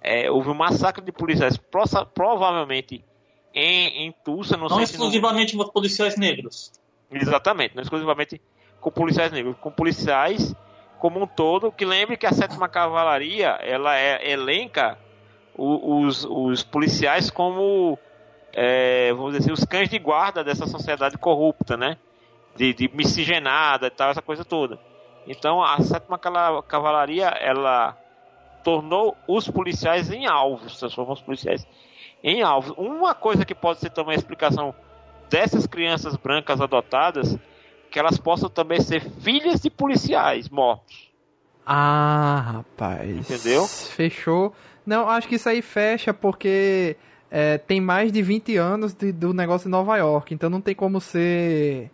É, 0.00 0.28
houve 0.30 0.50
um 0.50 0.54
massacre 0.54 1.02
de 1.04 1.12
policiais, 1.12 1.56
provavelmente 2.12 3.04
em, 3.54 4.06
em 4.06 4.14
Tulsa, 4.24 4.56
não, 4.56 4.68
Não 4.68 4.76
sei 4.76 4.84
exclusivamente 4.84 5.56
com 5.56 5.64
policiais 5.68 6.16
negros. 6.16 6.72
Exatamente, 7.10 7.76
não 7.76 7.82
exclusivamente 7.82 8.40
com 8.80 8.90
policiais 8.90 9.30
negros, 9.30 9.56
com 9.60 9.70
policiais 9.70 10.54
como 11.02 11.20
um 11.20 11.26
todo, 11.26 11.72
que 11.72 11.84
lembre 11.84 12.16
que 12.16 12.26
a 12.26 12.32
sétima 12.32 12.68
cavalaria 12.68 13.58
ela 13.60 13.98
é, 13.98 14.30
elenca 14.30 14.96
os, 15.58 16.24
os 16.24 16.62
policiais 16.62 17.28
como 17.28 17.98
é, 18.52 19.12
vamos 19.12 19.32
dizer 19.32 19.50
assim, 19.50 19.52
os 19.52 19.64
cães 19.64 19.88
de 19.88 19.98
guarda 19.98 20.44
dessa 20.44 20.64
sociedade 20.64 21.18
corrupta, 21.18 21.76
né? 21.76 21.96
De, 22.54 22.72
de 22.72 22.88
miscigenada 22.94 23.88
e 23.88 23.90
tal, 23.90 24.10
essa 24.10 24.22
coisa 24.22 24.44
toda. 24.44 24.78
Então 25.26 25.60
a 25.60 25.80
sétima 25.80 26.20
cavalaria 26.62 27.26
ela 27.26 27.96
tornou 28.62 29.16
os 29.26 29.50
policiais 29.50 30.08
em 30.08 30.28
alvos, 30.28 30.78
transformou 30.78 31.14
os 31.14 31.22
policiais 31.22 31.66
em 32.22 32.42
alvos. 32.42 32.72
Uma 32.78 33.12
coisa 33.12 33.44
que 33.44 33.56
pode 33.56 33.80
ser 33.80 33.90
também 33.90 34.14
a 34.14 34.18
explicação 34.18 34.72
dessas 35.28 35.66
crianças 35.66 36.14
brancas 36.14 36.60
adotadas, 36.60 37.36
que 37.92 37.98
elas 37.98 38.18
possam 38.18 38.48
também 38.48 38.80
ser 38.80 39.00
filhas 39.20 39.60
de 39.60 39.68
policiais 39.70 40.48
mortos. 40.48 41.10
Ah, 41.64 42.42
rapaz. 42.54 43.10
Entendeu? 43.30 43.66
Fechou. 43.66 44.52
Não, 44.84 45.08
acho 45.08 45.28
que 45.28 45.36
isso 45.36 45.48
aí 45.48 45.62
fecha 45.62 46.12
porque 46.12 46.96
é, 47.30 47.58
tem 47.58 47.80
mais 47.80 48.10
de 48.10 48.20
20 48.22 48.56
anos 48.56 48.92
de- 48.94 49.12
do 49.12 49.32
negócio 49.32 49.66
de 49.68 49.70
Nova 49.70 49.96
York, 49.96 50.34
então 50.34 50.50
não 50.50 50.60
tem 50.60 50.74
como 50.74 51.00
ser 51.00 51.90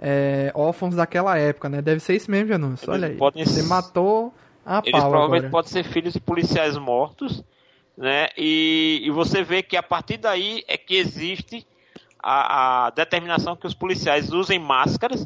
é, 0.00 0.50
órfãos 0.54 0.96
daquela 0.96 1.38
época, 1.38 1.68
né? 1.68 1.80
Deve 1.80 2.00
ser 2.00 2.16
isso 2.16 2.28
mesmo, 2.28 2.48
Janus. 2.48 2.88
Olha 2.88 3.06
aí. 3.06 3.16
podem 3.16 3.44
Você 3.44 3.62
matou 3.62 4.34
a 4.66 4.82
Eles 4.82 4.90
pau 4.90 5.02
provavelmente 5.10 5.38
agora. 5.42 5.50
podem 5.52 5.70
ser 5.70 5.84
filhos 5.84 6.12
de 6.14 6.20
policiais 6.20 6.76
mortos, 6.76 7.44
né? 7.96 8.28
E, 8.36 9.02
e 9.04 9.10
você 9.12 9.44
vê 9.44 9.62
que 9.62 9.76
a 9.76 9.82
partir 9.82 10.16
daí 10.16 10.64
é 10.66 10.76
que 10.76 10.96
existe 10.96 11.64
a, 12.20 12.86
a 12.86 12.90
determinação 12.90 13.54
que 13.54 13.66
os 13.66 13.74
policiais 13.74 14.32
usem 14.32 14.58
máscaras. 14.58 15.24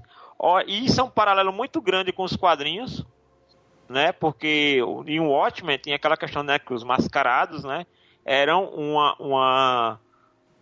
E 0.66 0.84
isso 0.84 1.00
é 1.00 1.04
um 1.04 1.10
paralelo 1.10 1.52
muito 1.52 1.80
grande 1.80 2.12
com 2.12 2.22
os 2.22 2.36
quadrinhos, 2.36 3.04
né? 3.88 4.12
Porque 4.12 4.80
em 5.06 5.20
Watchmen 5.20 5.78
tinha 5.78 5.96
aquela 5.96 6.16
questão, 6.16 6.42
né, 6.42 6.58
que 6.58 6.74
os 6.74 6.84
mascarados, 6.84 7.64
né, 7.64 7.86
eram 8.24 8.66
uma, 8.66 9.14
uma, 9.18 10.00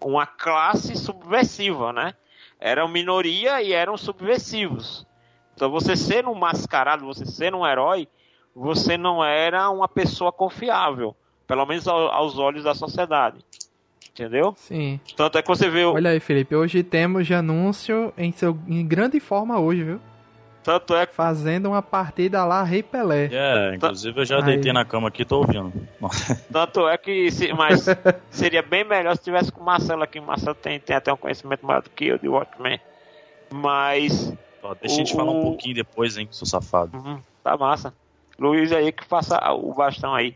uma 0.00 0.26
classe 0.26 0.96
subversiva, 0.96 1.92
né? 1.92 2.14
Eram 2.60 2.88
minoria 2.88 3.60
e 3.62 3.72
eram 3.72 3.96
subversivos. 3.96 5.06
Então 5.54 5.70
você 5.70 5.96
ser 5.96 6.26
um 6.26 6.34
mascarado, 6.34 7.04
você 7.04 7.24
ser 7.26 7.54
um 7.54 7.66
herói, 7.66 8.08
você 8.54 8.96
não 8.96 9.24
era 9.24 9.68
uma 9.70 9.88
pessoa 9.88 10.32
confiável, 10.32 11.16
pelo 11.46 11.66
menos 11.66 11.86
ao- 11.88 12.10
aos 12.12 12.38
olhos 12.38 12.64
da 12.64 12.74
sociedade. 12.74 13.44
Entendeu? 14.14 14.54
Sim. 14.56 15.00
Tanto 15.16 15.38
é 15.38 15.42
que 15.42 15.48
você 15.48 15.68
vê, 15.68 15.84
o- 15.84 15.94
Olha 15.94 16.10
aí, 16.10 16.20
Felipe. 16.20 16.54
Hoje 16.54 16.84
temos 16.84 17.28
anúncio 17.32 18.12
em, 18.16 18.30
seu, 18.30 18.56
em 18.68 18.86
grande 18.86 19.18
forma 19.18 19.58
hoje, 19.58 19.82
viu? 19.82 20.00
tanto 20.62 20.94
é 20.94 21.04
que 21.04 21.14
Fazendo 21.14 21.68
uma 21.68 21.82
partida 21.82 22.42
lá 22.44 22.62
Rei 22.62 22.82
Pelé. 22.82 23.28
É, 23.30 23.74
inclusive 23.74 24.20
eu 24.20 24.24
já 24.24 24.36
Aí. 24.36 24.44
deitei 24.44 24.72
na 24.72 24.82
cama 24.84 25.08
aqui 25.08 25.20
e 25.20 25.24
tô 25.26 25.38
ouvindo. 25.40 25.70
Tanto 26.50 26.88
é 26.88 26.96
que. 26.96 27.30
se- 27.30 27.52
mas 27.52 27.84
seria 28.30 28.62
bem 28.62 28.82
melhor 28.84 29.14
se 29.16 29.24
tivesse 29.24 29.52
com 29.52 29.60
o 29.60 29.64
Marcelo 29.64 30.02
aqui. 30.02 30.18
O 30.20 30.22
Marcelo 30.22 30.54
tem, 30.54 30.78
tem 30.80 30.96
até 30.96 31.12
um 31.12 31.16
conhecimento 31.18 31.66
maior 31.66 31.82
do 31.82 31.90
que 31.90 32.06
eu 32.06 32.16
de 32.18 32.28
Watchmen. 32.28 32.80
Mas. 33.52 34.32
Ó, 34.62 34.74
deixa 34.74 34.94
a 34.94 34.98
gente 34.98 35.12
O- 35.12 35.16
falar 35.16 35.32
um 35.32 35.40
o- 35.40 35.42
pouquinho 35.42 35.74
depois, 35.74 36.16
hein, 36.16 36.28
seu 36.30 36.46
safado. 36.46 36.96
uhum, 36.96 37.20
tá 37.42 37.56
massa. 37.58 37.92
Luiz 38.38 38.72
aí 38.72 38.90
que 38.90 39.04
faça 39.04 39.38
o 39.52 39.74
bastão 39.74 40.14
aí. 40.14 40.34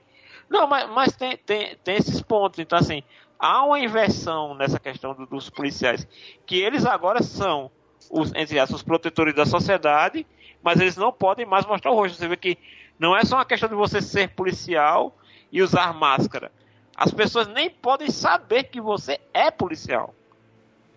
Não, 0.51 0.67
mas, 0.67 0.91
mas 0.91 1.17
tem, 1.17 1.37
tem, 1.39 1.75
tem 1.83 1.97
esses 1.97 2.21
pontos. 2.21 2.59
Então, 2.59 2.79
assim, 2.79 3.03
há 3.39 3.65
uma 3.65 3.79
inversão 3.79 4.55
nessa 4.55 4.79
questão 4.79 5.15
do- 5.15 5.27
dos 5.27 5.49
policiais. 5.49 6.07
Que 6.47 6.61
eles 6.61 6.85
agora 6.85 7.23
são, 7.23 7.71
os, 8.11 8.33
entre 8.35 8.59
aspas, 8.59 8.81
os 8.81 8.83
protetores 8.83 9.35
da 9.35 9.47
sociedade, 9.47 10.27
mas 10.63 10.81
eles 10.81 10.97
não 10.97 11.13
podem 11.13 11.47
mais 11.47 11.65
mostrar 11.67 11.93
o 11.93 11.95
rosto. 11.95 12.19
Você 12.19 12.29
vê 12.29 12.37
que 12.37 12.59
não 12.99 13.17
é 13.17 13.25
só 13.25 13.37
uma 13.37 13.45
questão 13.45 13.69
de 13.69 13.75
você 13.75 14.01
ser 14.01 14.31
policial 14.31 15.17
e 15.53 15.63
usar 15.63 15.93
máscara. 15.95 16.51
As 16.97 17.13
pessoas 17.13 17.47
nem 17.47 17.71
podem 17.71 18.11
saber 18.11 18.65
que 18.65 18.81
você 18.81 19.21
é 19.33 19.51
policial. 19.51 20.13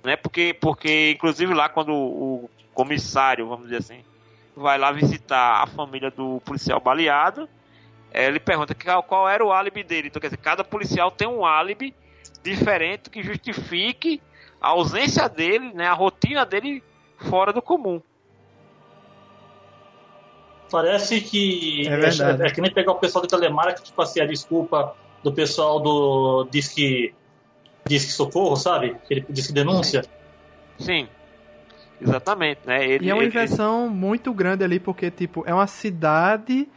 Né? 0.03 0.15
Porque, 0.15 0.55
porque, 0.59 1.11
inclusive, 1.11 1.53
lá 1.53 1.69
quando 1.69 1.93
o 1.93 2.49
comissário, 2.73 3.47
vamos 3.47 3.65
dizer 3.65 3.77
assim, 3.77 4.03
vai 4.55 4.77
lá 4.79 4.91
visitar 4.91 5.61
a 5.61 5.67
família 5.67 6.09
do 6.09 6.41
policial 6.43 6.79
baleado, 6.79 7.47
eh, 8.11 8.25
ele 8.25 8.39
pergunta 8.39 8.75
qual, 9.07 9.29
era 9.29 9.45
o 9.45 9.51
álibi 9.51 9.83
dele. 9.83 10.07
Então, 10.07 10.19
quer 10.19 10.27
dizer, 10.27 10.37
cada 10.37 10.63
policial 10.63 11.11
tem 11.11 11.27
um 11.27 11.45
álibi 11.45 11.93
diferente 12.43 13.09
que 13.09 13.21
justifique 13.23 14.21
a 14.61 14.69
ausência 14.69 15.27
dele, 15.27 15.73
né, 15.73 15.87
a 15.87 15.93
rotina 15.93 16.45
dele 16.45 16.81
fora 17.29 17.51
do 17.53 17.61
comum. 17.61 18.01
Parece 20.71 21.19
que 21.21 21.85
É 21.87 21.97
verdade. 21.97 22.43
é, 22.43 22.51
que 22.51 22.61
nem 22.61 22.73
pegar 22.73 22.93
o 22.93 22.99
pessoal 22.99 23.21
do 23.21 23.27
telemarketing, 23.27 23.83
tipo 23.83 24.01
assim, 24.01 24.21
a 24.21 24.25
desculpa 24.25 24.95
do 25.21 25.33
pessoal 25.33 25.81
do 25.81 26.47
Disque, 26.49 27.13
Disque 27.87 28.11
Socorro, 28.11 28.55
sabe? 28.55 28.91
Aquele 28.91 29.21
Disque 29.29 29.51
Denúncia. 29.53 30.01
Sim, 30.79 31.09
exatamente, 31.99 32.61
né? 32.65 32.85
Ele, 32.87 33.05
E 33.05 33.09
é 33.09 33.13
uma 33.13 33.21
ele- 33.21 33.29
inversão 33.29 33.89
muito 33.89 34.33
grande 34.33 34.63
ali, 34.63 34.79
porque, 34.79 35.11
tipo, 35.11 35.43
é 35.45 35.53
uma 35.53 35.67
cidade 35.67 36.69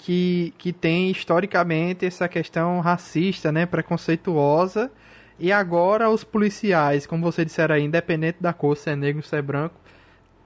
que, 0.00 0.54
que 0.56 0.72
tem 0.72 1.10
historicamente 1.10 2.06
essa 2.06 2.26
questão 2.26 2.80
racista, 2.80 3.52
né? 3.52 3.66
Preconceituosa. 3.66 4.90
E 5.38 5.52
agora 5.52 6.08
os 6.08 6.24
policiais, 6.24 7.06
como 7.06 7.22
você 7.22 7.44
disser 7.44 7.70
aí, 7.70 7.84
independente 7.84 8.38
da 8.40 8.52
cor, 8.52 8.76
se 8.76 8.90
é 8.90 8.96
negro, 8.96 9.22
se 9.22 9.36
é 9.36 9.42
branco, 9.42 9.74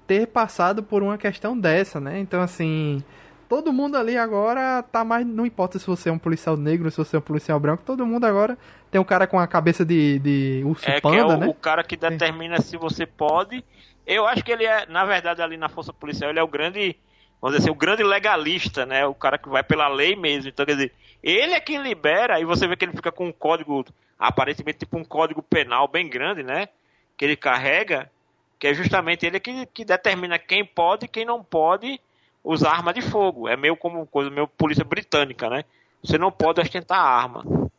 ter 0.08 0.26
passado 0.26 0.82
por 0.82 1.02
uma 1.02 1.16
questão 1.16 1.58
dessa, 1.58 2.00
né? 2.00 2.18
Então, 2.18 2.42
assim, 2.42 3.02
todo 3.48 3.72
mundo 3.72 3.96
ali 3.96 4.16
agora 4.16 4.82
tá 4.82 5.04
mais. 5.04 5.24
Não 5.24 5.46
importa 5.46 5.78
se 5.78 5.86
você 5.86 6.08
é 6.08 6.12
um 6.12 6.18
policial 6.18 6.56
negro, 6.56 6.90
se 6.90 6.96
você 6.96 7.14
é 7.14 7.18
um 7.20 7.22
policial 7.22 7.60
branco, 7.60 7.84
todo 7.86 8.04
mundo 8.04 8.24
agora 8.24 8.58
tem 8.90 9.00
um 9.00 9.04
cara 9.04 9.26
com 9.28 9.38
a 9.38 9.46
cabeça 9.46 9.84
de, 9.84 10.18
de 10.18 10.62
urso 10.64 10.88
é 10.88 10.96
que 10.96 11.00
panda, 11.00 11.16
é 11.16 11.24
o, 11.24 11.36
né? 11.36 11.46
o 11.46 11.54
cara 11.54 11.84
que 11.84 11.96
determina 11.96 12.60
se 12.60 12.76
você 12.76 13.06
pode. 13.06 13.64
Eu 14.04 14.26
acho 14.26 14.44
que 14.44 14.50
ele 14.50 14.64
é, 14.64 14.84
na 14.86 15.04
verdade, 15.04 15.40
ali 15.40 15.56
na 15.56 15.68
força 15.68 15.92
policial, 15.92 16.30
ele 16.30 16.40
é 16.40 16.42
o 16.42 16.48
grande, 16.48 16.96
vamos 17.40 17.56
dizer 17.56 17.68
assim, 17.68 17.70
o 17.70 17.78
grande 17.78 18.02
legalista, 18.02 18.86
né? 18.86 19.06
O 19.06 19.14
cara 19.14 19.38
que 19.38 19.48
vai 19.48 19.62
pela 19.62 19.88
lei 19.88 20.16
mesmo. 20.16 20.48
Então, 20.48 20.64
quer 20.64 20.72
dizer, 20.72 20.92
ele 21.22 21.54
é 21.54 21.60
quem 21.60 21.82
libera, 21.82 22.40
e 22.40 22.44
você 22.44 22.66
vê 22.66 22.76
que 22.76 22.84
ele 22.84 22.92
fica 22.92 23.10
com 23.10 23.26
um 23.26 23.32
código, 23.32 23.84
aparentemente 24.18 24.80
tipo 24.80 24.98
um 24.98 25.04
código 25.04 25.42
penal 25.42 25.88
bem 25.88 26.08
grande, 26.08 26.42
né? 26.42 26.68
Que 27.16 27.24
ele 27.24 27.36
carrega, 27.36 28.10
que 28.58 28.66
é 28.66 28.74
justamente 28.74 29.24
ele 29.24 29.40
que, 29.40 29.66
que 29.66 29.84
determina 29.84 30.38
quem 30.38 30.64
pode 30.64 31.06
e 31.06 31.08
quem 31.08 31.24
não 31.24 31.42
pode 31.42 32.00
usar 32.44 32.72
arma 32.72 32.92
de 32.92 33.00
fogo. 33.00 33.48
É 33.48 33.56
meio 33.56 33.76
como 33.76 34.06
coisa, 34.06 34.30
meio 34.30 34.46
polícia 34.46 34.84
britânica, 34.84 35.48
né? 35.48 35.64
Você 36.02 36.18
não 36.18 36.30
pode 36.30 36.60
ostentar 36.60 37.00
arma. 37.00 37.70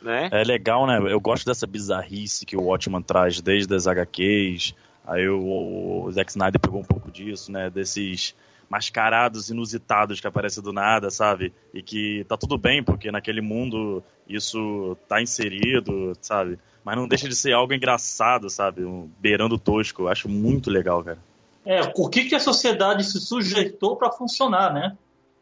Né? 0.00 0.28
É 0.32 0.44
legal, 0.44 0.86
né? 0.86 0.98
Eu 0.98 1.20
gosto 1.20 1.44
dessa 1.44 1.66
bizarrice 1.66 2.46
que 2.46 2.56
o 2.56 2.62
Watchman 2.62 3.02
traz 3.02 3.40
desde 3.40 3.74
as 3.74 3.86
HQs. 3.86 4.74
Aí 5.04 5.28
o, 5.28 6.04
o 6.04 6.12
Zack 6.12 6.30
Snyder 6.30 6.60
pegou 6.60 6.80
um 6.80 6.84
pouco 6.84 7.10
disso, 7.10 7.50
né? 7.50 7.68
Desses 7.68 8.34
mascarados 8.70 9.50
inusitados 9.50 10.20
que 10.20 10.26
aparecem 10.28 10.62
do 10.62 10.72
nada, 10.72 11.10
sabe? 11.10 11.52
E 11.74 11.82
que 11.82 12.24
tá 12.28 12.36
tudo 12.36 12.56
bem, 12.56 12.82
porque 12.84 13.10
naquele 13.10 13.40
mundo 13.40 14.02
isso 14.28 14.96
tá 15.08 15.20
inserido, 15.20 16.16
sabe? 16.22 16.56
Mas 16.84 16.96
não 16.96 17.08
deixa 17.08 17.28
de 17.28 17.34
ser 17.34 17.52
algo 17.52 17.74
engraçado, 17.74 18.48
sabe? 18.48 18.84
Um, 18.84 19.10
beirando 19.18 19.58
tosco. 19.58 20.02
Eu 20.02 20.08
acho 20.08 20.28
muito 20.28 20.70
legal, 20.70 21.02
cara. 21.02 21.18
É, 21.66 21.80
o 21.96 22.08
que, 22.08 22.24
que 22.24 22.34
a 22.34 22.40
sociedade 22.40 23.04
se 23.04 23.20
sujeitou 23.20 23.96
para 23.96 24.10
funcionar, 24.12 24.72
né? 24.72 24.96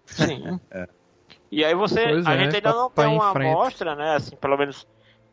Sim. 0.06 0.58
E 1.50 1.64
aí 1.64 1.74
você, 1.74 2.04
Pois 2.08 2.26
a 2.26 2.34
é, 2.34 2.38
gente 2.40 2.56
ainda 2.56 2.72
não 2.74 2.90
pra- 2.90 3.04
tem 3.06 3.14
uma 3.14 3.32
frente. 3.32 3.50
amostra, 3.50 3.94
né? 3.94 4.16
Assim, 4.16 4.36
pelo 4.36 4.54
menos, 4.58 4.86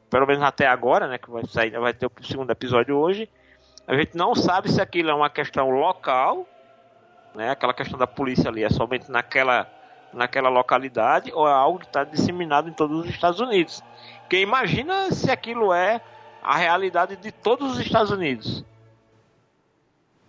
pelo 0.10 0.26
menos 0.26 0.41
até 0.43 0.66
agora, 0.66 1.10
né? 1.10 1.18
Que 1.18 1.30
vai 1.30 1.46
sair, 1.46 1.72
vai 1.72 1.93
ter 1.93 2.06
o 2.06 2.12
segundo 2.24 2.50
episódio 2.52 2.96
hoje. 2.96 3.28
A 3.86 3.98
gente 3.98 4.16
não 4.16 4.34
sabe 4.34 4.72
se 4.72 4.80
aquilo 4.80 5.10
é 5.10 5.14
uma 5.14 5.30
questão 5.30 5.70
local, 5.70 6.48
né? 7.36 7.51
Aquela 7.51 7.73
questão 7.73 7.99
da 7.99 8.07
polícia 8.07 8.49
ali 8.49 8.63
é 8.63 8.69
somente 8.69 9.11
naquela, 9.11 9.69
naquela 10.13 10.49
localidade 10.49 11.31
ou 11.33 11.47
é 11.47 11.51
algo 11.51 11.79
que 11.79 11.86
está 11.86 12.03
disseminado 12.03 12.69
em 12.69 12.73
todos 12.73 13.05
os 13.05 13.09
Estados 13.09 13.39
Unidos. 13.39 13.83
Porque 14.21 14.39
imagina 14.39 15.11
se 15.11 15.29
aquilo 15.29 15.73
é 15.73 16.01
a 16.41 16.55
realidade 16.55 17.15
de 17.15 17.31
todos 17.31 17.73
os 17.73 17.79
Estados 17.79 18.11
Unidos. 18.11 18.63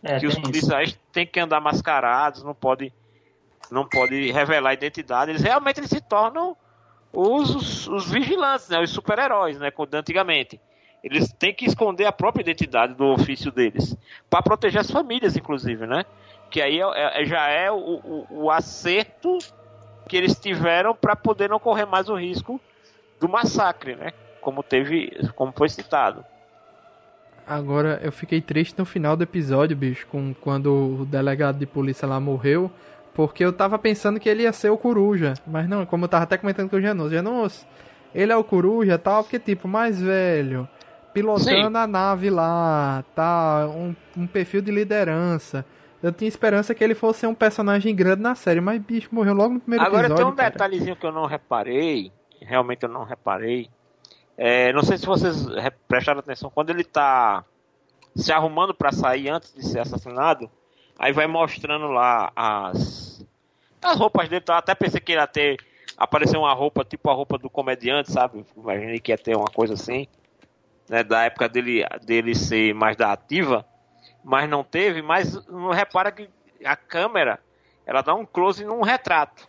É, 0.03 0.19
que 0.19 0.27
os 0.27 0.35
isso. 0.35 0.43
policiais 0.43 0.99
têm 1.13 1.27
que 1.27 1.41
andar 1.41 1.61
mascarados, 1.61 2.43
não 2.43 2.55
pode, 2.55 2.93
não 3.71 3.89
pode 3.89 4.31
revelar 4.31 4.75
identidade. 4.75 5.31
Eles 5.31 5.43
realmente 5.43 5.81
eles 5.81 5.91
se 5.91 6.01
tornam 6.01 6.57
os, 7.13 7.55
os, 7.55 7.89
os 7.89 8.11
vigilantes, 8.11 8.69
né? 8.69 8.81
Os 8.81 8.91
super-heróis, 8.91 9.59
né? 9.59 9.71
Como 9.71 9.89
antigamente. 9.95 10.61
Eles 11.03 11.33
têm 11.33 11.55
que 11.55 11.65
esconder 11.65 12.05
a 12.05 12.13
própria 12.13 12.43
identidade 12.43 12.95
do 12.95 13.07
ofício 13.07 13.53
deles. 13.53 13.97
para 14.29 14.43
proteger 14.43 14.81
as 14.81 14.91
famílias, 14.91 15.37
inclusive, 15.37 15.87
né? 15.87 16.05
Que 16.57 16.63
aí 16.63 16.81
é- 16.81 17.21
é- 17.21 17.25
já 17.27 17.49
é 17.51 17.71
o, 17.71 17.77
o, 17.77 18.27
o 18.31 18.51
acerto 18.51 19.37
que 20.09 20.17
eles 20.17 20.41
tiveram 20.41 20.95
para 20.95 21.15
poder 21.15 21.51
não 21.51 21.59
correr 21.59 21.85
mais 21.85 22.09
o 22.09 22.15
risco 22.15 22.59
do 23.21 23.29
massacre, 23.29 23.95
né? 23.95 24.15
Como 24.41 24.63
teve, 24.63 25.11
como 25.35 25.53
foi 25.53 25.69
citado. 25.69 26.25
Agora, 27.47 28.01
eu 28.03 28.11
fiquei 28.11 28.41
triste 28.41 28.75
no 28.79 28.87
final 28.87 29.19
do 29.19 29.23
episódio, 29.23 29.77
bicho, 29.77 30.07
com 30.07 30.33
quando 30.33 31.03
o 31.03 31.05
delegado 31.05 31.59
de 31.59 31.67
polícia 31.67 32.09
lá 32.09 32.19
morreu, 32.19 32.71
porque 33.13 33.45
eu 33.45 33.53
tava 33.53 33.79
pensando 33.79 34.19
que 34.19 34.27
ele 34.27 34.45
ia 34.45 34.53
ser 34.55 34.71
o 34.71 34.79
Coruja, 34.79 35.35
mas 35.47 35.69
não, 35.69 35.85
como 35.85 36.07
eu 36.07 36.09
tava 36.09 36.25
até 36.25 36.39
comentando 36.39 36.71
com 36.71 36.77
o 36.77 36.81
Janus, 36.81 37.13
Janus, 37.13 37.67
ele 38.15 38.33
é 38.33 38.37
o 38.37 38.43
Coruja 38.43 38.95
e 38.95 38.99
tal, 38.99 39.23
porque 39.23 39.39
tipo, 39.39 39.69
mais 39.69 40.01
velho, 40.01 40.67
pilotando 41.13 41.77
a 41.77 41.87
nave 41.87 42.31
lá, 42.31 43.05
tá, 43.15 43.69
um, 43.69 43.95
um 44.17 44.27
perfil 44.27 44.63
de 44.63 44.71
liderança. 44.71 45.63
Eu 46.07 46.13
tinha 46.13 46.29
esperança 46.29 46.75
que 46.75 46.83
ele 46.85 46.95
fosse 46.95 47.27
um 47.27 47.35
personagem 47.35 47.95
grande 47.95 48.23
na 48.23 48.35
série, 48.35 48.61
mas 48.61 48.81
bicho, 48.81 49.09
morreu 49.13 49.35
logo 49.35 49.55
no 49.55 49.61
primeiro 49.61 49.85
Agora 49.85 50.03
episódio. 50.07 50.25
tem 50.25 50.33
um 50.33 50.37
cara. 50.37 50.51
detalhezinho 50.51 50.97
que 50.97 51.05
eu 51.07 51.13
não 51.13 51.27
reparei, 51.27 52.13
realmente 52.41 52.83
eu 52.85 52.89
não 52.89 53.05
reparei. 53.05 53.69
É, 54.37 54.73
não 54.73 54.83
sei 54.83 54.99
se 54.99 55.07
vocês 55.07 55.47
re- 55.47 55.73
prestaram 55.89 56.21
atenção, 56.21 56.51
quando 56.51 56.71
ele 56.71 56.85
tá 56.85 57.45
se 58.15 58.33
arrumando 58.33 58.75
pra 58.75 58.93
sair 58.93 59.29
antes 59.31 59.53
de 59.55 59.67
ser 59.67 59.81
assassinado, 59.81 60.51
aí 60.99 61.13
vai 61.13 61.27
mostrando 61.27 61.87
lá 61.89 62.31
as, 62.37 63.25
as 63.83 63.99
roupas 63.99 64.29
dele. 64.29 64.45
Eu 64.47 64.55
até 64.55 64.75
pensei 64.75 65.01
que 65.01 65.13
ia 65.13 65.27
ter 65.27 65.57
aparecer 65.97 66.37
uma 66.37 66.53
roupa, 66.53 66.85
tipo 66.85 67.11
a 67.11 67.15
roupa 67.15 67.37
do 67.39 67.49
comediante, 67.51 68.13
sabe? 68.13 68.45
Imaginei 68.57 69.01
que 69.01 69.11
ia 69.11 69.19
ter 69.19 69.35
uma 69.37 69.47
coisa 69.49 69.75
assim, 69.75 70.07
né, 70.89 71.03
da 71.03 71.25
época 71.25 71.49
dele, 71.49 71.85
dele 72.05 72.35
ser 72.35 72.75
mais 72.75 72.97
da 72.97 73.13
ativa. 73.13 73.65
Mas 74.29 74.51
não 74.51 74.65
teve, 74.65 75.01
mas 75.03 75.47
não 75.47 75.71
repara 75.71 76.11
que 76.11 76.29
a 76.65 76.75
câmera 76.75 77.39
ela 77.87 78.03
dá 78.03 78.13
um 78.13 78.27
close 78.27 78.65
num 78.65 78.83
retrato 78.83 79.49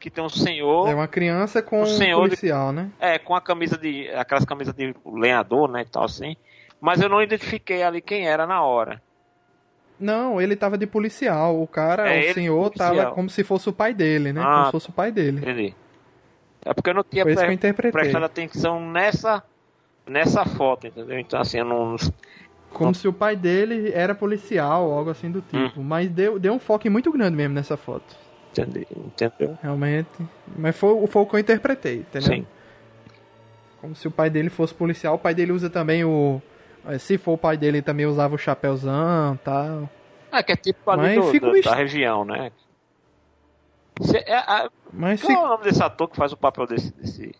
que 0.00 0.10
tem 0.10 0.22
um 0.24 0.28
senhor 0.28 0.88
É 0.88 0.94
uma 0.94 1.06
criança 1.06 1.62
com 1.62 1.82
um 1.82 1.86
senhor 1.86 2.22
de- 2.24 2.30
policial, 2.30 2.72
né? 2.72 2.90
é 2.98 3.16
com 3.18 3.34
a 3.36 3.40
camisa 3.40 3.78
de 3.78 4.08
aquelas 4.10 4.44
camisas 4.44 4.74
de 4.74 4.92
lenhador, 5.06 5.70
né, 5.70 5.82
e 5.82 5.84
tal 5.84 6.04
assim. 6.04 6.36
Mas 6.80 7.00
eu 7.00 7.08
não 7.08 7.22
identifiquei 7.22 7.82
ali 7.84 8.00
quem 8.00 8.26
era 8.28 8.44
na 8.46 8.62
hora. 8.62 9.00
Não, 10.00 10.40
ele 10.40 10.54
tava 10.54 10.78
de 10.78 10.86
policial. 10.86 11.60
O 11.60 11.66
cara, 11.66 12.08
É, 12.12 12.30
o 12.30 12.34
senhor, 12.34 12.62
policial. 12.70 12.94
tava 12.96 13.10
como 13.12 13.28
se 13.28 13.42
fosse 13.42 13.68
o 13.68 13.72
pai 13.72 13.92
dele, 13.92 14.32
né? 14.32 14.40
Ah. 14.40 14.52
Como 14.54 14.64
se 14.66 14.70
fosse 14.72 14.90
o 14.90 14.92
pai 14.92 15.10
dele. 15.10 15.38
Entendi. 15.40 15.74
É 16.64 16.72
porque 16.74 16.90
eu 16.90 16.94
não 16.94 17.02
tinha 17.04 17.24
pre- 17.24 17.90
prestado 17.92 18.24
atenção 18.24 18.80
nessa 18.80 19.42
nessa 20.06 20.44
foto, 20.44 20.86
entendeu? 20.86 21.18
Então 21.18 21.40
assim, 21.40 21.58
eu 21.58 21.64
não 21.64 21.96
Como 22.78 22.94
se 22.94 23.06
o 23.08 23.12
pai 23.12 23.36
dele 23.36 23.90
era 23.92 24.14
policial, 24.14 24.90
algo 24.92 25.10
assim 25.10 25.30
do 25.30 25.40
Hum. 25.52 25.68
tipo. 25.68 25.82
Mas 25.82 26.08
deu, 26.08 26.38
deu 26.38 26.52
um 26.54 26.58
foco 26.58 26.88
muito 26.90 27.10
grande 27.12 27.36
mesmo 27.36 27.54
nessa 27.54 27.76
foto. 27.76 28.16
entendi, 28.50 28.86
entendeu? 28.96 29.58
Realmente. 29.62 30.08
Mas 30.56 30.76
foi, 30.76 31.06
foi 31.06 31.22
o 31.22 31.26
que 31.26 31.36
eu 31.36 31.40
interpretei, 31.40 31.96
entendeu? 31.98 32.34
Sim. 32.34 32.46
Como 33.80 33.94
se 33.94 34.08
o 34.08 34.10
pai 34.10 34.28
dele 34.30 34.50
fosse 34.50 34.74
policial. 34.74 35.14
O 35.14 35.18
pai 35.18 35.34
dele 35.34 35.52
usa 35.52 35.70
também 35.70 36.04
o. 36.04 36.40
eh, 36.86 36.98
Se 36.98 37.16
for 37.18 37.32
o 37.32 37.38
pai 37.38 37.56
dele, 37.56 37.80
também 37.82 38.06
usava 38.06 38.34
o 38.34 38.38
chapéuzão 38.38 39.34
e 39.34 39.38
tal. 39.38 39.88
É 40.32 40.42
que 40.42 40.52
é 40.52 40.56
tipo 40.56 40.90
ali 40.90 41.02
Mas 41.16 41.24
do- 41.24 41.30
fica 41.30 41.52
da, 41.62 41.74
região, 41.74 42.24
né? 42.24 42.50
Cê- 44.02 44.24
é, 44.26 44.36
a- 44.36 44.68
Mas 44.92 45.22
qual 45.22 45.32
é 45.42 45.44
o 45.46 45.48
nome 45.48 45.64
desse 45.64 45.82
ator 45.82 46.08
que 46.08 46.16
faz 46.16 46.32
o 46.32 46.36
papel 46.36 46.66
desse, 46.66 46.92
desse 46.94 47.32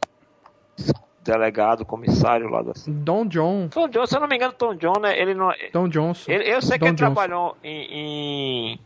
delegado, 1.33 1.85
comissário 1.85 2.49
lá 2.49 2.63
da. 2.63 2.73
Don 2.87 3.27
John. 3.27 3.69
Tom 3.69 3.89
John, 3.89 4.07
se 4.07 4.17
eu 4.17 4.21
não 4.21 4.29
me 4.29 4.37
engano, 4.37 4.53
Tom 4.53 4.75
John, 4.75 4.99
né? 5.01 5.19
Ele 5.19 5.35
não. 5.35 5.53
Don 5.73 5.89
Johnson. 5.89 6.31
Ele, 6.31 6.45
eu 6.51 6.61
sei 6.63 6.73
que 6.79 6.81
Don 6.81 6.87
ele 6.89 6.97
Johnson. 6.97 7.15
trabalhou 7.15 7.57
em, 7.63 8.73
em- 8.73 8.81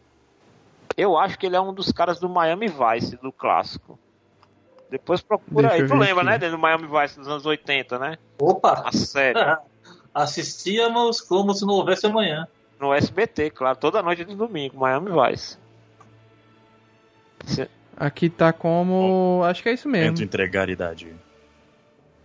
Eu 0.97 1.16
acho 1.18 1.38
que 1.38 1.47
ele 1.47 1.57
é 1.57 1.61
um 1.61 1.72
dos 1.72 1.90
caras 1.93 2.18
do 2.20 2.28
Miami 2.28 2.66
Vice, 2.68 3.16
do 3.16 3.32
clássico. 3.32 3.99
Depois 4.90 5.22
procura 5.22 5.68
Deixa 5.68 5.84
aí. 5.84 5.88
Tu 5.88 5.95
lembra, 5.97 6.30
aqui. 6.34 6.45
né? 6.45 6.51
Do 6.51 6.59
Miami 6.59 6.86
Vice 6.86 7.18
dos 7.18 7.26
anos 7.28 7.47
80, 7.47 7.99
né? 7.99 8.18
Opa! 8.40 8.82
A 8.86 8.93
série. 8.93 9.38
Assistíamos 10.14 11.20
como 11.22 11.55
se 11.55 11.64
não 11.64 11.74
houvesse 11.74 12.05
amanhã. 12.07 12.47
No 12.78 12.93
SBT, 12.93 13.51
claro. 13.51 13.78
Toda 13.78 14.03
noite 14.03 14.24
de 14.24 14.34
domingo, 14.34 14.76
Miami 14.78 15.09
Vice. 15.11 15.57
Aqui 17.97 18.28
tá 18.28 18.53
como. 18.53 19.43
Acho 19.45 19.62
que 19.62 19.68
é 19.68 19.72
isso 19.72 19.88
mesmo. 19.88 20.16
Tento 20.16 20.24
entregar 20.24 20.68
a 20.68 20.72
idade. 20.72 21.14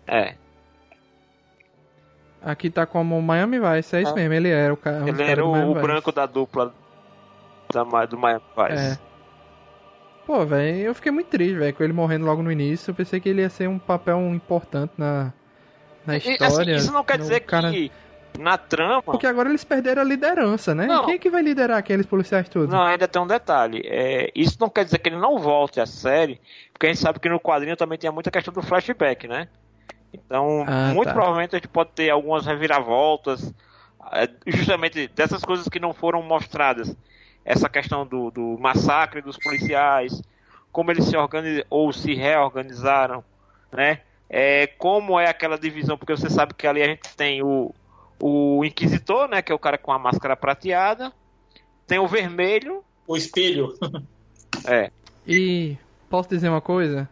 É. 0.07 0.35
Aqui 2.41 2.69
tá 2.69 2.85
como 2.85 3.21
Miami 3.21 3.59
Vice, 3.59 3.95
é 3.95 4.01
isso 4.01 4.11
Ah. 4.11 4.15
mesmo. 4.15 4.33
Ele 4.33 4.49
era 4.49 4.73
o 4.73 4.77
cara. 4.77 5.07
Ele 5.09 5.23
era 5.23 5.45
o, 5.45 5.73
branco 5.73 6.11
da 6.11 6.25
dupla 6.25 6.73
da, 7.73 7.83
do 8.05 8.17
Miami 8.17 8.43
Vice. 8.55 8.93
É. 8.93 9.07
Pô, 10.25 10.45
velho, 10.45 10.77
eu 10.79 10.93
fiquei 10.95 11.11
muito 11.11 11.27
triste, 11.27 11.55
velho, 11.57 11.73
com 11.73 11.83
ele 11.83 11.93
morrendo 11.93 12.25
logo 12.25 12.43
no 12.43 12.51
início. 12.51 12.91
Eu 12.91 12.95
pensei 12.95 13.19
que 13.19 13.29
ele 13.29 13.41
ia 13.41 13.49
ser 13.49 13.67
um 13.67 13.79
papel 13.79 14.19
importante 14.33 14.91
na, 14.97 15.33
na 16.05 16.15
E, 16.15 16.17
assim, 16.17 16.31
história. 16.33 16.75
isso 16.75 16.91
não 16.91 17.03
quer 17.03 17.17
dizer 17.17 17.39
cara- 17.41 17.71
que 17.71 17.91
na 18.37 18.57
trama. 18.57 19.01
Porque 19.01 19.25
agora 19.25 19.49
eles 19.49 19.63
perderam 19.63 20.01
a 20.01 20.05
liderança, 20.05 20.75
né? 20.75 20.85
Não. 20.85 21.05
Quem 21.05 21.15
é 21.15 21.17
que 21.17 21.29
vai 21.29 21.41
liderar 21.41 21.77
aqueles 21.77 22.05
policiais 22.05 22.47
todos? 22.49 22.69
Não, 22.69 22.83
ainda 22.83 23.07
tem 23.07 23.21
um 23.21 23.25
detalhe. 23.27 23.81
É, 23.85 24.29
isso 24.35 24.57
não 24.59 24.69
quer 24.69 24.85
dizer 24.85 24.99
que 24.99 25.09
ele 25.09 25.17
não 25.17 25.39
volte 25.39 25.79
à 25.81 25.85
série, 25.85 26.39
porque 26.71 26.85
a 26.85 26.89
gente 26.89 26.99
sabe 27.01 27.19
que 27.19 27.27
no 27.29 27.39
quadrinho 27.39 27.75
também 27.75 27.97
tem 27.97 28.11
muita 28.11 28.29
questão 28.29 28.53
do 28.53 28.61
flashback, 28.61 29.27
né? 29.27 29.47
Então, 30.13 30.63
Ah, 30.67 30.91
muito 30.93 31.07
tá. 31.07 31.13
provavelmente 31.13 31.55
a 31.55 31.59
gente 31.59 31.67
pode 31.67 31.91
ter 31.91 32.09
algumas 32.09 32.45
reviravoltas, 32.45 33.53
é, 34.13 34.29
justamente 34.47 35.07
dessas 35.09 35.43
coisas 35.43 35.67
que 35.67 35.79
não 35.79 35.93
foram 35.93 36.21
mostradas. 36.21 36.95
Essa 37.43 37.69
questão 37.69 38.05
do, 38.05 38.29
do 38.31 38.57
massacre 38.59 39.21
dos 39.21 39.37
policiais, 39.37 40.21
como 40.71 40.91
eles 40.91 41.05
se 41.05 41.15
organizam 41.15 41.63
ou 41.69 41.91
se 41.93 42.13
reorganizaram, 42.13 43.23
né? 43.71 44.01
É, 44.29 44.67
como 44.67 45.17
é 45.17 45.29
aquela 45.29 45.57
divisão, 45.57 45.97
porque 45.97 46.15
você 46.15 46.29
sabe 46.29 46.53
que 46.53 46.67
ali 46.67 46.81
a 46.83 46.87
gente 46.87 47.15
tem 47.15 47.41
o, 47.41 47.73
o 48.19 48.65
Inquisitor, 48.65 49.29
né? 49.29 49.41
Que 49.41 49.51
é 49.51 49.55
o 49.55 49.59
cara 49.59 49.77
com 49.77 49.91
a 49.93 49.99
máscara 49.99 50.35
prateada. 50.35 51.13
Tem 51.85 51.97
o 51.99 52.07
vermelho, 52.07 52.83
O 53.07 53.15
espelho. 53.15 53.73
é, 54.67 54.91
E 55.25 55.77
posso 56.09 56.27
dizer 56.27 56.49
uma 56.49 56.59
coisa? 56.61 57.07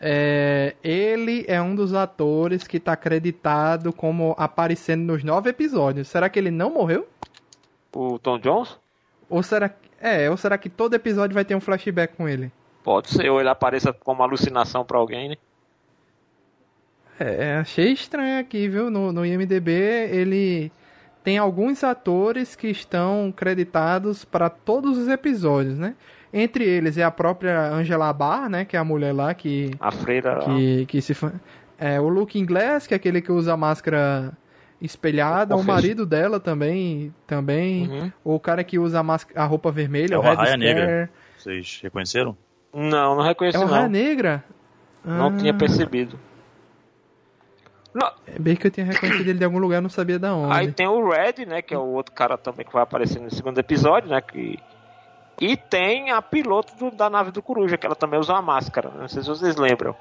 É, 0.00 0.74
ele 0.82 1.44
é 1.46 1.60
um 1.60 1.74
dos 1.74 1.92
atores 1.92 2.66
que 2.66 2.80
tá 2.80 2.92
acreditado 2.92 3.92
como 3.92 4.34
aparecendo 4.38 5.02
nos 5.02 5.22
nove 5.22 5.50
episódios. 5.50 6.08
Será 6.08 6.30
que 6.30 6.38
ele 6.38 6.50
não 6.50 6.72
morreu? 6.72 7.06
o 7.92 8.18
Tom 8.18 8.38
Jones. 8.38 8.78
Ou 9.28 9.42
será 9.42 9.70
é, 10.00 10.30
ou 10.30 10.36
será 10.36 10.56
que 10.56 10.70
todo 10.70 10.94
episódio 10.94 11.34
vai 11.34 11.44
ter 11.44 11.54
um 11.54 11.60
flashback 11.60 12.16
com 12.16 12.26
ele? 12.26 12.50
Pode 12.82 13.10
ser, 13.10 13.28
ou 13.28 13.38
ele 13.38 13.50
apareça 13.50 13.92
como 13.92 14.22
alucinação 14.22 14.82
pra 14.84 14.98
alguém, 14.98 15.28
né? 15.28 15.36
É, 17.18 17.56
achei 17.56 17.92
estranho 17.92 18.40
aqui, 18.40 18.66
viu? 18.66 18.90
No, 18.90 19.12
no 19.12 19.26
IMDB 19.26 19.70
ele 20.10 20.72
tem 21.22 21.36
alguns 21.36 21.84
atores 21.84 22.56
que 22.56 22.68
estão 22.68 23.30
creditados 23.36 24.24
para 24.24 24.48
todos 24.48 24.96
os 24.96 25.06
episódios, 25.06 25.78
né? 25.78 25.94
Entre 26.32 26.64
eles 26.64 26.96
é 26.96 27.02
a 27.02 27.10
própria 27.10 27.68
Angela 27.72 28.12
Barr, 28.12 28.48
né? 28.48 28.64
Que 28.64 28.76
é 28.76 28.80
a 28.80 28.84
mulher 28.84 29.12
lá 29.12 29.34
que 29.34 29.70
A 29.80 29.90
freira. 29.90 30.34
lá. 30.38 30.44
que, 30.44 30.86
que 30.86 31.02
se 31.02 31.12
fa- 31.14 31.32
é 31.78 32.00
o 32.00 32.08
Luke 32.08 32.38
Inglês, 32.38 32.86
que 32.86 32.94
é 32.94 32.96
aquele 32.96 33.20
que 33.20 33.32
usa 33.32 33.52
a 33.54 33.56
máscara 33.56 34.32
espelhada, 34.80 35.54
o 35.54 35.58
Confesso. 35.58 35.74
marido 35.74 36.06
dela 36.06 36.38
também, 36.40 37.12
também, 37.26 37.88
Uhum. 37.88 38.12
o 38.24 38.40
cara 38.40 38.62
que 38.64 38.78
usa 38.78 39.00
a, 39.00 39.02
máscara, 39.02 39.40
a 39.40 39.44
roupa 39.44 39.70
vermelha, 39.72 40.14
É 40.14 40.18
o 40.18 40.20
o 40.20 40.22
Red 40.24 40.34
Scare. 40.36 40.56
Negra. 40.56 41.10
Vocês 41.36 41.80
reconheceram? 41.82 42.36
Não, 42.72 43.16
não 43.16 43.22
reconheci 43.24 43.56
É 43.56 43.60
o 43.60 43.64
não. 43.66 43.74
Raia 43.74 43.88
Negra? 43.88 44.44
Não 45.04 45.28
Ah, 45.28 45.36
tinha 45.36 45.52
percebido. 45.52 46.18
Não, 47.92 48.08
É 48.26 48.38
bem 48.38 48.54
que 48.54 48.66
eu 48.66 48.70
tinha 48.70 48.86
reconhecido 48.86 49.28
ele 49.28 49.38
de 49.38 49.44
algum 49.44 49.58
lugar, 49.58 49.82
não 49.82 49.88
sabia 49.90 50.18
da 50.18 50.32
onde. 50.34 50.54
aí 50.54 50.70
tem 50.72 50.86
o 50.86 51.08
Red, 51.10 51.44
né? 51.44 51.60
Que 51.60 51.74
é 51.74 51.78
o 51.78 51.86
outro 51.86 52.14
cara 52.14 52.38
também 52.38 52.64
que 52.64 52.72
vai 52.72 52.82
aparecer 52.84 53.20
no 53.20 53.30
segundo 53.34 53.58
episódio, 53.58 54.08
né? 54.08 54.20
Que... 54.20 54.58
E 55.40 55.56
tem 55.56 56.10
a 56.10 56.20
piloto 56.20 56.76
do- 56.76 56.90
da 56.94 57.08
nave 57.08 57.30
do 57.30 57.40
Coruja, 57.42 57.78
que 57.78 57.86
ela 57.86 57.96
também 57.96 58.20
usa 58.20 58.34
uma 58.34 58.42
máscara. 58.42 58.90
Não 58.90 59.08
sei 59.08 59.22
se 59.22 59.28
vocês 59.28 59.56
lembram. 59.56 59.96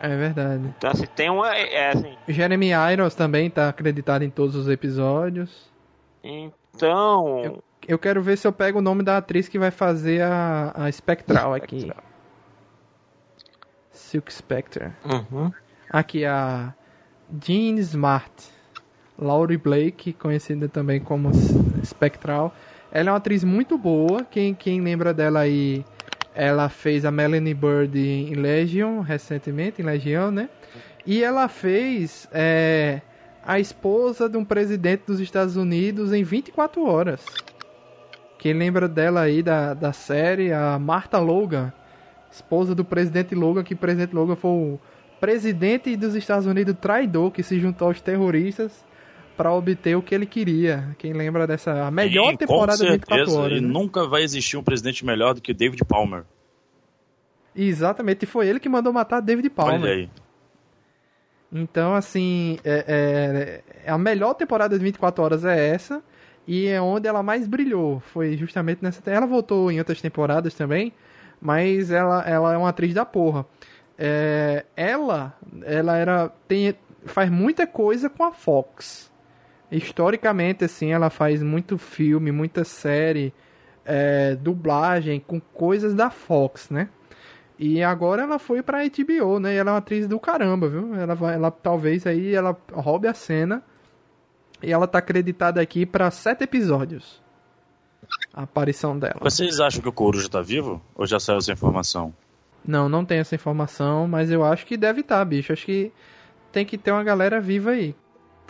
É 0.00 0.08
verdade. 0.16 0.64
Então, 0.76 0.90
assim, 0.90 1.06
tem 1.06 1.30
uma. 1.30 1.54
É, 1.54 1.74
é, 1.74 1.88
assim. 1.90 2.16
Jeremy 2.26 2.70
Irons 2.92 3.14
também 3.14 3.48
tá 3.50 3.68
acreditado 3.68 4.22
em 4.22 4.30
todos 4.30 4.56
os 4.56 4.68
episódios. 4.68 5.70
Então. 6.24 7.62
Eu 7.86 7.98
quero 7.98 8.22
ver 8.22 8.36
se 8.38 8.46
eu 8.46 8.52
pego 8.52 8.78
o 8.78 8.82
nome 8.82 9.02
da 9.02 9.16
atriz 9.18 9.48
que 9.48 9.58
vai 9.58 9.70
fazer 9.70 10.22
a, 10.22 10.72
a 10.74 10.90
Spectral 10.92 11.52
aqui. 11.54 11.80
Spectral. 11.80 12.04
Silk 13.90 14.32
Spectre. 14.32 14.92
Uhum. 15.04 15.52
Aqui 15.90 16.24
a 16.24 16.72
Jean 17.40 17.78
Smart. 17.80 18.30
Laurie 19.18 19.58
Blake, 19.58 20.12
conhecida 20.14 20.68
também 20.68 21.00
como 21.00 21.30
Spectral. 21.84 22.52
Ela 22.92 23.08
é 23.08 23.12
uma 23.12 23.16
atriz 23.16 23.42
muito 23.42 23.78
boa. 23.78 24.22
Quem, 24.30 24.52
quem 24.52 24.82
lembra 24.82 25.14
dela 25.14 25.40
aí, 25.40 25.82
ela 26.34 26.68
fez 26.68 27.06
a 27.06 27.10
Melanie 27.10 27.54
Bird 27.54 27.98
em 27.98 28.34
Legion, 28.34 29.00
recentemente, 29.00 29.80
em 29.80 29.84
Legião, 29.84 30.30
né? 30.30 30.50
E 31.06 31.24
ela 31.24 31.48
fez 31.48 32.28
é, 32.30 33.00
a 33.44 33.58
esposa 33.58 34.28
de 34.28 34.36
um 34.36 34.44
presidente 34.44 35.04
dos 35.06 35.20
Estados 35.20 35.56
Unidos 35.56 36.12
em 36.12 36.22
24 36.22 36.84
horas. 36.84 37.24
Quem 38.38 38.52
lembra 38.52 38.86
dela 38.86 39.22
aí 39.22 39.42
da, 39.42 39.72
da 39.72 39.92
série, 39.94 40.52
a 40.52 40.78
Martha 40.78 41.18
Logan, 41.18 41.72
esposa 42.30 42.74
do 42.74 42.84
presidente 42.84 43.34
Logan, 43.34 43.62
que 43.62 43.72
o 43.72 43.76
presidente 43.76 44.14
Logan 44.14 44.36
foi 44.36 44.50
o 44.50 44.80
presidente 45.18 45.96
dos 45.96 46.14
Estados 46.14 46.46
Unidos 46.46 46.76
traidor 46.78 47.30
que 47.30 47.42
se 47.42 47.58
juntou 47.58 47.88
aos 47.88 48.00
terroristas 48.00 48.84
para 49.42 49.52
obter 49.52 49.96
o 49.96 50.02
que 50.02 50.14
ele 50.14 50.24
queria. 50.24 50.94
Quem 50.98 51.12
lembra 51.12 51.48
dessa 51.48 51.88
a 51.88 51.90
melhor 51.90 52.30
Sim, 52.30 52.36
temporada 52.36 52.78
com 52.78 52.84
de 52.84 52.92
24 52.92 53.16
certeza, 53.16 53.40
horas? 53.40 53.58
E 53.58 53.60
né? 53.60 53.66
nunca 53.66 54.06
vai 54.06 54.22
existir 54.22 54.56
um 54.56 54.62
presidente 54.62 55.04
melhor 55.04 55.34
do 55.34 55.40
que 55.40 55.52
David 55.52 55.84
Palmer. 55.84 56.22
Exatamente, 57.54 58.22
e 58.22 58.26
foi 58.26 58.46
ele 58.46 58.60
que 58.60 58.68
mandou 58.68 58.92
matar 58.92 59.20
David 59.20 59.50
Palmer. 59.50 59.80
Olha 59.80 59.90
aí. 59.90 60.10
Então, 61.52 61.92
assim, 61.96 62.56
é, 62.64 63.62
é- 63.84 63.90
a 63.90 63.98
melhor 63.98 64.34
temporada 64.34 64.78
de 64.78 64.84
24 64.84 65.24
horas 65.24 65.44
é 65.44 65.70
essa. 65.70 66.00
E 66.46 66.68
é 66.68 66.80
onde 66.80 67.08
ela 67.08 67.22
mais 67.22 67.48
brilhou. 67.48 67.98
Foi 67.98 68.36
justamente 68.36 68.80
nessa. 68.80 69.02
Ela 69.10 69.26
voltou 69.26 69.72
em 69.72 69.78
outras 69.80 70.00
temporadas 70.00 70.54
também. 70.54 70.92
Mas 71.40 71.90
ela, 71.90 72.22
ela 72.22 72.54
é 72.54 72.56
uma 72.56 72.68
atriz 72.68 72.94
da 72.94 73.04
porra. 73.04 73.44
É, 73.98 74.64
ela, 74.76 75.36
ela 75.64 75.96
era. 75.96 76.28
Tem, 76.48 76.74
faz 77.04 77.28
muita 77.28 77.66
coisa 77.66 78.08
com 78.08 78.24
a 78.24 78.32
Fox. 78.32 79.11
Historicamente, 79.76 80.64
assim, 80.64 80.92
ela 80.92 81.08
faz 81.08 81.42
muito 81.42 81.78
filme, 81.78 82.30
muita 82.30 82.62
série, 82.62 83.32
é, 83.84 84.36
dublagem 84.36 85.18
com 85.18 85.40
coisas 85.40 85.94
da 85.94 86.10
Fox, 86.10 86.68
né? 86.70 86.88
E 87.58 87.82
agora 87.82 88.22
ela 88.22 88.38
foi 88.38 88.62
pra 88.62 88.82
HBO, 88.84 89.38
né? 89.38 89.54
E 89.54 89.56
ela 89.56 89.70
é 89.70 89.72
uma 89.72 89.78
atriz 89.78 90.06
do 90.06 90.18
caramba, 90.18 90.68
viu? 90.68 90.94
Ela 90.94 91.14
vai, 91.14 91.34
ela 91.34 91.50
talvez 91.50 92.06
aí 92.06 92.34
ela 92.34 92.56
roube 92.72 93.06
a 93.06 93.14
cena 93.14 93.62
E 94.62 94.72
ela 94.72 94.86
tá 94.86 94.98
acreditada 94.98 95.60
aqui 95.60 95.86
pra 95.86 96.10
sete 96.10 96.44
episódios. 96.44 97.22
A 98.34 98.42
aparição 98.42 98.98
dela. 98.98 99.16
Vocês 99.20 99.60
acham 99.60 99.80
que 99.80 99.88
o 99.88 99.92
Coruja 99.92 100.28
tá 100.28 100.42
vivo? 100.42 100.82
Ou 100.94 101.06
já 101.06 101.20
saiu 101.20 101.38
essa 101.38 101.52
informação? 101.52 102.12
Não, 102.66 102.88
não 102.88 103.04
tem 103.04 103.18
essa 103.18 103.34
informação, 103.34 104.06
mas 104.06 104.30
eu 104.30 104.44
acho 104.44 104.66
que 104.66 104.76
deve 104.76 105.00
estar, 105.00 105.18
tá, 105.18 105.24
bicho. 105.24 105.52
Acho 105.52 105.64
que 105.64 105.92
tem 106.50 106.66
que 106.66 106.76
ter 106.76 106.92
uma 106.92 107.02
galera 107.02 107.40
viva 107.40 107.70
aí. 107.70 107.94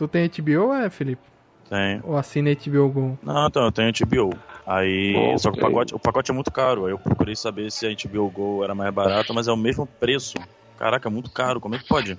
Tu 0.03 0.09
tem 0.09 0.29
HBO, 0.29 0.75
é, 0.75 0.91
Felipe? 0.91 1.23
Tem. 1.69 2.01
Ou 2.03 2.17
assina 2.17 2.51
HBO 2.53 2.89
Go? 2.89 3.19
Não, 3.23 3.47
então, 3.47 3.63
eu 3.63 3.71
tenho 3.71 3.93
HBO. 3.93 4.37
Aí, 4.67 5.15
okay. 5.17 5.39
só 5.39 5.53
que 5.53 5.59
o 5.59 5.63
pacote, 5.63 5.95
o 5.95 5.99
pacote 5.99 6.31
é 6.33 6.35
muito 6.35 6.51
caro. 6.51 6.87
Aí 6.87 6.93
eu 6.93 6.99
procurei 6.99 7.37
saber 7.37 7.71
se 7.71 7.87
a 7.87 7.91
HBO 7.95 8.29
Go 8.29 8.65
era 8.65 8.75
mais 8.75 8.93
barata, 8.93 9.33
mas 9.33 9.47
é 9.47 9.53
o 9.53 9.57
mesmo 9.57 9.87
preço. 9.87 10.39
Caraca, 10.77 11.09
muito 11.09 11.31
caro. 11.31 11.61
Como 11.61 11.77
é 11.77 11.79
que 11.79 11.87
pode? 11.87 12.19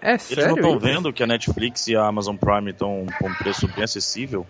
É 0.00 0.10
Eles 0.10 0.22
sério? 0.22 0.50
não 0.50 0.54
estão 0.54 0.78
vendo 0.78 1.12
que 1.12 1.24
a 1.24 1.26
Netflix 1.26 1.88
e 1.88 1.96
a 1.96 2.06
Amazon 2.06 2.36
Prime 2.36 2.70
estão 2.70 3.04
com 3.18 3.28
um 3.28 3.34
preço 3.34 3.66
bem 3.66 3.82
acessível? 3.82 4.46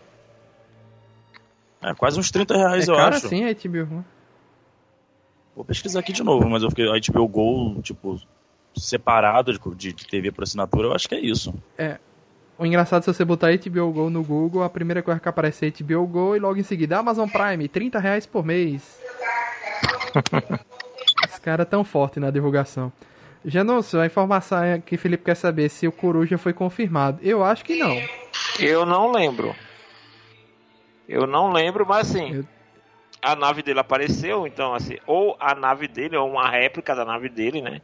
É 1.80 1.94
quase 1.94 2.20
uns 2.20 2.30
30 2.30 2.54
reais, 2.54 2.86
é 2.86 2.92
eu 2.92 2.96
cara 2.96 3.16
acho. 3.16 3.28
sim 3.28 3.46
a 3.46 3.54
HBO. 3.54 4.04
Vou 5.56 5.64
pesquisar 5.64 6.00
aqui 6.00 6.12
de 6.12 6.22
novo, 6.22 6.46
mas 6.50 6.62
eu 6.62 6.68
fiquei. 6.68 6.86
A 6.86 7.00
HBO 7.00 7.26
Go, 7.26 7.80
tipo, 7.80 8.20
separado 8.76 9.58
de, 9.74 9.92
de 9.94 10.06
TV 10.06 10.30
por 10.30 10.44
assinatura, 10.44 10.88
eu 10.88 10.94
acho 10.94 11.08
que 11.08 11.14
é 11.14 11.20
isso. 11.20 11.54
É. 11.78 11.98
O 12.60 12.66
engraçado 12.66 13.00
é 13.00 13.04
se 13.04 13.14
você 13.14 13.24
botar 13.24 13.56
HBO 13.56 13.90
Go 13.90 14.10
no 14.10 14.22
Google, 14.22 14.62
a 14.62 14.68
primeira 14.68 15.02
coisa 15.02 15.18
que 15.18 15.26
aparece 15.26 15.64
é 15.64 15.70
HBO 15.70 16.06
Go 16.06 16.36
e 16.36 16.38
logo 16.38 16.58
em 16.58 16.62
seguida 16.62 16.98
Amazon 16.98 17.26
Prime, 17.26 17.66
30 17.66 17.98
reais 17.98 18.26
por 18.26 18.44
mês. 18.44 19.00
Os 21.26 21.38
caras 21.38 21.66
tão 21.66 21.82
fortes 21.82 22.20
na 22.20 22.30
divulgação. 22.30 22.92
Janus, 23.42 23.94
a 23.94 24.04
informação 24.04 24.62
é 24.62 24.78
que 24.78 24.98
Felipe 24.98 25.24
quer 25.24 25.36
saber 25.36 25.70
se 25.70 25.88
o 25.88 25.92
Coruja 25.92 26.36
foi 26.36 26.52
confirmado. 26.52 27.18
Eu 27.22 27.42
acho 27.42 27.64
que 27.64 27.76
não. 27.76 27.96
Eu 28.58 28.84
não 28.84 29.10
lembro. 29.10 29.56
Eu 31.08 31.26
não 31.26 31.50
lembro, 31.50 31.86
mas 31.86 32.10
assim, 32.10 32.34
eu... 32.34 32.44
a 33.22 33.34
nave 33.34 33.62
dele 33.62 33.80
apareceu, 33.80 34.46
então 34.46 34.74
assim, 34.74 34.98
ou 35.06 35.34
a 35.40 35.54
nave 35.54 35.88
dele, 35.88 36.14
ou 36.14 36.28
uma 36.28 36.50
réplica 36.50 36.94
da 36.94 37.06
nave 37.06 37.30
dele, 37.30 37.62
né? 37.62 37.80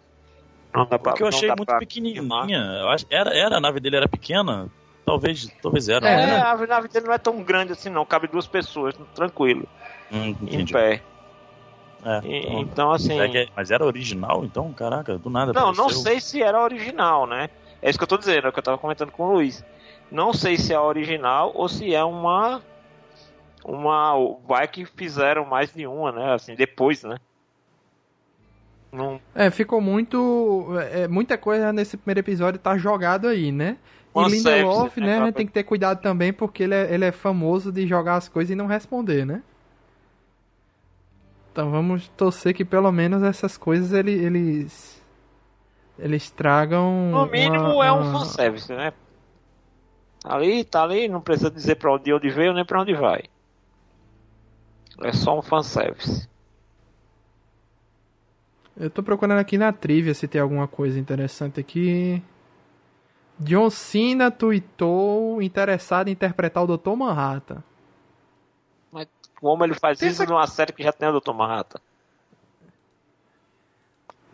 Não 0.76 0.86
dá 0.86 0.98
pra, 0.98 1.12
Porque 1.12 1.22
eu 1.22 1.28
achei 1.28 1.48
muito 1.48 1.78
pequenininha. 1.78 2.58
Eu 2.80 2.88
acho, 2.90 3.06
era, 3.10 3.34
era, 3.34 3.56
a 3.56 3.60
nave 3.60 3.80
dele 3.80 3.96
era 3.96 4.08
pequena? 4.08 4.68
Talvez, 5.04 5.48
talvez 5.62 5.88
era. 5.88 6.06
É, 6.08 6.26
né? 6.26 6.40
a 6.40 6.56
nave 6.66 6.88
dele 6.88 7.06
não 7.06 7.14
é 7.14 7.18
tão 7.18 7.42
grande 7.42 7.72
assim 7.72 7.88
não, 7.88 8.04
cabe 8.04 8.26
duas 8.26 8.46
pessoas, 8.46 8.94
tranquilo. 9.14 9.66
Hum, 10.12 10.34
em 10.42 10.66
pé. 10.66 11.02
É, 12.04 12.18
então, 12.18 12.60
então, 12.60 12.92
assim. 12.92 13.18
É, 13.18 13.48
mas 13.56 13.70
era 13.70 13.84
original, 13.84 14.44
então? 14.44 14.72
Caraca, 14.72 15.16
do 15.16 15.30
nada. 15.30 15.52
Não, 15.52 15.70
apareceu. 15.70 15.84
não 15.84 15.90
sei 15.90 16.20
se 16.20 16.42
era 16.42 16.60
original, 16.60 17.26
né? 17.26 17.48
É 17.80 17.88
isso 17.88 17.98
que 17.98 18.04
eu 18.04 18.08
tô 18.08 18.18
dizendo, 18.18 18.46
é 18.46 18.50
o 18.50 18.52
que 18.52 18.58
eu 18.58 18.62
tava 18.62 18.78
comentando 18.78 19.10
com 19.10 19.24
o 19.24 19.32
Luiz. 19.32 19.64
Não 20.10 20.32
sei 20.32 20.56
se 20.56 20.72
é 20.72 20.78
original 20.78 21.52
ou 21.54 21.68
se 21.68 21.94
é 21.94 22.04
uma. 22.04 22.62
Uma. 23.64 24.14
Vai 24.46 24.68
que 24.68 24.84
fizeram 24.84 25.44
mais 25.44 25.72
de 25.72 25.86
uma, 25.86 26.12
né? 26.12 26.34
Assim, 26.34 26.54
depois, 26.54 27.02
né? 27.02 27.16
Não... 28.92 29.20
É, 29.34 29.50
ficou 29.50 29.80
muito. 29.80 30.66
É, 30.92 31.08
muita 31.08 31.36
coisa 31.36 31.72
nesse 31.72 31.96
primeiro 31.96 32.20
episódio 32.20 32.58
tá 32.58 32.76
jogado 32.76 33.28
aí, 33.28 33.52
né? 33.52 33.76
e 34.14 34.30
Lindelof, 34.30 34.98
né, 34.98 35.20
né, 35.20 35.32
tem 35.32 35.46
que 35.46 35.52
ter 35.52 35.62
cuidado 35.62 36.00
também 36.00 36.32
porque 36.32 36.62
ele 36.62 36.74
é, 36.74 36.94
ele 36.94 37.04
é 37.04 37.12
famoso 37.12 37.70
de 37.70 37.86
jogar 37.86 38.16
as 38.16 38.28
coisas 38.28 38.50
e 38.50 38.54
não 38.54 38.66
responder, 38.66 39.26
né? 39.26 39.42
Então 41.52 41.70
vamos 41.70 42.08
torcer 42.08 42.54
que 42.54 42.64
pelo 42.64 42.90
menos 42.92 43.22
essas 43.22 43.56
coisas 43.56 43.92
ele, 43.92 44.12
eles. 44.12 45.02
Eles 45.98 46.30
tragam. 46.30 47.10
No 47.10 47.26
mínimo 47.26 47.76
uma, 47.76 47.86
é 47.86 47.92
um 47.92 48.02
uma... 48.02 48.20
fanservice, 48.20 48.70
né? 48.72 48.92
Ali, 50.22 50.64
tá 50.64 50.82
ali, 50.82 51.08
não 51.08 51.20
precisa 51.20 51.50
dizer 51.50 51.76
pra 51.76 51.94
onde, 51.94 52.12
onde 52.12 52.28
veio 52.28 52.52
nem 52.52 52.64
pra 52.64 52.82
onde 52.82 52.92
vai. 52.94 53.24
É 55.02 55.12
só 55.12 55.38
um 55.38 55.42
fanservice. 55.42 56.28
Eu 58.78 58.90
tô 58.90 59.02
procurando 59.02 59.38
aqui 59.38 59.56
na 59.56 59.72
trivia 59.72 60.12
se 60.12 60.28
tem 60.28 60.40
alguma 60.40 60.68
coisa 60.68 60.98
interessante 60.98 61.58
aqui. 61.58 62.22
John 63.38 63.70
Cena 63.70 64.30
tweetou 64.30 65.40
interessado 65.40 66.08
em 66.08 66.12
interpretar 66.12 66.62
o 66.62 66.76
Dr. 66.76 66.94
Manhattan. 66.94 67.62
Mas 68.92 69.08
como 69.40 69.64
ele 69.64 69.74
faz 69.74 69.98
Pensa... 69.98 70.22
isso 70.24 70.32
numa 70.32 70.46
série 70.46 70.72
que 70.72 70.82
já 70.82 70.92
tem 70.92 71.08
o 71.08 71.20
Dr. 71.20 71.32
Manhattan? 71.32 71.80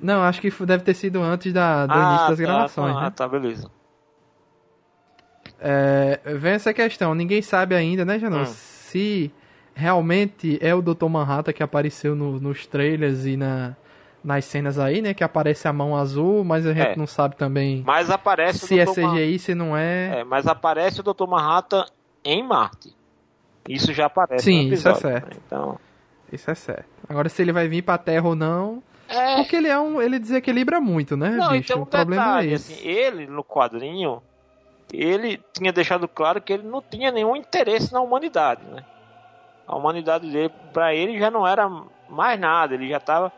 Não, 0.01 0.23
acho 0.23 0.41
que 0.41 0.51
deve 0.67 0.83
ter 0.83 0.95
sido 0.95 1.23
antes 1.23 1.53
da, 1.53 1.87
do 1.87 1.93
ah, 1.93 1.97
início 1.97 2.29
das 2.29 2.39
tá, 2.39 2.45
gravações. 2.45 2.95
Tá, 2.95 3.01
né? 3.01 3.07
Ah, 3.07 3.11
tá, 3.11 3.29
beleza. 3.29 3.71
É, 5.61 6.21
vem 6.37 6.55
essa 6.55 6.75
questão, 6.75 7.15
ninguém 7.15 7.41
sabe 7.41 7.77
ainda, 7.77 8.05
né, 8.05 8.19
Janão? 8.19 8.43
Hum. 8.43 8.47
Se 8.47 9.33
realmente 9.75 10.59
é 10.61 10.75
o 10.75 10.83
Dr. 10.83 11.07
Manhattan 11.07 11.53
que 11.53 11.63
apareceu 11.63 12.17
no, 12.17 12.41
nos 12.41 12.67
trailers 12.67 13.25
e 13.25 13.37
na, 13.37 13.77
nas 14.23 14.45
cenas 14.45 14.79
aí, 14.79 15.03
né? 15.03 15.15
Que 15.15 15.25
aparece 15.25 15.67
a 15.67 15.73
mão 15.73 15.97
azul, 15.97 16.45
mas 16.45 16.67
a 16.67 16.73
gente 16.73 16.93
é. 16.93 16.97
não 16.97 17.07
sabe 17.07 17.37
também 17.37 17.83
mas 17.85 18.11
aparece 18.11 18.67
se 18.67 18.79
é 18.79 18.87
CGI, 18.87 19.39
se 19.39 19.55
não 19.55 19.77
é. 19.77 20.21
é. 20.21 20.25
Mas 20.25 20.47
aparece 20.47 21.01
o 21.01 21.03
Dr. 21.03 21.27
Manhattan 21.27 21.85
em 22.25 22.43
Marte. 22.43 22.95
Isso 23.69 23.93
já 23.93 24.07
aparece 24.07 24.45
Sim, 24.45 24.69
episódio, 24.69 24.99
isso 24.99 25.07
é 25.07 25.11
certo. 25.11 25.35
Né? 25.35 25.41
Então... 25.47 25.79
Isso 26.33 26.51
é 26.51 26.55
certo. 26.55 26.89
Agora, 27.09 27.29
se 27.29 27.43
ele 27.43 27.53
vai 27.53 27.69
vir 27.69 27.83
pra 27.83 27.99
Terra 27.99 28.27
ou 28.27 28.35
não... 28.35 28.83
É... 29.09 29.37
Porque 29.37 29.57
ele 29.57 29.69
é 29.69 29.79
um... 29.79 30.01
Ele 30.01 30.19
desequilibra 30.19 30.81
muito, 30.81 31.17
né, 31.17 31.31
não, 31.31 31.51
bicho? 31.51 31.73
Então, 31.73 31.83
o 31.83 31.87
problema 31.87 32.25
detalhe, 32.25 32.51
é 32.51 32.53
esse. 32.55 32.73
Assim, 32.73 32.89
ele, 32.89 33.27
no 33.27 33.45
quadrinho, 33.45 34.23
ele 34.93 35.41
tinha 35.53 35.73
deixado 35.73 36.09
claro 36.09 36.41
que 36.41 36.53
ele 36.53 36.63
não 36.63 36.83
tinha 36.83 37.11
nenhum 37.11 37.37
interesse 37.37 37.93
na 37.93 38.01
humanidade, 38.01 38.63
né? 38.65 38.85
A 39.67 39.77
humanidade 39.77 40.31
dele, 40.31 40.51
pra 40.73 40.95
ele, 40.95 41.19
já 41.19 41.31
não 41.31 41.47
era 41.47 41.69
mais 42.09 42.41
nada. 42.41 42.75
Ele 42.75 42.89
já 42.89 42.99
tava 42.99 43.33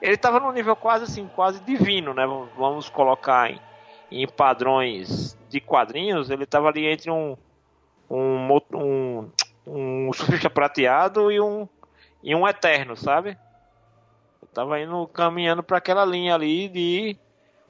ele 0.00 0.14
estava 0.14 0.40
num 0.40 0.52
nível 0.52 0.76
quase 0.76 1.04
assim, 1.04 1.28
quase 1.34 1.60
divino, 1.60 2.14
né? 2.14 2.24
Vamos 2.56 2.88
colocar 2.88 3.50
em, 3.50 3.60
em 4.10 4.26
padrões 4.26 5.36
de 5.48 5.60
quadrinhos. 5.60 6.30
Ele 6.30 6.44
estava 6.44 6.68
ali 6.68 6.86
entre 6.86 7.10
um 7.10 7.36
um, 8.10 8.60
um, 8.74 9.30
um 9.66 10.12
surfista 10.12 10.48
prateado 10.48 11.30
e 11.30 11.40
um 11.40 11.68
e 12.22 12.34
um 12.34 12.48
eterno, 12.48 12.96
sabe? 12.96 13.36
Tava 14.52 14.80
indo 14.80 15.06
caminhando 15.08 15.62
para 15.62 15.78
aquela 15.78 16.04
linha 16.04 16.34
ali 16.34 16.68
de 16.68 17.16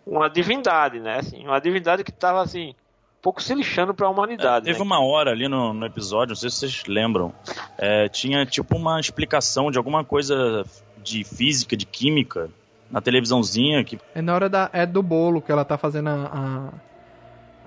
uma 0.06 0.30
divindade, 0.30 1.00
né? 1.00 1.18
Assim, 1.18 1.44
uma 1.44 1.60
divindade 1.60 2.02
que 2.02 2.10
estava 2.10 2.40
assim 2.40 2.70
um 2.70 3.20
pouco 3.20 3.42
se 3.42 3.52
lixando 3.52 3.92
para 3.92 4.06
a 4.06 4.10
humanidade. 4.10 4.68
É, 4.68 4.72
teve 4.72 4.78
né? 4.78 4.84
uma 4.84 5.04
hora 5.04 5.32
ali 5.32 5.48
no, 5.48 5.74
no, 5.74 5.84
episódio, 5.84 6.30
não 6.30 6.36
sei 6.36 6.50
se 6.50 6.56
vocês 6.56 6.84
lembram, 6.86 7.34
é, 7.76 8.08
tinha 8.08 8.46
tipo 8.46 8.76
uma 8.76 9.00
explicação 9.00 9.70
de 9.70 9.76
alguma 9.76 10.04
coisa 10.04 10.64
de 11.02 11.24
física, 11.24 11.76
de 11.76 11.86
química, 11.86 12.50
na 12.90 13.00
televisãozinha. 13.00 13.84
Que... 13.84 13.98
É 14.14 14.22
na 14.22 14.34
hora 14.34 14.48
da, 14.48 14.70
é 14.72 14.86
do 14.86 15.02
bolo 15.02 15.40
que 15.40 15.52
ela 15.52 15.64
tá 15.64 15.76
fazendo 15.76 16.08
a, 16.08 16.72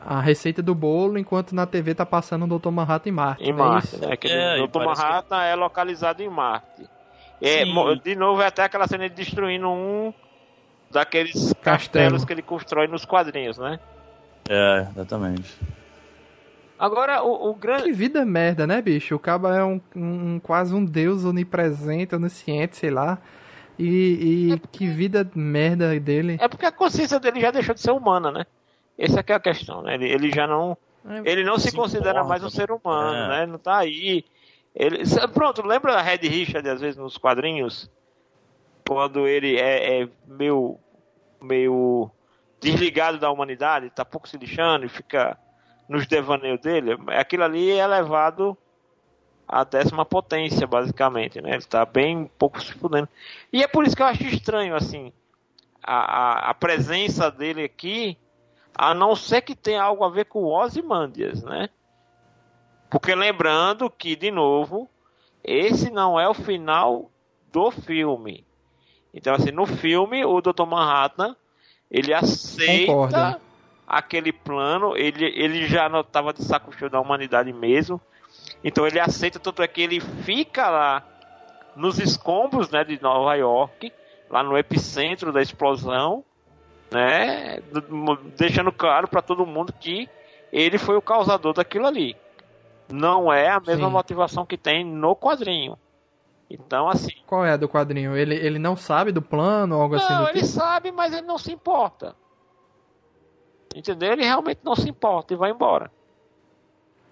a, 0.05 0.17
a 0.17 0.21
receita 0.21 0.61
do 0.61 0.73
bolo, 0.73 1.17
enquanto 1.17 1.53
na 1.53 1.65
TV 1.65 1.93
tá 1.93 2.05
passando 2.05 2.45
o 2.45 2.59
Dr. 2.59 2.69
Manhattan 2.69 3.09
em 3.09 3.11
Marte. 3.11 3.43
Em 3.43 3.49
é 3.49 3.53
Marte, 3.53 3.97
né? 3.97 4.13
Aquele 4.13 4.33
é, 4.33 4.67
Dr. 4.67 4.83
Manhattan 4.83 5.37
que... 5.37 5.45
é 5.45 5.55
localizado 5.55 6.23
em 6.23 6.29
Marte. 6.29 6.89
É, 7.41 7.63
de 8.03 8.15
novo, 8.15 8.41
é 8.41 8.47
até 8.47 8.63
aquela 8.63 8.87
cena 8.87 9.09
de 9.09 9.15
destruindo 9.15 9.67
um 9.67 10.13
daqueles 10.91 11.53
Castelo. 11.53 11.63
castelos 11.63 12.25
que 12.25 12.33
ele 12.33 12.43
constrói 12.43 12.87
nos 12.87 13.03
quadrinhos, 13.03 13.57
né? 13.57 13.79
É, 14.47 14.87
exatamente. 14.91 15.57
Agora, 16.81 17.21
o, 17.21 17.51
o 17.51 17.53
grande. 17.53 17.83
Que 17.83 17.91
vida 17.91 18.25
merda, 18.25 18.65
né, 18.65 18.81
bicho? 18.81 19.13
O 19.13 19.19
cabo 19.19 19.47
é 19.49 19.63
um, 19.63 19.79
um, 19.95 20.39
quase 20.39 20.73
um 20.73 20.83
deus 20.83 21.23
onipresente, 21.23 22.15
onisciente, 22.15 22.75
sei 22.75 22.89
lá. 22.89 23.19
E, 23.77 24.47
e 24.47 24.53
é 24.53 24.57
porque... 24.57 24.79
que 24.79 24.87
vida 24.87 25.29
merda 25.35 25.99
dele. 25.99 26.37
É 26.41 26.47
porque 26.47 26.65
a 26.65 26.71
consciência 26.71 27.19
dele 27.19 27.39
já 27.39 27.51
deixou 27.51 27.75
de 27.75 27.81
ser 27.81 27.91
humana, 27.91 28.31
né? 28.31 28.47
Essa 28.97 29.19
é, 29.19 29.23
é 29.27 29.33
a 29.35 29.39
questão, 29.39 29.83
né? 29.83 29.93
Ele, 29.93 30.11
ele 30.11 30.31
já 30.31 30.47
não. 30.47 30.75
É, 31.07 31.31
ele 31.31 31.43
não 31.43 31.59
se, 31.59 31.69
se 31.69 31.75
considera 31.75 32.21
importa, 32.21 32.29
mais 32.29 32.43
um 32.43 32.49
ser 32.49 32.71
humano, 32.71 33.15
é. 33.15 33.27
né? 33.27 33.43
Ele 33.43 33.51
não 33.51 33.59
tá 33.59 33.77
aí. 33.77 34.25
Ele, 34.73 35.03
pronto, 35.35 35.61
lembra 35.61 35.93
a 35.93 36.01
Red 36.01 36.27
Richard, 36.27 36.67
às 36.67 36.81
vezes, 36.81 36.97
nos 36.97 37.15
quadrinhos? 37.15 37.91
Quando 38.87 39.27
ele 39.27 39.55
é, 39.55 40.01
é 40.01 40.09
meio, 40.27 40.79
meio 41.39 42.09
desligado 42.59 43.19
da 43.19 43.29
humanidade, 43.29 43.91
tá 43.91 44.03
pouco 44.03 44.27
se 44.27 44.35
lixando 44.35 44.83
e 44.87 44.89
fica 44.89 45.37
nos 45.91 46.07
devaneios 46.07 46.61
dele, 46.61 46.97
aquilo 47.07 47.43
ali 47.43 47.69
é 47.69 47.85
levado 47.85 48.57
à 49.45 49.65
décima 49.65 50.05
potência, 50.05 50.65
basicamente, 50.65 51.41
né? 51.41 51.49
Ele 51.49 51.57
está 51.57 51.85
bem 51.85 52.31
pouco 52.39 52.63
se 52.63 52.71
fudendo. 52.71 53.09
E 53.51 53.61
é 53.61 53.67
por 53.67 53.85
isso 53.85 53.93
que 53.93 54.01
eu 54.01 54.05
acho 54.05 54.23
estranho, 54.23 54.73
assim, 54.73 55.11
a, 55.83 55.95
a, 55.95 56.49
a 56.51 56.53
presença 56.53 57.29
dele 57.29 57.65
aqui, 57.65 58.17
a 58.73 58.93
não 58.93 59.17
ser 59.17 59.41
que 59.41 59.53
tenha 59.53 59.83
algo 59.83 60.05
a 60.05 60.09
ver 60.09 60.25
com 60.25 60.43
o 60.43 60.57
Ozymandias, 60.57 61.43
né? 61.43 61.69
Porque 62.89 63.13
lembrando 63.13 63.89
que, 63.89 64.15
de 64.15 64.31
novo, 64.31 64.89
esse 65.43 65.91
não 65.91 66.17
é 66.17 66.29
o 66.29 66.33
final 66.33 67.11
do 67.51 67.69
filme. 67.69 68.45
Então, 69.13 69.35
assim, 69.35 69.51
no 69.51 69.65
filme, 69.65 70.23
o 70.23 70.39
Dr. 70.39 70.65
Manhattan, 70.65 71.35
ele 71.89 72.13
aceita... 72.13 72.85
Concordo 72.85 73.50
aquele 73.91 74.31
plano, 74.31 74.95
ele, 74.95 75.25
ele 75.25 75.67
já 75.67 75.89
não 75.89 75.99
estava 75.99 76.31
de 76.31 76.41
saco 76.43 76.71
cheio 76.71 76.89
da 76.89 77.01
humanidade 77.01 77.51
mesmo. 77.51 77.99
Então 78.63 78.87
ele 78.87 78.99
aceita, 78.99 79.37
tanto 79.37 79.61
é 79.61 79.67
que 79.67 79.81
ele 79.81 79.99
fica 79.99 80.69
lá 80.69 81.03
nos 81.75 81.99
escombros 81.99 82.69
né, 82.69 82.85
de 82.85 83.01
Nova 83.01 83.35
York, 83.35 83.91
lá 84.29 84.41
no 84.41 84.57
epicentro 84.57 85.33
da 85.33 85.41
explosão, 85.41 86.23
né, 86.89 87.61
deixando 88.37 88.71
claro 88.71 89.09
para 89.09 89.21
todo 89.21 89.45
mundo 89.45 89.73
que 89.73 90.09
ele 90.53 90.77
foi 90.77 90.95
o 90.95 91.01
causador 91.01 91.53
daquilo 91.53 91.85
ali. 91.85 92.15
Não 92.89 93.31
é 93.31 93.49
a 93.49 93.59
mesma 93.59 93.87
Sim. 93.87 93.93
motivação 93.93 94.45
que 94.45 94.57
tem 94.57 94.85
no 94.85 95.15
quadrinho. 95.17 95.77
Então, 96.49 96.87
assim. 96.87 97.13
Qual 97.27 97.45
é 97.45 97.51
a 97.51 97.57
do 97.57 97.67
quadrinho? 97.67 98.15
Ele, 98.15 98.35
ele 98.35 98.59
não 98.59 98.75
sabe 98.75 99.11
do 99.11 99.21
plano 99.21 99.75
ou 99.75 99.81
algo 99.81 99.95
não, 99.95 100.03
assim? 100.03 100.13
Não, 100.13 100.29
ele 100.29 100.39
tipo? 100.39 100.47
sabe, 100.47 100.91
mas 100.91 101.13
ele 101.13 101.25
não 101.25 101.37
se 101.37 101.51
importa. 101.51 102.15
Entendeu? 103.75 104.11
Ele 104.11 104.23
realmente 104.23 104.59
não 104.63 104.75
se 104.75 104.89
importa 104.89 105.33
e 105.33 105.37
vai 105.37 105.51
embora. 105.51 105.91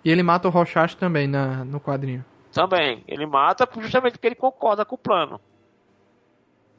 E 0.03 0.11
ele 0.11 0.23
mata 0.23 0.47
o 0.47 0.51
Rorschach 0.51 0.95
também 0.95 1.27
na, 1.27 1.63
no 1.65 1.79
quadrinho. 1.79 2.23
Também. 2.51 3.03
Ele 3.07 3.25
mata 3.25 3.67
justamente 3.79 4.13
porque 4.13 4.27
ele 4.27 4.35
concorda 4.35 4.85
com 4.85 4.95
o 4.95 4.97
plano. 4.97 5.39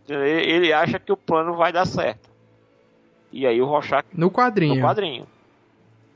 Ele, 0.08 0.50
ele 0.50 0.72
acha 0.72 0.98
que 0.98 1.12
o 1.12 1.16
plano 1.16 1.54
vai 1.54 1.72
dar 1.72 1.86
certo. 1.86 2.30
E 3.32 3.46
aí 3.46 3.60
o 3.60 3.66
Rorschach... 3.66 4.06
No 4.12 4.30
quadrinho. 4.30 4.76
No 4.76 4.80
quadrinho. 4.80 5.26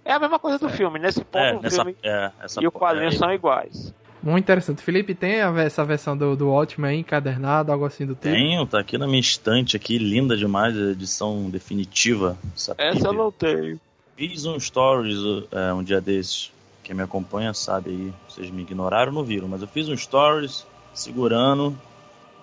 É 0.05 0.13
a 0.13 0.19
mesma 0.19 0.39
coisa 0.39 0.59
do 0.59 0.69
filme. 0.69 0.99
Nesse 0.99 1.25
ponto, 1.25 1.39
é, 1.39 1.55
o 1.55 1.63
nessa, 1.63 1.83
filme 1.83 1.97
é, 2.03 2.31
e 2.61 2.67
o 2.67 2.73
quadrinho 2.73 3.09
é, 3.09 3.13
são 3.13 3.33
iguais. 3.33 3.95
Muito 4.25 4.45
interessante. 4.45 4.83
Felipe, 4.83 5.15
tem 5.15 5.41
essa 5.59 5.85
versão 5.85 6.17
do, 6.17 6.35
do 6.35 6.49
Watchmen 6.49 6.91
aí, 6.91 6.99
encadernado, 7.01 7.71
algo 7.71 7.85
assim 7.85 8.07
do 8.07 8.15
tipo? 8.15 8.23
Tenho, 8.23 8.67
tá 8.67 8.81
aqui 8.81 8.97
na 8.97 9.07
minha 9.07 9.21
estante 9.21 9.77
aqui, 9.77 9.99
linda 9.99 10.35
demais, 10.35 10.75
a 10.75 10.93
edição 10.93 11.51
definitiva. 11.51 12.39
Essa, 12.55 12.75
essa 12.79 13.09
eu 13.09 13.13
não 13.13 13.31
tenho. 13.31 13.79
Fiz 14.17 14.47
um 14.47 14.59
stories 14.59 15.19
é, 15.53 15.75
um 15.75 15.83
dia 15.83 16.01
desses. 16.01 16.51
Quem 16.83 16.97
me 16.97 17.03
acompanha 17.03 17.53
sabe 17.53 17.91
aí. 17.91 18.13
Vocês 18.27 18.51
me 18.51 18.63
ignoraram 18.63 19.13
não 19.13 19.25
viram, 19.25 19.47
mas 19.47 19.61
eu 19.61 19.69
fiz 19.69 19.91
um 19.91 19.97
stories 19.97 20.67
segurando 20.95 21.77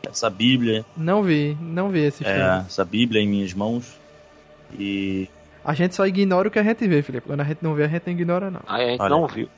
essa 0.08 0.30
Bíblia. 0.30 0.86
Não 0.96 1.24
vi, 1.24 1.58
não 1.60 1.90
vi 1.90 2.02
esse 2.02 2.24
é, 2.24 2.28
filme. 2.28 2.66
Essa 2.68 2.86
Bíblia 2.86 3.22
em 3.22 3.28
minhas 3.28 3.54
mãos. 3.56 4.00
E. 4.78 5.28
A 5.66 5.74
gente 5.74 5.96
só 5.96 6.06
ignora 6.06 6.48
o 6.48 6.52
que 6.52 6.60
a 6.60 6.64
gente 6.64 6.88
vê, 6.88 7.02
Felipe. 7.02 7.26
Quando 7.26 7.42
a 7.42 7.44
gente 7.44 7.64
não 7.64 7.74
vê, 7.74 7.86
a 7.86 7.88
gente 7.88 8.06
não 8.06 8.14
ignora, 8.14 8.52
não. 8.52 8.62
Ah, 8.68 8.76
a 8.76 8.86
gente 8.86 9.02
Olha. 9.02 9.10
não 9.10 9.28
viu. 9.28 9.50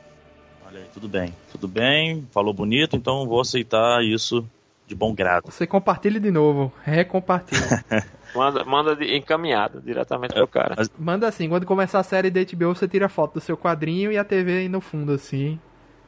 Olha 0.74 0.82
aí, 0.82 0.89
tudo 0.91 1.07
bem. 1.07 1.36
Tudo 1.51 1.67
bem, 1.67 2.28
falou 2.32 2.51
bonito, 2.51 2.95
então 2.95 3.28
vou 3.28 3.39
aceitar 3.39 4.03
isso 4.03 4.43
de 4.88 4.95
bom 4.95 5.13
grado. 5.13 5.45
Você 5.45 5.67
compartilha 5.67 6.19
de 6.19 6.32
novo, 6.32 6.74
recompartilha. 6.84 7.86
manda 8.34 8.65
manda 8.65 8.95
de, 8.95 9.15
encaminhado 9.15 9.80
diretamente 9.80 10.34
pro 10.34 10.47
cara. 10.47 10.76
Manda 10.97 11.28
assim, 11.28 11.47
quando 11.47 11.67
começar 11.67 11.99
a 11.99 12.03
série 12.03 12.32
da 12.32 12.41
HBO, 12.43 12.74
você 12.74 12.88
tira 12.88 13.05
a 13.05 13.09
foto 13.09 13.36
do 13.36 13.39
seu 13.39 13.55
quadrinho 13.55 14.11
e 14.11 14.17
a 14.17 14.24
TV 14.24 14.57
aí 14.57 14.67
no 14.67 14.82
fundo, 14.82 15.11
assim. 15.11 15.59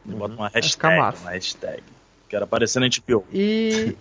Bota 0.04 0.34
uma 0.34 0.48
hashtag, 0.48 1.16
uma 1.22 1.30
hashtag. 1.30 1.84
Quero 2.28 2.46
aparecer 2.46 2.80
na 2.80 2.88
HBO. 2.88 3.24
E... 3.32 3.96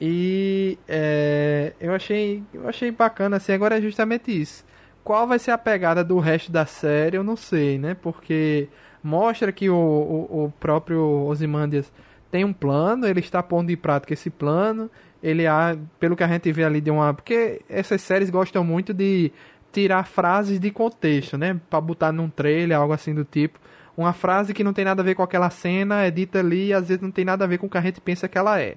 e 0.00 0.78
é, 0.88 1.74
eu 1.78 1.92
achei 1.92 2.42
eu 2.54 2.66
achei 2.66 2.90
bacana, 2.90 3.36
assim, 3.36 3.52
agora 3.52 3.76
é 3.76 3.82
justamente 3.82 4.30
isso. 4.32 4.64
Qual 5.04 5.26
vai 5.26 5.38
ser 5.38 5.50
a 5.50 5.58
pegada 5.58 6.02
do 6.02 6.18
resto 6.18 6.50
da 6.50 6.64
série, 6.64 7.18
eu 7.18 7.22
não 7.22 7.36
sei, 7.36 7.78
né? 7.78 7.94
Porque 8.00 8.66
mostra 9.02 9.52
que 9.52 9.68
o, 9.68 9.74
o, 9.74 10.44
o 10.44 10.52
próprio 10.58 11.00
Ozymandias 11.26 11.90
tem 12.30 12.44
um 12.44 12.52
plano, 12.52 13.06
ele 13.06 13.20
está 13.20 13.42
pondo 13.42 13.70
em 13.70 13.76
prática 13.76 14.12
esse 14.12 14.30
plano, 14.30 14.90
ele 15.22 15.46
há, 15.46 15.76
pelo 15.98 16.16
que 16.16 16.22
a 16.22 16.28
gente 16.28 16.50
vê 16.52 16.64
ali 16.64 16.80
de 16.80 16.90
uma, 16.90 17.12
porque 17.12 17.60
essas 17.68 18.00
séries 18.00 18.30
gostam 18.30 18.62
muito 18.64 18.94
de 18.94 19.32
tirar 19.72 20.04
frases 20.04 20.58
de 20.58 20.70
contexto, 20.70 21.36
né, 21.36 21.60
para 21.68 21.80
botar 21.80 22.12
num 22.12 22.28
trailer, 22.28 22.76
algo 22.76 22.92
assim 22.92 23.14
do 23.14 23.24
tipo. 23.24 23.58
Uma 23.96 24.12
frase 24.12 24.54
que 24.54 24.64
não 24.64 24.72
tem 24.72 24.84
nada 24.84 25.02
a 25.02 25.04
ver 25.04 25.14
com 25.14 25.22
aquela 25.22 25.50
cena 25.50 26.02
é 26.02 26.10
dita 26.10 26.38
ali 26.38 26.68
e 26.68 26.72
às 26.72 26.88
vezes 26.88 27.02
não 27.02 27.10
tem 27.10 27.24
nada 27.24 27.44
a 27.44 27.46
ver 27.46 27.58
com 27.58 27.66
o 27.66 27.70
que 27.70 27.76
a 27.76 27.82
gente 27.82 28.00
pensa 28.00 28.28
que 28.28 28.38
ela 28.38 28.60
é. 28.60 28.76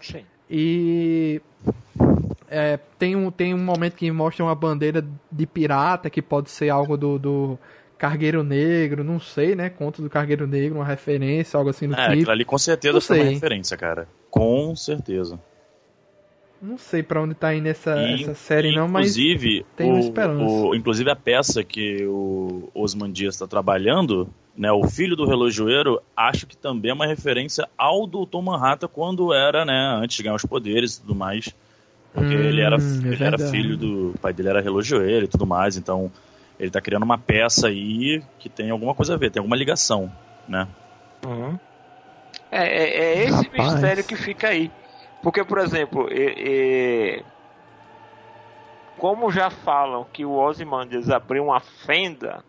Sim. 0.00 0.24
E 0.50 1.40
é, 2.48 2.78
tem, 2.98 3.14
um, 3.14 3.30
tem 3.30 3.54
um 3.54 3.62
momento 3.62 3.94
que 3.94 4.10
mostra 4.10 4.44
uma 4.44 4.54
bandeira 4.54 5.04
de 5.30 5.46
pirata, 5.46 6.10
que 6.10 6.20
pode 6.20 6.50
ser 6.50 6.70
algo 6.70 6.96
do, 6.96 7.18
do 7.18 7.58
Cargueiro 8.04 8.44
Negro, 8.44 9.02
não 9.02 9.18
sei, 9.18 9.54
né? 9.54 9.70
Conto 9.70 10.02
do 10.02 10.10
Cargueiro 10.10 10.46
Negro, 10.46 10.76
uma 10.76 10.84
referência, 10.84 11.56
algo 11.56 11.70
assim 11.70 11.88
do 11.88 11.94
é, 11.94 12.14
tipo. 12.14 12.30
ali 12.30 12.44
com 12.44 12.58
certeza 12.58 13.00
foi 13.00 13.18
uma 13.18 13.30
referência, 13.30 13.78
cara. 13.78 14.06
Com 14.30 14.76
certeza. 14.76 15.40
Não 16.60 16.76
sei 16.76 17.02
para 17.02 17.22
onde 17.22 17.34
tá 17.34 17.54
indo 17.54 17.66
essa, 17.66 17.96
e, 17.96 18.22
essa 18.22 18.34
série, 18.34 18.76
não, 18.76 18.86
mas 18.86 19.14
tem 19.14 19.98
esperança. 19.98 20.44
O, 20.44 20.74
inclusive 20.74 21.10
a 21.10 21.16
peça 21.16 21.64
que 21.64 22.04
o 22.04 22.68
Osman 22.74 23.10
Dias 23.10 23.36
está 23.36 23.46
trabalhando, 23.46 24.28
né, 24.54 24.70
o 24.70 24.86
filho 24.86 25.16
do 25.16 25.26
relojoeiro, 25.26 25.98
acho 26.14 26.46
que 26.46 26.58
também 26.58 26.90
é 26.90 26.94
uma 26.94 27.06
referência 27.06 27.66
ao 27.76 28.06
Dr. 28.06 28.42
Manhattan 28.42 28.88
quando 28.88 29.32
era, 29.32 29.64
né, 29.64 29.98
antes 29.98 30.18
de 30.18 30.22
ganhar 30.22 30.34
os 30.34 30.44
poderes 30.44 30.96
e 30.96 31.00
tudo 31.00 31.14
mais. 31.14 31.48
Porque 32.12 32.36
hum, 32.36 32.40
ele, 32.40 32.60
era, 32.60 32.76
é 32.76 33.12
ele 33.12 33.24
era 33.24 33.38
filho 33.38 33.78
do. 33.78 34.10
O 34.10 34.18
pai 34.18 34.34
dele 34.34 34.50
era 34.50 34.60
relojoeiro 34.60 35.24
e 35.24 35.28
tudo 35.28 35.46
mais, 35.46 35.78
então 35.78 36.12
ele 36.58 36.70
tá 36.70 36.80
criando 36.80 37.02
uma 37.02 37.18
peça 37.18 37.68
aí 37.68 38.22
que 38.38 38.48
tem 38.48 38.70
alguma 38.70 38.94
coisa 38.94 39.14
a 39.14 39.16
ver, 39.16 39.30
tem 39.30 39.40
alguma 39.40 39.56
ligação, 39.56 40.10
né? 40.48 40.68
Uhum. 41.26 41.58
É, 42.50 42.64
é, 42.64 42.88
é, 42.88 43.24
esse 43.24 43.48
Rapaz. 43.48 43.72
mistério 43.72 44.04
que 44.04 44.16
fica 44.16 44.48
aí. 44.48 44.70
Porque, 45.22 45.42
por 45.42 45.58
exemplo, 45.58 46.08
é, 46.10 47.22
como 48.98 49.30
já 49.30 49.50
falam 49.50 50.06
que 50.12 50.24
o 50.24 50.32
Ozymandias 50.32 51.10
abriu 51.10 51.44
uma 51.44 51.60
fenda 51.60 52.44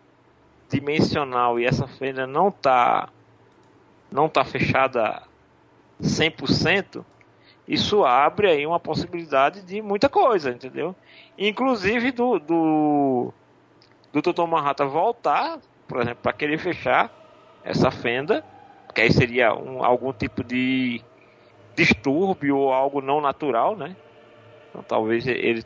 dimensional 0.68 1.58
e 1.58 1.64
essa 1.64 1.86
fenda 1.86 2.26
não 2.26 2.50
tá 2.50 3.08
não 4.10 4.28
tá 4.28 4.44
fechada 4.44 5.22
100%, 6.00 7.04
isso 7.66 8.04
abre 8.04 8.48
aí 8.48 8.66
uma 8.66 8.78
possibilidade 8.78 9.62
de 9.62 9.82
muita 9.82 10.08
coisa, 10.08 10.50
entendeu? 10.50 10.94
Inclusive 11.36 12.12
do, 12.12 12.38
do 12.38 13.34
do 14.12 14.22
Dr. 14.22 14.46
Manhattan 14.46 14.88
voltar, 14.88 15.58
por 15.86 16.00
exemplo, 16.00 16.20
para 16.22 16.32
querer 16.32 16.58
fechar 16.58 17.10
essa 17.64 17.90
fenda, 17.90 18.44
que 18.94 19.00
aí 19.00 19.12
seria 19.12 19.54
um, 19.54 19.84
algum 19.84 20.12
tipo 20.12 20.42
de 20.42 21.02
distúrbio 21.74 22.56
ou 22.56 22.72
algo 22.72 23.00
não 23.00 23.20
natural, 23.20 23.76
né? 23.76 23.94
Então 24.70 24.82
talvez 24.82 25.26
ele, 25.26 25.62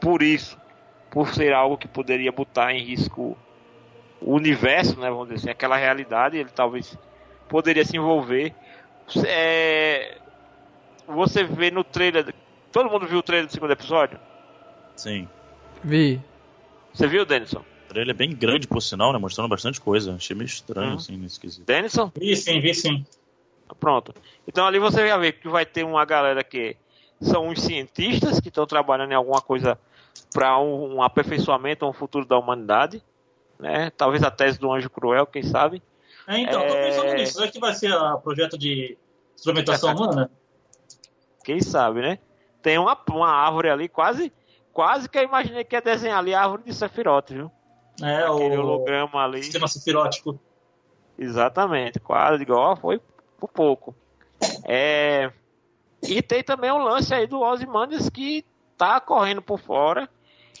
por 0.00 0.22
isso, 0.22 0.58
por 1.10 1.28
ser 1.28 1.52
algo 1.52 1.76
que 1.76 1.88
poderia 1.88 2.30
botar 2.30 2.72
em 2.72 2.82
risco 2.82 3.36
o 4.20 4.34
universo, 4.34 4.98
né? 5.00 5.10
Vamos 5.10 5.28
dizer 5.28 5.36
assim, 5.36 5.50
aquela 5.50 5.76
realidade, 5.76 6.36
ele 6.36 6.50
talvez 6.50 6.96
poderia 7.48 7.84
se 7.84 7.96
envolver. 7.96 8.54
É, 9.26 10.18
você 11.06 11.44
vê 11.44 11.70
no 11.70 11.84
trailer. 11.84 12.34
Todo 12.72 12.90
mundo 12.90 13.06
viu 13.06 13.18
o 13.18 13.22
trailer 13.22 13.46
do 13.46 13.52
segundo 13.52 13.72
episódio? 13.72 14.18
Sim. 14.96 15.28
Vi. 15.82 16.20
Você 16.96 17.06
viu, 17.06 17.26
Denison? 17.26 17.62
Trailer 17.90 18.14
é 18.14 18.16
bem 18.16 18.34
grande, 18.34 18.66
por 18.66 18.80
sinal, 18.80 19.12
né? 19.12 19.18
Mostrando 19.18 19.50
bastante 19.50 19.78
coisa. 19.78 20.14
Achei 20.14 20.34
meio 20.34 20.46
estranho, 20.46 20.92
uhum. 20.92 20.96
assim, 20.96 21.16
nesse 21.18 21.38
quesito. 21.38 21.66
Denison? 21.66 22.10
Vi 22.16 22.34
sim, 22.34 22.58
vi 22.58 22.72
sim. 22.72 23.04
Pronto. 23.78 24.14
Então 24.48 24.66
ali 24.66 24.78
você 24.78 25.06
vai 25.06 25.20
ver 25.20 25.32
que 25.32 25.46
vai 25.46 25.66
ter 25.66 25.84
uma 25.84 26.06
galera 26.06 26.42
que 26.42 26.74
são 27.20 27.48
uns 27.48 27.60
cientistas 27.60 28.40
que 28.40 28.48
estão 28.48 28.66
trabalhando 28.66 29.12
em 29.12 29.14
alguma 29.14 29.42
coisa 29.42 29.78
para 30.32 30.58
um, 30.58 30.94
um, 30.94 31.02
aperfeiçoamento, 31.02 31.86
um 31.86 31.92
futuro 31.92 32.24
da 32.24 32.38
humanidade. 32.38 33.02
Né? 33.58 33.90
Talvez 33.90 34.22
a 34.22 34.30
tese 34.30 34.58
do 34.58 34.72
anjo 34.72 34.88
cruel, 34.88 35.26
quem 35.26 35.42
sabe. 35.42 35.82
É, 36.26 36.38
então, 36.38 36.62
é... 36.62 36.66
tô 36.66 36.74
pensando 36.74 37.14
nisso. 37.14 37.34
Será 37.34 37.50
que 37.50 37.60
vai 37.60 37.74
ser 37.74 37.92
o 37.92 38.18
projeto 38.20 38.56
de 38.56 38.96
instrumentação 39.34 39.94
humana? 39.94 40.30
Quem 41.44 41.60
sabe, 41.60 42.00
né? 42.00 42.18
Tem 42.62 42.78
uma, 42.78 42.98
uma 43.10 43.28
árvore 43.28 43.68
ali 43.68 43.86
quase 43.86 44.32
quase 44.76 45.08
que 45.08 45.16
eu 45.16 45.22
imaginei 45.22 45.64
que 45.64 45.74
ia 45.74 45.80
desenhar 45.80 46.18
ali 46.18 46.34
a 46.34 46.42
árvore 46.42 46.64
de 46.64 46.74
Sephiroth, 46.74 47.30
viu? 47.30 47.50
É, 48.02 48.24
Aquele 48.24 48.58
o 48.58 48.60
holograma 48.60 49.24
ali. 49.24 49.42
Sistema 49.42 49.66
sefirótico. 49.66 50.38
Exatamente, 51.18 51.98
quase 51.98 52.42
igual, 52.42 52.76
foi 52.76 53.00
por 53.40 53.48
pouco. 53.48 53.94
É... 54.64 55.32
E 56.02 56.20
tem 56.20 56.42
também 56.42 56.70
o 56.70 56.76
lance 56.76 57.14
aí 57.14 57.26
do 57.26 57.40
Ozymandias 57.40 58.10
que 58.10 58.44
tá 58.76 59.00
correndo 59.00 59.40
por 59.40 59.58
fora. 59.58 60.10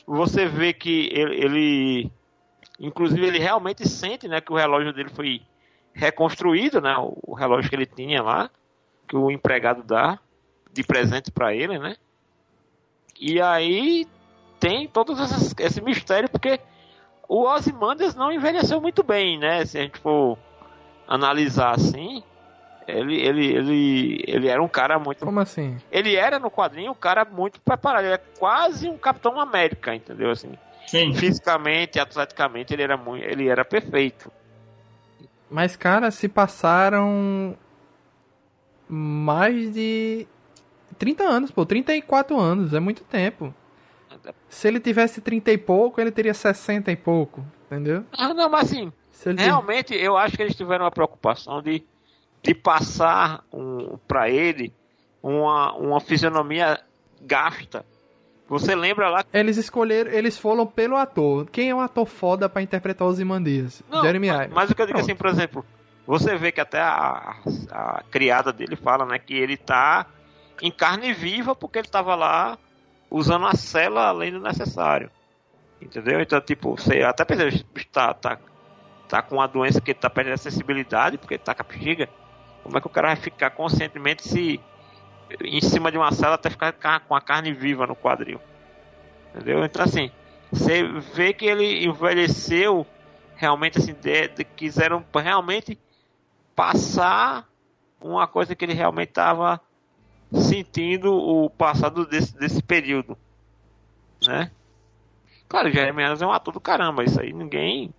Você 0.06 0.46
vê 0.46 0.72
que 0.72 1.10
ele, 1.12 1.34
ele, 1.34 2.12
inclusive 2.80 3.26
ele 3.26 3.38
realmente 3.38 3.86
sente, 3.86 4.26
né, 4.26 4.40
que 4.40 4.50
o 4.50 4.56
relógio 4.56 4.94
dele 4.94 5.10
foi 5.10 5.42
reconstruído, 5.92 6.80
né, 6.80 6.94
o 6.98 7.34
relógio 7.34 7.68
que 7.68 7.76
ele 7.76 7.84
tinha 7.84 8.22
lá, 8.22 8.50
que 9.06 9.14
o 9.14 9.30
empregado 9.30 9.82
dá 9.82 10.18
de 10.72 10.82
presente 10.82 11.30
para 11.30 11.54
ele, 11.54 11.78
né? 11.78 11.96
E 13.20 13.40
aí 13.40 14.06
tem 14.58 14.88
todo 14.88 15.14
esse 15.58 15.80
mistério, 15.80 16.28
porque 16.28 16.60
o 17.28 17.44
Ozymandias 17.44 18.14
não 18.14 18.32
envelheceu 18.32 18.80
muito 18.80 19.02
bem, 19.02 19.38
né? 19.38 19.64
Se 19.64 19.78
a 19.78 19.82
gente 19.82 19.98
for 19.98 20.38
analisar 21.08 21.74
assim, 21.74 22.22
ele, 22.86 23.20
ele, 23.20 23.46
ele, 23.46 24.24
ele 24.26 24.48
era 24.48 24.62
um 24.62 24.68
cara 24.68 24.98
muito. 24.98 25.24
Como 25.24 25.40
assim? 25.40 25.76
Ele 25.90 26.14
era 26.14 26.38
no 26.38 26.50
quadrinho 26.50 26.92
um 26.92 26.94
cara 26.96 27.24
muito 27.24 27.60
preparado. 27.60 28.04
Ele 28.04 28.14
é 28.14 28.22
quase 28.38 28.88
um 28.88 28.96
Capitão 28.96 29.40
América, 29.40 29.94
entendeu? 29.94 30.30
Assim, 30.30 30.52
Sim. 30.86 31.12
fisicamente, 31.14 31.98
atleticamente, 31.98 32.72
ele 32.72 32.82
era 32.82 32.96
muito, 32.96 33.24
ele 33.24 33.48
era 33.48 33.64
perfeito. 33.64 34.30
Mas, 35.50 35.76
cara, 35.76 36.10
se 36.10 36.28
passaram 36.28 37.56
mais 38.88 39.72
de 39.72 40.26
30 40.98 41.24
anos, 41.24 41.50
pô. 41.50 41.64
34 41.66 42.38
anos, 42.38 42.72
é 42.74 42.80
muito 42.80 43.02
tempo. 43.04 43.54
Se 44.48 44.66
ele 44.68 44.80
tivesse 44.80 45.20
30 45.20 45.52
e 45.52 45.58
pouco, 45.58 46.00
ele 46.00 46.10
teria 46.10 46.34
60 46.34 46.90
e 46.90 46.96
pouco, 46.96 47.44
entendeu? 47.66 48.04
Ah, 48.16 48.32
não, 48.32 48.48
mas 48.48 48.72
assim, 48.72 48.92
realmente 49.36 49.94
eu 49.94 50.16
acho 50.16 50.36
que 50.36 50.42
eles 50.42 50.56
tiveram 50.56 50.84
uma 50.84 50.90
preocupação 50.90 51.62
de, 51.62 51.84
de 52.42 52.54
passar 52.54 53.44
um, 53.52 53.98
para 54.08 54.28
ele 54.30 54.72
uma, 55.22 55.74
uma 55.74 56.00
fisionomia 56.00 56.80
gasta. 57.20 57.84
Você 58.48 58.76
lembra 58.76 59.08
lá 59.10 59.24
Eles 59.32 59.56
escolheram, 59.56 60.10
eles 60.12 60.38
foram 60.38 60.66
pelo 60.66 60.96
ator. 60.96 61.46
Quem 61.50 61.70
é 61.70 61.74
um 61.74 61.80
ator 61.80 62.06
foda 62.06 62.48
pra 62.48 62.62
interpretar 62.62 63.06
os 63.06 63.18
Imandias? 63.18 63.82
Jeremy 64.02 64.28
Irons. 64.28 64.52
mas 64.52 64.70
o 64.70 64.74
que 64.74 64.82
eu 64.82 64.86
digo 64.86 64.98
Pronto. 64.98 65.10
assim, 65.10 65.18
por 65.18 65.26
exemplo, 65.26 65.66
você 66.06 66.36
vê 66.36 66.52
que 66.52 66.60
até 66.60 66.80
a, 66.80 67.36
a 67.70 68.02
criada 68.08 68.52
dele 68.52 68.76
fala, 68.76 69.04
né, 69.04 69.18
que 69.18 69.34
ele 69.34 69.56
tá 69.56 70.06
em 70.62 70.70
carne 70.70 71.12
viva 71.12 71.54
porque 71.54 71.78
ele 71.78 71.88
tava 71.88 72.14
lá 72.14 72.58
usando 73.10 73.46
a 73.46 73.54
cela 73.54 74.08
além 74.08 74.32
do 74.32 74.40
necessário. 74.40 75.10
Entendeu? 75.80 76.20
Então, 76.20 76.40
tipo, 76.40 76.76
você 76.76 77.02
até 77.02 77.24
pensa, 77.24 77.46
tá, 77.92 78.14
tá, 78.14 78.40
tá 79.08 79.22
com 79.22 79.36
uma 79.36 79.48
doença 79.48 79.80
que 79.80 79.94
tá 79.94 80.10
perdendo 80.10 80.34
a 80.34 80.38
sensibilidade 80.38 81.18
porque 81.18 81.38
tá 81.38 81.54
com 81.54 81.62
a 81.62 81.66
bexiga. 81.66 82.08
Como 82.62 82.78
é 82.78 82.80
que 82.80 82.86
o 82.86 82.90
cara 82.90 83.08
vai 83.08 83.16
ficar 83.16 83.50
conscientemente 83.50 84.28
se 84.28 84.60
em 85.42 85.60
cima 85.60 85.90
de 85.90 85.98
uma 85.98 86.12
cela 86.12 86.34
até 86.36 86.50
ficar 86.50 86.72
ca- 86.72 87.00
com 87.00 87.14
a 87.14 87.20
carne 87.20 87.52
viva 87.52 87.86
no 87.86 87.96
quadril? 87.96 88.40
Entendeu? 89.34 89.64
Então, 89.64 89.82
assim, 89.84 90.10
você 90.50 90.82
vê 91.14 91.32
que 91.34 91.46
ele 91.46 91.84
envelheceu 91.86 92.86
realmente 93.34 93.78
assim, 93.78 93.94
de, 93.94 94.28
de- 94.28 94.44
quiseram 94.44 95.06
realmente 95.14 95.80
passar 96.54 97.48
uma 98.00 98.26
coisa 98.28 98.54
que 98.56 98.64
ele 98.64 98.74
realmente 98.74 99.10
estava 99.10 99.60
sentindo 100.32 101.12
o 101.12 101.48
passado 101.50 102.06
desse, 102.06 102.36
desse 102.36 102.62
período, 102.62 103.16
né? 104.26 104.50
Claro, 105.48 105.70
Jeremy 105.70 106.02
Irons 106.02 106.22
é 106.22 106.26
um 106.26 106.32
ator 106.32 106.52
do 106.52 106.60
caramba, 106.60 107.04
isso 107.04 107.20
aí 107.20 107.32
ninguém... 107.32 107.92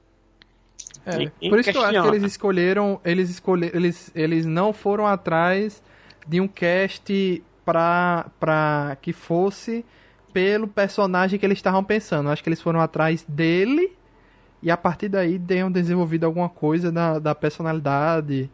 É, 1.05 1.17
ninguém 1.17 1.49
Por 1.49 1.59
isso 1.59 1.71
que 1.71 1.77
eu 1.77 1.81
acho 1.81 1.89
que 1.89 1.95
questiona. 1.95 2.17
eles 2.17 2.31
escolheram, 2.31 3.01
eles 3.05 3.29
escolheram, 3.29 3.77
eles, 3.77 4.11
eles 4.13 4.45
não 4.45 4.73
foram 4.73 5.07
atrás 5.07 5.81
de 6.27 6.41
um 6.41 6.47
cast 6.47 7.43
pra, 7.63 8.25
pra 8.39 8.97
que 9.01 9.13
fosse 9.13 9.85
pelo 10.33 10.67
personagem 10.67 11.39
que 11.39 11.45
eles 11.45 11.57
estavam 11.57 11.83
pensando. 11.83 12.27
Eu 12.27 12.33
acho 12.33 12.43
que 12.43 12.49
eles 12.49 12.61
foram 12.61 12.81
atrás 12.81 13.25
dele 13.27 13.97
e 14.61 14.69
a 14.69 14.77
partir 14.77 15.07
daí 15.07 15.39
tenham 15.39 15.71
desenvolvido 15.71 16.25
alguma 16.25 16.49
coisa 16.49 16.91
da, 16.91 17.19
da 17.19 17.33
personalidade 17.33 18.49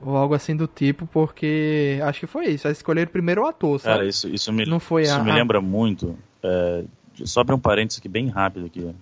ou 0.00 0.16
algo 0.16 0.34
assim 0.34 0.54
do 0.56 0.66
tipo, 0.66 1.06
porque 1.06 1.98
acho 2.02 2.20
que 2.20 2.26
foi 2.26 2.46
isso. 2.48 2.66
Eles 2.66 2.78
escolheram 2.78 3.10
primeiro 3.10 3.42
o 3.42 3.46
ator, 3.46 3.80
sabe? 3.80 3.94
Cara, 3.96 4.08
isso, 4.08 4.28
isso 4.28 4.52
me, 4.52 4.64
Não 4.66 4.78
foi 4.80 5.02
isso 5.02 5.14
a- 5.14 5.22
me 5.24 5.32
lembra 5.32 5.60
muito. 5.60 6.16
É, 6.42 6.84
só 7.24 7.40
abrir 7.40 7.54
um 7.54 7.58
parênteses 7.58 7.98
aqui 7.98 8.08
bem 8.08 8.28
rápido 8.28 8.66
aqui. 8.66 8.94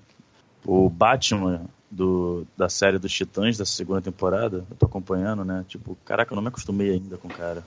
O 0.67 0.89
Batman 0.89 1.63
do, 1.91 2.47
da 2.57 2.69
série 2.69 2.99
dos 2.99 3.13
Titãs 3.13 3.59
da 3.59 3.65
segunda 3.67 4.01
temporada, 4.01 4.65
eu 4.71 4.77
tô 4.77 4.87
acompanhando, 4.87 5.45
né? 5.45 5.65
Tipo, 5.69 5.97
caraca, 6.05 6.33
eu 6.33 6.37
não 6.37 6.43
me 6.43 6.49
acostumei 6.49 6.91
ainda 6.93 7.17
com 7.19 7.29
o 7.29 7.31
cara. 7.31 7.63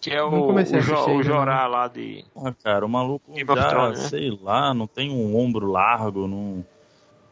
Que 0.00 0.10
é 0.10 0.22
o, 0.22 0.46
comecei 0.46 0.78
a 0.78 0.80
o, 0.80 0.84
Jo- 0.84 0.94
o 0.94 1.08
ainda, 1.10 1.22
Jorá 1.22 1.66
lá 1.66 1.88
de... 1.88 2.24
Porra, 2.34 2.54
cara, 2.62 2.84
o 2.84 2.88
maluco 2.88 3.32
já, 3.34 3.68
Thrones, 3.70 3.98
né? 4.02 4.08
sei 4.08 4.38
lá, 4.42 4.74
não 4.74 4.86
tem 4.86 5.10
um 5.10 5.36
ombro 5.36 5.70
largo, 5.70 6.26
não 6.28 6.64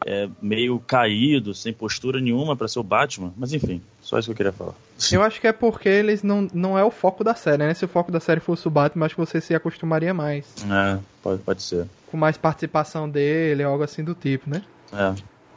é 0.05 0.27
meio 0.41 0.79
caído, 0.79 1.53
sem 1.53 1.71
postura 1.73 2.19
nenhuma 2.19 2.55
pra 2.55 2.67
ser 2.67 2.79
o 2.79 2.83
Batman. 2.83 3.33
Mas 3.37 3.53
enfim, 3.53 3.81
só 4.01 4.17
isso 4.19 4.27
que 4.27 4.31
eu 4.31 4.35
queria 4.37 4.51
falar. 4.51 4.73
Eu 5.11 5.21
acho 5.21 5.39
que 5.41 5.47
é 5.47 5.51
porque 5.53 5.89
eles 5.89 6.23
não, 6.23 6.47
não 6.53 6.77
é 6.77 6.83
o 6.83 6.91
foco 6.91 7.23
da 7.23 7.35
série, 7.35 7.57
né? 7.65 7.73
Se 7.73 7.85
o 7.85 7.87
foco 7.87 8.11
da 8.11 8.19
série 8.19 8.39
fosse 8.39 8.67
o 8.67 8.71
Batman, 8.71 9.05
acho 9.05 9.15
que 9.15 9.21
você 9.21 9.39
se 9.41 9.53
acostumaria 9.55 10.13
mais. 10.13 10.45
É, 10.69 10.99
pode, 11.21 11.41
pode 11.41 11.61
ser. 11.61 11.87
Com 12.07 12.17
mais 12.17 12.37
participação 12.37 13.09
dele, 13.09 13.63
algo 13.63 13.83
assim 13.83 14.03
do 14.03 14.13
tipo, 14.13 14.49
né? 14.49 14.61
É. 14.93 15.13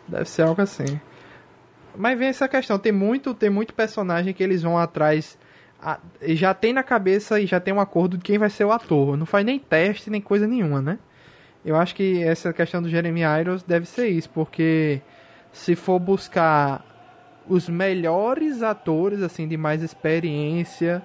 Deve 0.08 0.24
ser 0.28 0.42
algo 0.42 0.60
assim. 0.62 0.98
Mas 1.96 2.18
vem 2.18 2.28
essa 2.28 2.46
questão, 2.48 2.78
tem 2.78 2.92
muito, 2.92 3.32
tem 3.34 3.48
muito 3.50 3.72
personagem 3.74 4.32
que 4.34 4.42
eles 4.42 4.62
vão 4.62 4.78
atrás. 4.78 5.38
a- 5.82 5.98
e 6.22 6.34
já 6.34 6.54
tem 6.54 6.72
na 6.72 6.82
cabeça 6.82 7.38
e 7.38 7.46
já 7.46 7.60
tem 7.60 7.72
um 7.74 7.80
acordo 7.80 8.16
de 8.16 8.24
quem 8.24 8.38
vai 8.38 8.48
ser 8.48 8.64
o 8.64 8.72
ator. 8.72 9.14
Não 9.16 9.26
faz 9.26 9.44
nem 9.44 9.58
teste, 9.58 10.08
nem 10.08 10.22
coisa 10.22 10.46
nenhuma, 10.46 10.80
né? 10.80 10.98
Eu 11.66 11.74
acho 11.74 11.96
que 11.96 12.22
essa 12.22 12.52
questão 12.52 12.80
do 12.80 12.88
Jeremy 12.88 13.22
Irons 13.40 13.64
deve 13.64 13.86
ser 13.86 14.06
isso, 14.06 14.30
porque 14.30 15.02
se 15.50 15.74
for 15.74 15.98
buscar 15.98 16.84
os 17.48 17.68
melhores 17.68 18.62
atores, 18.62 19.20
assim, 19.20 19.48
de 19.48 19.56
mais 19.56 19.82
experiência, 19.82 21.02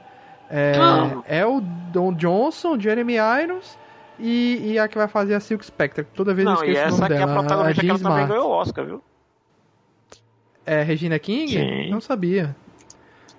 é, 0.49 0.77
Não. 0.77 1.23
é 1.27 1.43
o 1.43 1.61
Don 1.61 2.13
Johnson, 2.13 2.79
Jeremy 2.79 3.15
Irons 3.41 3.75
e, 4.19 4.73
e 4.73 4.79
a 4.79 4.87
que 4.87 4.97
vai 4.97 5.07
fazer 5.07 5.33
a 5.33 5.39
Silk 5.39 5.65
Spectre. 5.65 6.05
Toda 6.13 6.31
vez 6.31 6.47
eu 6.47 6.53
Não, 6.53 6.63
e 6.63 6.69
esqueço 6.69 6.83
o 6.83 6.87
essa 6.87 7.01
nome 7.01 7.05
aqui 7.05 7.13
é 7.13 7.23
a 7.23 7.25
dela, 7.25 7.39
protagonista 7.39 7.81
que 7.81 7.87
Jean 7.87 7.95
ela 7.95 8.03
também 8.03 8.27
ganhou 8.27 8.49
o 8.49 8.51
Oscar, 8.51 8.85
viu? 8.85 9.03
É 10.63 10.83
Regina 10.83 11.17
King? 11.17 11.53
Sim. 11.53 11.89
Não 11.89 11.99
sabia. 11.99 12.55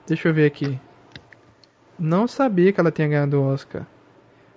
Deixa 0.08 0.28
eu 0.28 0.34
ver 0.34 0.46
aqui. 0.46 0.80
Não 1.96 2.26
sabia 2.26 2.72
que 2.72 2.80
ela 2.80 2.90
tinha 2.90 3.06
ganhado 3.06 3.40
o 3.40 3.44
Oscar. 3.46 3.86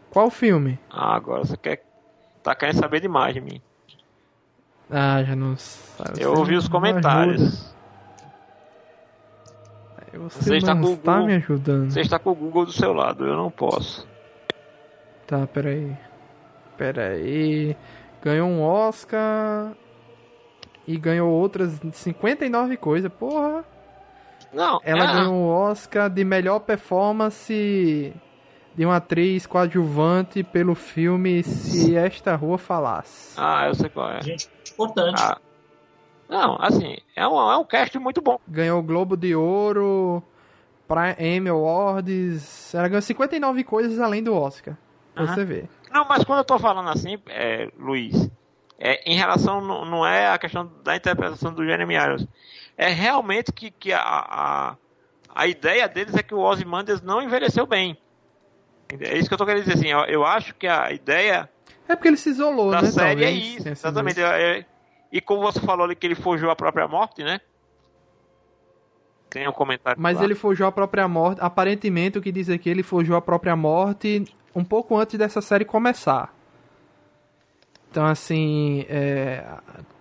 Qual 0.09 0.32
filme? 0.32 0.80
Ah, 0.89 1.16
agora 1.16 1.45
você 1.45 1.55
quer... 1.55 1.84
Tá 2.45 2.55
querendo 2.55 2.77
saber 2.79 3.01
demais 3.01 3.33
de 3.33 3.41
mim. 3.41 3.61
Ah, 4.89 5.21
já 5.23 5.35
não 5.35 5.57
sabe. 5.57 6.21
Eu 6.21 6.31
ouvi 6.33 6.55
os 6.55 6.67
comentários. 6.69 7.73
Você, 10.13 10.43
Você 10.43 10.57
está 10.57 10.73
com 10.73 10.81
o 10.85 10.93
está 10.93 11.11
Google. 11.13 11.27
me 11.27 11.33
ajudando. 11.35 11.91
Você 11.91 11.99
está 12.01 12.17
com 12.19 12.29
o 12.31 12.35
Google 12.35 12.65
do 12.65 12.71
seu 12.71 12.93
lado, 12.93 13.25
eu 13.25 13.35
não 13.35 13.51
posso. 13.51 14.07
Tá, 15.27 15.45
peraí. 15.47 15.97
Peraí. 16.77 17.75
Ganhou 18.21 18.47
um 18.47 18.61
Oscar. 18.61 19.73
E 20.87 20.97
ganhou 20.97 21.29
outras 21.31 21.81
59 21.91 22.77
coisas. 22.77 23.11
Porra. 23.11 23.65
Não, 24.53 24.79
Ela 24.83 25.03
é- 25.03 25.13
ganhou 25.15 25.33
o 25.33 25.47
Oscar 25.47 26.09
de 26.09 26.23
melhor 26.23 26.59
performance 26.59 28.13
de 28.76 28.86
uma 28.86 28.97
atriz 28.97 29.45
coadjuvante 29.45 30.43
pelo 30.43 30.76
filme 30.76 31.43
Se 31.43 31.95
Esta 31.95 32.36
Rua 32.36 32.57
Falasse. 32.57 33.36
Ah, 33.39 33.67
eu 33.67 33.76
sei 33.76 33.89
qual 33.89 34.11
é. 34.11 34.21
Gente, 34.21 34.49
importante. 34.71 35.21
Ah. 35.21 35.38
Não, 36.28 36.57
assim, 36.59 36.97
é 37.15 37.28
um, 37.28 37.51
é 37.51 37.57
um 37.57 37.63
cast 37.63 37.97
muito 37.99 38.21
bom. 38.21 38.39
Ganhou 38.47 38.80
o 38.80 38.84
Globo 38.84 39.15
de 39.15 39.36
Ouro, 39.36 40.23
pra 40.88 41.15
Emmy 41.19 41.49
Awards. 41.49 42.73
Ela 42.73 42.88
ganhou 42.88 43.01
59 43.01 43.63
coisas 43.63 43.99
além 43.99 44.23
do 44.23 44.36
Oscar. 44.36 44.76
Pra 45.13 45.23
Aham. 45.23 45.34
você 45.34 45.45
ver. 45.45 45.69
Não, 45.91 46.05
mas 46.07 46.23
quando 46.23 46.39
eu 46.39 46.45
tô 46.45 46.59
falando 46.59 46.89
assim, 46.89 47.17
é, 47.28 47.69
Luiz, 47.78 48.30
é, 48.78 49.09
em 49.09 49.15
relação, 49.15 49.61
não, 49.61 49.86
não 49.86 50.05
é 50.05 50.28
a 50.28 50.38
questão 50.38 50.69
da 50.84 50.95
interpretação 50.95 51.53
do 51.53 51.65
Jeremy 51.65 51.95
Irons. 51.95 52.28
É 52.78 52.89
realmente 52.89 53.51
que, 53.53 53.71
que 53.71 53.93
a, 53.93 54.01
a, 54.01 54.76
a 55.34 55.47
ideia 55.47 55.88
deles 55.88 56.15
é 56.15 56.23
que 56.23 56.36
o 56.36 56.39
Ozymandias 56.39 57.01
não 57.01 57.21
envelheceu 57.21 57.65
bem. 57.65 57.97
É 59.01 59.17
isso 59.17 59.27
que 59.27 59.33
eu 59.33 59.37
tô 59.37 59.45
querendo 59.45 59.63
dizer, 59.63 59.77
assim, 59.77 59.87
eu, 59.89 59.99
eu 60.05 60.25
acho 60.25 60.53
que 60.55 60.67
a 60.67 60.91
ideia 60.91 61.49
É 61.87 61.95
porque 61.95 62.07
ele 62.07 62.17
se 62.17 62.29
isolou, 62.29 62.71
da 62.71 62.81
né? 62.81 62.91
série 62.91 63.23
é 63.23 63.25
talvez, 63.27 63.45
isso, 63.45 63.63
tenha 63.63 63.75
sido 63.75 63.87
exatamente. 63.87 64.19
isso. 64.19 64.25
É- 64.25 64.59
é- 64.59 64.65
e 65.11 65.21
como 65.21 65.41
você 65.41 65.59
falou 65.61 65.85
ali 65.85 65.95
que 65.95 66.05
ele 66.05 66.15
forjou 66.15 66.49
a 66.49 66.55
própria 66.55 66.87
morte, 66.87 67.23
né? 67.23 67.39
Tem 69.29 69.47
um 69.47 69.51
comentário 69.51 70.01
Mas 70.01 70.17
lá. 70.17 70.23
ele 70.23 70.35
forjou 70.35 70.65
a 70.67 70.71
própria 70.71 71.07
morte. 71.07 71.39
Aparentemente, 71.41 72.17
o 72.17 72.21
que 72.21 72.31
diz 72.31 72.49
aqui, 72.49 72.69
ele 72.69 72.83
forjou 72.83 73.15
a 73.15 73.21
própria 73.21 73.55
morte 73.55 74.25
um 74.55 74.63
pouco 74.63 74.97
antes 74.97 75.17
dessa 75.17 75.41
série 75.41 75.65
começar. 75.65 76.33
Então, 77.91 78.05
assim, 78.05 78.85
é, 78.89 79.43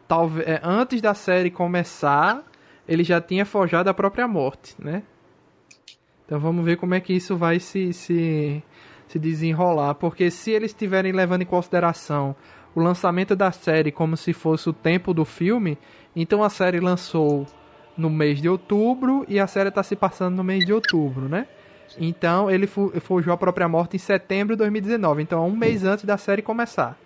talvez 0.06 0.46
é, 0.48 0.60
antes 0.62 1.00
da 1.00 1.14
série 1.14 1.50
começar, 1.50 2.42
ele 2.88 3.04
já 3.04 3.20
tinha 3.20 3.44
forjado 3.44 3.88
a 3.90 3.94
própria 3.94 4.26
morte, 4.28 4.74
né? 4.78 5.02
Então, 6.26 6.38
vamos 6.40 6.64
ver 6.64 6.76
como 6.76 6.94
é 6.94 7.00
que 7.00 7.12
isso 7.12 7.36
vai 7.36 7.60
se, 7.60 7.92
se, 7.92 8.62
se 9.14 9.18
desenrolar. 9.18 9.94
Porque 9.94 10.30
se 10.30 10.50
eles 10.50 10.72
estiverem 10.72 11.12
levando 11.12 11.42
em 11.42 11.46
consideração 11.46 12.34
o 12.74 12.80
lançamento 12.80 13.36
da 13.36 13.52
série 13.52 13.92
como 13.92 14.16
se 14.16 14.32
fosse 14.32 14.68
o 14.68 14.72
tempo 14.72 15.14
do 15.14 15.24
filme, 15.24 15.78
então 16.16 16.42
a 16.42 16.50
série 16.50 16.80
lançou 16.80 17.46
no 17.96 18.10
mês 18.10 18.42
de 18.42 18.48
outubro 18.48 19.24
e 19.28 19.38
a 19.38 19.46
série 19.46 19.68
está 19.68 19.82
se 19.84 19.94
passando 19.94 20.34
no 20.34 20.42
mês 20.42 20.66
de 20.66 20.72
outubro, 20.72 21.28
né? 21.28 21.46
Então 21.96 22.50
ele 22.50 22.66
fu- 22.66 22.92
forjou 23.00 23.32
a 23.32 23.36
própria 23.36 23.68
morte 23.68 23.94
em 23.94 24.00
setembro 24.00 24.56
de 24.56 24.58
2019, 24.58 25.22
então 25.22 25.46
um 25.46 25.54
mês 25.56 25.84
antes 25.84 26.04
da 26.04 26.16
série 26.18 26.42
começar. 26.42 26.98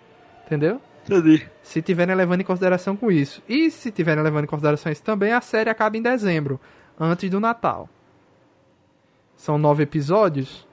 Entendeu? 0.47 0.81
Entendi. 1.05 1.47
Se 1.61 1.79
tiverem 1.83 2.15
levando 2.15 2.41
em 2.41 2.43
consideração 2.43 2.95
com 2.95 3.11
isso. 3.11 3.43
E 3.47 3.69
se 3.69 3.91
tiverem 3.91 4.23
levando 4.23 4.45
em 4.45 4.47
consideração 4.47 4.91
isso 4.91 5.03
também, 5.03 5.31
a 5.31 5.41
série 5.41 5.69
acaba 5.69 5.95
em 5.95 6.01
dezembro, 6.01 6.59
antes 6.99 7.29
do 7.29 7.39
Natal. 7.39 7.87
São 9.35 9.59
nove 9.59 9.83
episódios. 9.83 10.67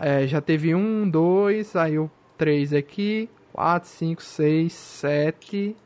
É, 0.00 0.26
já 0.26 0.40
teve 0.40 0.74
um, 0.74 1.08
dois, 1.08 1.74
aí 1.74 1.98
o 1.98 2.10
três 2.36 2.72
aqui, 2.72 3.28
4, 3.52 3.88
5, 3.88 4.22
6, 4.22 4.72
7, 4.72 5.76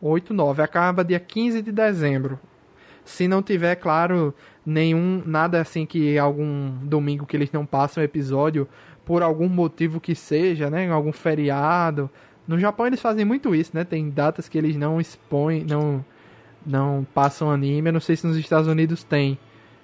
8, 0.00 0.32
9. 0.32 0.62
Acaba 0.62 1.04
dia 1.04 1.20
15 1.20 1.60
de 1.60 1.70
dezembro. 1.70 2.40
Se 3.04 3.28
não 3.28 3.42
tiver, 3.42 3.76
claro, 3.76 4.34
nenhum. 4.64 5.22
Nada 5.24 5.60
assim 5.60 5.84
que 5.84 6.18
algum 6.18 6.70
domingo 6.82 7.26
que 7.26 7.36
eles 7.36 7.52
não 7.52 7.66
passam 7.66 8.02
episódio, 8.02 8.66
por 9.04 9.22
algum 9.22 9.48
motivo 9.48 10.00
que 10.00 10.14
seja, 10.14 10.70
né? 10.70 10.90
Algum 10.90 11.12
feriado. 11.12 12.10
No 12.48 12.58
Japão 12.58 12.86
eles 12.86 13.00
fazem 13.00 13.24
muito 13.24 13.54
isso, 13.54 13.72
né? 13.74 13.84
Tem 13.84 14.08
datas 14.08 14.48
que 14.48 14.56
eles 14.56 14.76
não 14.76 15.00
expõem, 15.00 15.64
não, 15.64 16.04
não 16.64 17.06
passam 17.14 17.50
anime. 17.50 17.90
Eu 17.90 17.92
não 17.92 18.00
sei 18.00 18.16
se 18.16 18.26
nos 18.26 18.36
Estados 18.36 18.66
Unidos 18.66 19.04
tem 19.04 19.38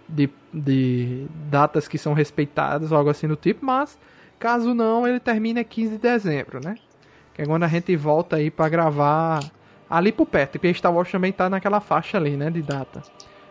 de, 0.09 0.29
de 0.53 1.27
datas 1.51 1.89
que 1.89 1.97
são 1.99 2.13
respeitadas 2.13 2.93
algo 2.93 3.11
assim 3.11 3.27
do 3.29 3.37
tipo, 3.37 3.65
mas 3.65 3.99
caso 4.39 4.75
não, 4.75 5.07
ele 5.07 5.21
termina 5.21 5.63
15 5.65 5.93
de 5.93 5.99
dezembro, 5.99 6.61
né? 6.63 6.75
Que 7.35 7.43
é 7.43 7.47
quando 7.47 7.63
a 7.63 7.69
gente 7.69 7.95
volta 7.97 8.37
aí 8.37 8.51
para 8.51 8.69
gravar 8.69 9.41
ali 9.89 10.13
por 10.13 10.27
perto, 10.27 10.53
porque 10.53 10.73
Star 10.75 10.93
Wars 10.93 11.11
também 11.11 11.33
tá 11.33 11.49
naquela 11.49 11.81
faixa 11.81 12.17
ali, 12.19 12.37
né, 12.37 12.51
de 12.51 12.61
data. 12.63 13.03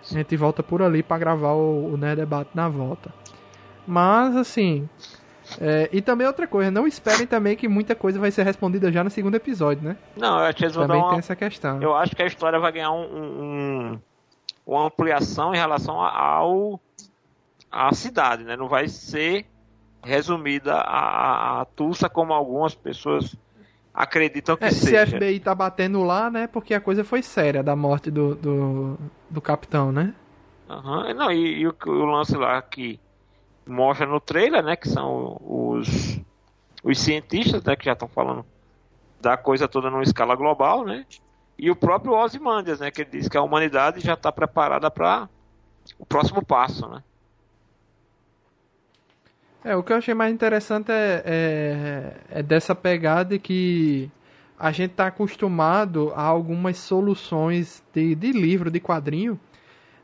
A 0.10 0.14
gente 0.14 0.36
volta 0.36 0.62
por 0.64 0.82
ali 0.82 1.02
para 1.04 1.18
gravar 1.18 1.54
o, 1.54 1.94
o 1.94 1.98
Nerd 1.98 2.18
Debate 2.20 2.50
na 2.54 2.68
volta. 2.68 3.12
Mas, 3.88 4.36
assim... 4.36 4.88
É, 5.60 5.90
e 5.92 6.02
também 6.02 6.26
outra 6.26 6.48
coisa, 6.48 6.72
não 6.72 6.88
esperem 6.88 7.28
também 7.28 7.58
que 7.58 7.68
muita 7.68 7.94
coisa 7.94 8.18
vai 8.20 8.32
ser 8.32 8.44
respondida 8.44 8.90
já 8.92 9.04
no 9.04 9.10
segundo 9.10 9.36
episódio, 9.36 9.84
né? 9.84 9.98
Não, 10.16 10.40
eu 10.40 10.46
acho 10.46 10.56
que 10.58 10.64
eles 10.64 10.76
vão 10.76 10.88
Também 10.88 11.02
dar 11.02 11.08
tem 11.08 11.16
uma... 11.16 11.20
essa 11.20 11.36
questão. 11.36 11.82
Eu 11.82 11.94
acho 11.96 12.16
que 12.16 12.24
a 12.24 12.26
história 12.26 12.58
vai 12.58 12.72
ganhar 12.72 12.92
um, 12.92 13.02
um- 13.04 14.00
uma 14.66 14.86
ampliação 14.88 15.54
em 15.54 15.58
relação 15.58 16.00
ao 16.02 16.80
à 17.72 17.94
cidade, 17.94 18.44
né? 18.44 18.56
Não 18.58 18.68
vai 18.68 18.88
ser 18.88 19.48
resumida 20.04 20.76
a, 20.76 21.60
a, 21.60 21.62
a 21.62 21.66
Tulsa 21.66 22.10
como 22.10 22.34
algumas 22.34 22.76
pessoas 22.76 23.36
acreditam 23.94 24.58
que 24.58 24.68
É, 24.68 24.72
se 24.72 24.80
seja. 24.80 25.04
a 25.04 25.06
FBI 25.08 25.40
tá 25.40 25.56
batendo 25.56 26.04
lá, 26.04 26.30
né? 26.30 26.48
Porque 26.48 26.74
a 26.74 26.82
coisa 26.82 27.04
foi 27.04 27.22
séria 27.24 27.64
da 27.64 27.76
morte 27.76 28.12
do, 28.12 28.36
do, 28.36 28.98
do 29.30 29.42
capitão, 29.42 29.92
né? 29.92 30.16
Aham, 30.70 31.14
Não, 31.14 31.32
e, 31.32 31.60
e 31.62 31.68
o, 31.68 31.76
o 31.86 32.06
lance 32.06 32.36
lá 32.38 32.62
que 32.62 33.00
mostra 33.68 34.06
no 34.06 34.20
trailer, 34.22 34.64
né? 34.64 34.76
Que 34.76 34.90
são 34.90 35.38
os, 35.42 36.20
os 36.84 37.00
cientistas, 37.00 37.64
né? 37.64 37.76
Que 37.76 37.86
já 37.86 37.94
estão 37.94 38.08
falando 38.10 38.46
da 39.22 39.38
coisa 39.38 39.68
toda 39.68 39.90
numa 39.90 40.04
escala 40.04 40.36
global, 40.36 40.86
né? 40.86 41.06
E 41.62 41.70
o 41.70 41.76
próprio 41.76 42.14
Ozymandias, 42.14 42.80
né? 42.80 42.90
Que 42.90 43.02
ele 43.02 43.12
diz 43.12 43.30
que 43.30 43.38
a 43.38 43.42
humanidade 43.44 44.00
já 44.00 44.16
está 44.16 44.32
preparada 44.32 44.90
para 44.90 45.30
o 46.00 46.06
próximo 46.08 46.44
passo, 46.44 46.88
né? 46.90 47.04
É, 49.64 49.76
o 49.76 49.84
que 49.84 49.94
eu 49.94 49.98
achei 49.98 50.16
mais 50.16 50.34
interessante 50.34 50.92
é, 50.92 51.22
é, 51.24 52.40
é 52.40 52.44
dessa 52.44 52.74
pegada 52.74 53.38
que 53.38 54.10
a 54.58 54.72
gente 54.72 54.96
tá 54.96 55.06
acostumado 55.06 56.12
a 56.16 56.24
algumas 56.24 56.80
soluções 56.80 57.84
de, 57.94 58.16
de 58.16 58.32
livro, 58.32 58.72
de 58.72 58.80
quadrinho, 58.80 59.40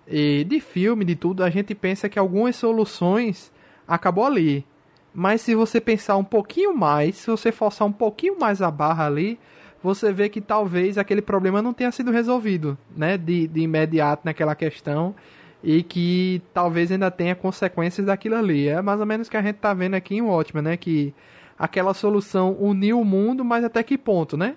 e 0.08 0.44
de 0.44 0.60
filme, 0.60 1.04
de 1.04 1.16
tudo. 1.16 1.44
A 1.44 1.50
gente 1.50 1.74
pensa 1.74 2.08
que 2.08 2.20
algumas 2.20 2.56
soluções 2.56 3.52
acabou 3.88 4.26
ali. 4.26 4.64
Mas 5.12 5.42
se 5.42 5.56
você 5.56 5.82
pensar 5.82 6.18
um 6.18 6.24
pouquinho 6.24 6.76
mais, 6.76 7.16
se 7.16 7.32
você 7.32 7.52
forçar 7.52 7.88
um 7.88 7.92
pouquinho 7.92 8.40
mais 8.40 8.62
a 8.62 8.70
barra 8.70 9.08
ali, 9.08 9.40
você 9.82 10.12
vê 10.12 10.30
que 10.30 10.42
talvez 10.42 10.98
aquele 10.98 11.22
problema 11.22 11.62
não 11.62 11.74
tenha 11.74 11.92
sido 11.92 12.12
resolvido, 12.12 12.78
né? 12.96 13.18
De, 13.18 13.48
de 13.48 13.62
imediato 13.62 14.24
naquela 14.26 14.56
questão 14.56 15.16
e 15.64 15.84
que 15.84 16.42
talvez 16.54 16.92
ainda 16.92 17.10
tenha 17.10 17.36
consequências 17.36 18.06
daquilo 18.08 18.36
ali. 18.36 18.68
É 18.68 18.82
mais 18.82 19.00
ou 19.00 19.06
menos 19.06 19.28
o 19.28 19.32
que 19.32 19.38
a 19.38 19.42
gente 19.42 19.58
tá 19.58 19.74
vendo 19.74 19.96
aqui 19.96 20.16
em 20.16 20.22
Watchmen, 20.22 20.64
né? 20.64 20.78
Que 20.78 21.14
aquela 21.58 21.94
solução 21.94 22.56
uniu 22.60 23.00
o 23.00 23.06
mundo, 23.06 23.44
mas 23.44 23.64
até 23.64 23.82
que 23.84 23.98
ponto, 23.98 24.38
né? 24.38 24.56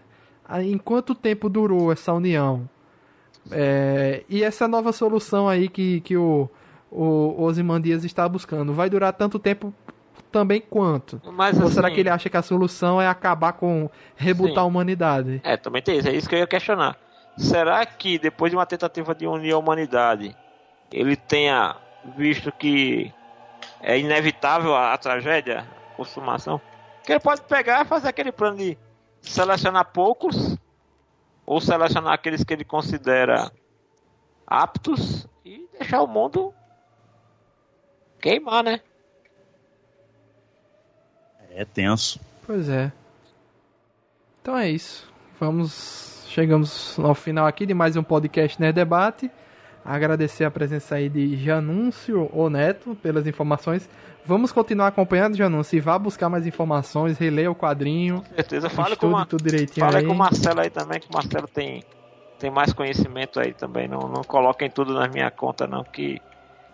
Em 0.62 0.78
quanto 0.78 1.14
tempo 1.14 1.48
durou 1.48 1.92
essa 1.92 2.12
união? 2.12 2.68
É, 3.50 4.24
e 4.28 4.42
essa 4.42 4.66
nova 4.68 4.92
solução 4.92 5.48
aí 5.48 5.68
que, 5.68 6.00
que 6.00 6.16
o, 6.16 6.48
o 6.90 7.42
Ozymandias 7.42 8.04
está 8.04 8.28
buscando, 8.28 8.72
vai 8.72 8.90
durar 8.90 9.12
tanto 9.12 9.38
tempo 9.38 9.72
também 10.30 10.60
quanto? 10.60 11.20
Mas, 11.32 11.60
Ou 11.60 11.68
será 11.68 11.88
assim, 11.88 11.94
que 11.94 12.00
ele 12.00 12.08
acha 12.08 12.30
que 12.30 12.36
a 12.36 12.42
solução 12.42 13.00
é 13.00 13.08
acabar 13.08 13.52
com 13.52 13.90
rebutar 14.16 14.54
Sim. 14.54 14.60
a 14.60 14.64
humanidade? 14.64 15.40
É, 15.44 15.56
também 15.56 15.82
tem 15.82 15.98
isso, 15.98 16.08
é 16.08 16.12
isso 16.12 16.28
que 16.28 16.34
eu 16.34 16.38
ia 16.38 16.46
questionar. 16.46 16.96
Será 17.36 17.84
que 17.86 18.18
depois 18.18 18.50
de 18.50 18.56
uma 18.56 18.66
tentativa 18.66 19.14
de 19.14 19.26
unir 19.26 19.52
a 19.52 19.58
humanidade, 19.58 20.36
ele 20.92 21.16
tenha 21.16 21.76
visto 22.16 22.52
que 22.52 23.12
é 23.80 23.98
inevitável 23.98 24.74
a, 24.74 24.92
a 24.92 24.98
tragédia, 24.98 25.60
a 25.60 25.96
consumação? 25.96 26.60
Que 27.04 27.12
ele 27.12 27.20
pode 27.20 27.42
pegar 27.42 27.82
e 27.82 27.88
fazer 27.88 28.08
aquele 28.08 28.32
plano 28.32 28.58
de 28.58 28.76
selecionar 29.22 29.86
poucos, 29.86 30.56
ou 31.46 31.60
selecionar 31.60 32.12
aqueles 32.12 32.44
que 32.44 32.52
ele 32.52 32.64
considera 32.64 33.50
aptos 34.46 35.26
e 35.44 35.68
deixar 35.78 36.02
o 36.02 36.06
mundo 36.06 36.54
queimar, 38.20 38.62
né? 38.62 38.80
É 41.50 41.64
tenso. 41.64 42.20
Pois 42.46 42.68
é. 42.68 42.92
Então 44.40 44.56
é 44.56 44.70
isso. 44.70 45.10
Vamos. 45.38 46.24
Chegamos 46.28 46.98
ao 46.98 47.14
final 47.14 47.46
aqui 47.46 47.66
de 47.66 47.74
mais 47.74 47.96
um 47.96 48.02
podcast 48.02 48.60
Nerd 48.60 48.74
Debate. 48.74 49.30
Agradecer 49.84 50.44
a 50.44 50.50
presença 50.50 50.94
aí 50.94 51.08
de 51.08 51.36
Janúncio 51.36 52.30
ou 52.32 52.48
Neto 52.48 52.94
pelas 53.02 53.26
informações. 53.26 53.88
Vamos 54.24 54.52
continuar 54.52 54.88
acompanhando, 54.88 55.36
Janúncio, 55.36 55.76
e 55.76 55.80
vá 55.80 55.98
buscar 55.98 56.28
mais 56.28 56.46
informações, 56.46 57.18
releia 57.18 57.50
o 57.50 57.54
quadrinho, 57.54 58.22
Com 58.22 58.34
certeza. 58.34 58.68
Fale 58.70 58.94
com, 58.94 59.08
uma, 59.08 59.26
tudo 59.26 59.42
direitinho 59.42 59.84
fale 59.86 59.98
aí. 59.98 60.06
com 60.06 60.12
o 60.12 60.16
Marcelo 60.16 60.60
aí 60.60 60.70
também, 60.70 61.00
que 61.00 61.08
o 61.08 61.12
Marcelo 61.12 61.48
tem, 61.48 61.82
tem 62.38 62.50
mais 62.50 62.72
conhecimento 62.72 63.40
aí 63.40 63.54
também. 63.54 63.88
Não, 63.88 64.00
não 64.00 64.22
coloquem 64.22 64.70
tudo 64.70 64.92
na 64.92 65.08
minha 65.08 65.30
conta, 65.30 65.66
não, 65.66 65.82
que 65.82 66.20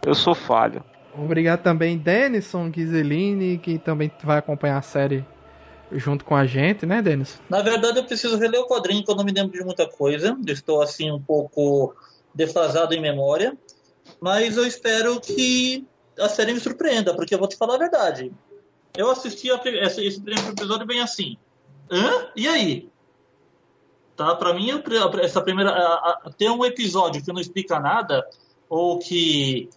eu 0.05 0.15
sou 0.15 0.35
falho. 0.35 0.83
Obrigado 1.19 1.63
também, 1.63 1.97
Denison 1.97 2.69
Ghiseline, 2.71 3.59
que 3.59 3.79
também 3.79 4.11
vai 4.23 4.39
acompanhar 4.39 4.79
a 4.79 4.83
série 4.83 5.25
junto 5.93 6.25
com 6.25 6.35
a 6.35 6.45
gente, 6.47 6.85
né, 6.85 7.01
Denison? 7.01 7.39
Na 7.49 7.63
verdade, 7.63 7.99
eu 7.99 8.05
preciso 8.05 8.37
reler 8.37 8.61
o 8.61 8.67
quadrinho, 8.67 9.05
que 9.05 9.11
eu 9.11 9.15
não 9.15 9.25
me 9.25 9.33
lembro 9.33 9.53
de 9.57 9.65
muita 9.65 9.87
coisa. 9.89 10.37
Estou, 10.47 10.83
assim, 10.83 11.11
um 11.11 11.21
pouco 11.23 11.95
defasado 12.35 12.93
em 12.95 13.01
memória. 13.01 13.57
Mas 14.21 14.57
eu 14.57 14.67
espero 14.67 15.21
que 15.21 15.87
a 16.19 16.29
série 16.29 16.53
me 16.53 16.61
surpreenda, 16.61 17.15
porque 17.15 17.35
eu 17.35 17.39
vou 17.39 17.49
te 17.49 17.57
falar 17.57 17.75
a 17.77 17.79
verdade. 17.79 18.33
Eu 18.97 19.11
assisti 19.11 19.51
a 19.51 19.61
esse, 19.65 20.05
esse 20.07 20.21
primeiro 20.21 20.51
episódio 20.51 20.87
bem 20.87 21.01
assim. 21.01 21.37
Hã? 21.91 22.29
E 22.35 22.49
aí? 22.49 22.89
Tá? 24.17 24.35
Pra 24.35 24.55
mim, 24.55 24.71
essa 25.23 25.41
primeira. 25.41 25.71
a- 25.71 26.21
a- 26.25 26.31
ter 26.37 26.51
um 26.51 26.65
episódio 26.65 27.23
que 27.23 27.33
não 27.33 27.41
explica 27.41 27.79
nada, 27.79 28.27
ou 28.69 28.99
que 28.99 29.69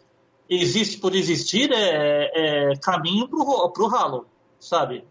existe 0.50 0.97
por 0.97 1.16
existir, 1.16 1.72
é, 1.72 2.72
é 2.72 2.76
caminho 2.82 3.28
pro, 3.28 3.43
ro- 3.43 3.70
pro 3.70 3.88
ralo, 3.88 4.26
sabe? 4.60 5.04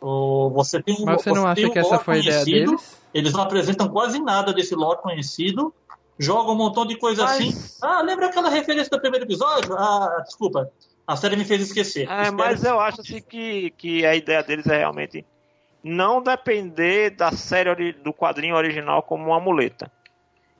Ou 0.00 0.50
você 0.50 0.82
tem 0.82 0.94
um 1.00 1.04
Mas 1.04 1.22
você 1.22 1.30
não 1.30 1.42
tem 1.54 1.64
acha 1.64 1.66
um 1.66 1.70
que 1.70 1.78
essa 1.78 1.98
foi 1.98 2.16
a 2.16 2.18
ideia 2.18 2.44
conhecido, 2.44 2.70
deles? 2.72 3.02
eles 3.12 3.32
não 3.32 3.40
apresentam 3.42 3.88
quase 3.88 4.20
nada 4.20 4.52
desse 4.52 4.74
lore 4.74 5.00
conhecido, 5.00 5.72
jogam 6.18 6.54
um 6.54 6.56
montão 6.58 6.84
de 6.86 6.96
coisa 6.96 7.24
Mas- 7.24 7.40
assim. 7.40 7.78
Ah, 7.82 8.02
lembra 8.02 8.26
aquela 8.26 8.48
referência 8.50 8.90
do 8.90 9.00
primeiro 9.00 9.24
episódio? 9.24 9.74
Ah, 9.76 10.22
desculpa. 10.24 10.70
A 11.06 11.16
série 11.16 11.36
me 11.36 11.44
fez 11.44 11.60
esquecer. 11.62 12.08
É, 12.10 12.30
mas 12.30 12.64
eu 12.64 12.78
acho 12.80 13.00
assim 13.02 13.20
que, 13.20 13.70
que 13.76 14.06
a 14.06 14.14
ideia 14.14 14.42
deles 14.42 14.66
é 14.66 14.78
realmente 14.78 15.24
não 15.82 16.22
depender 16.22 17.10
da 17.10 17.30
série 17.32 17.92
do 17.92 18.12
quadrinho 18.12 18.56
original 18.56 19.02
como 19.02 19.26
uma 19.26 19.40
muleta. 19.40 19.90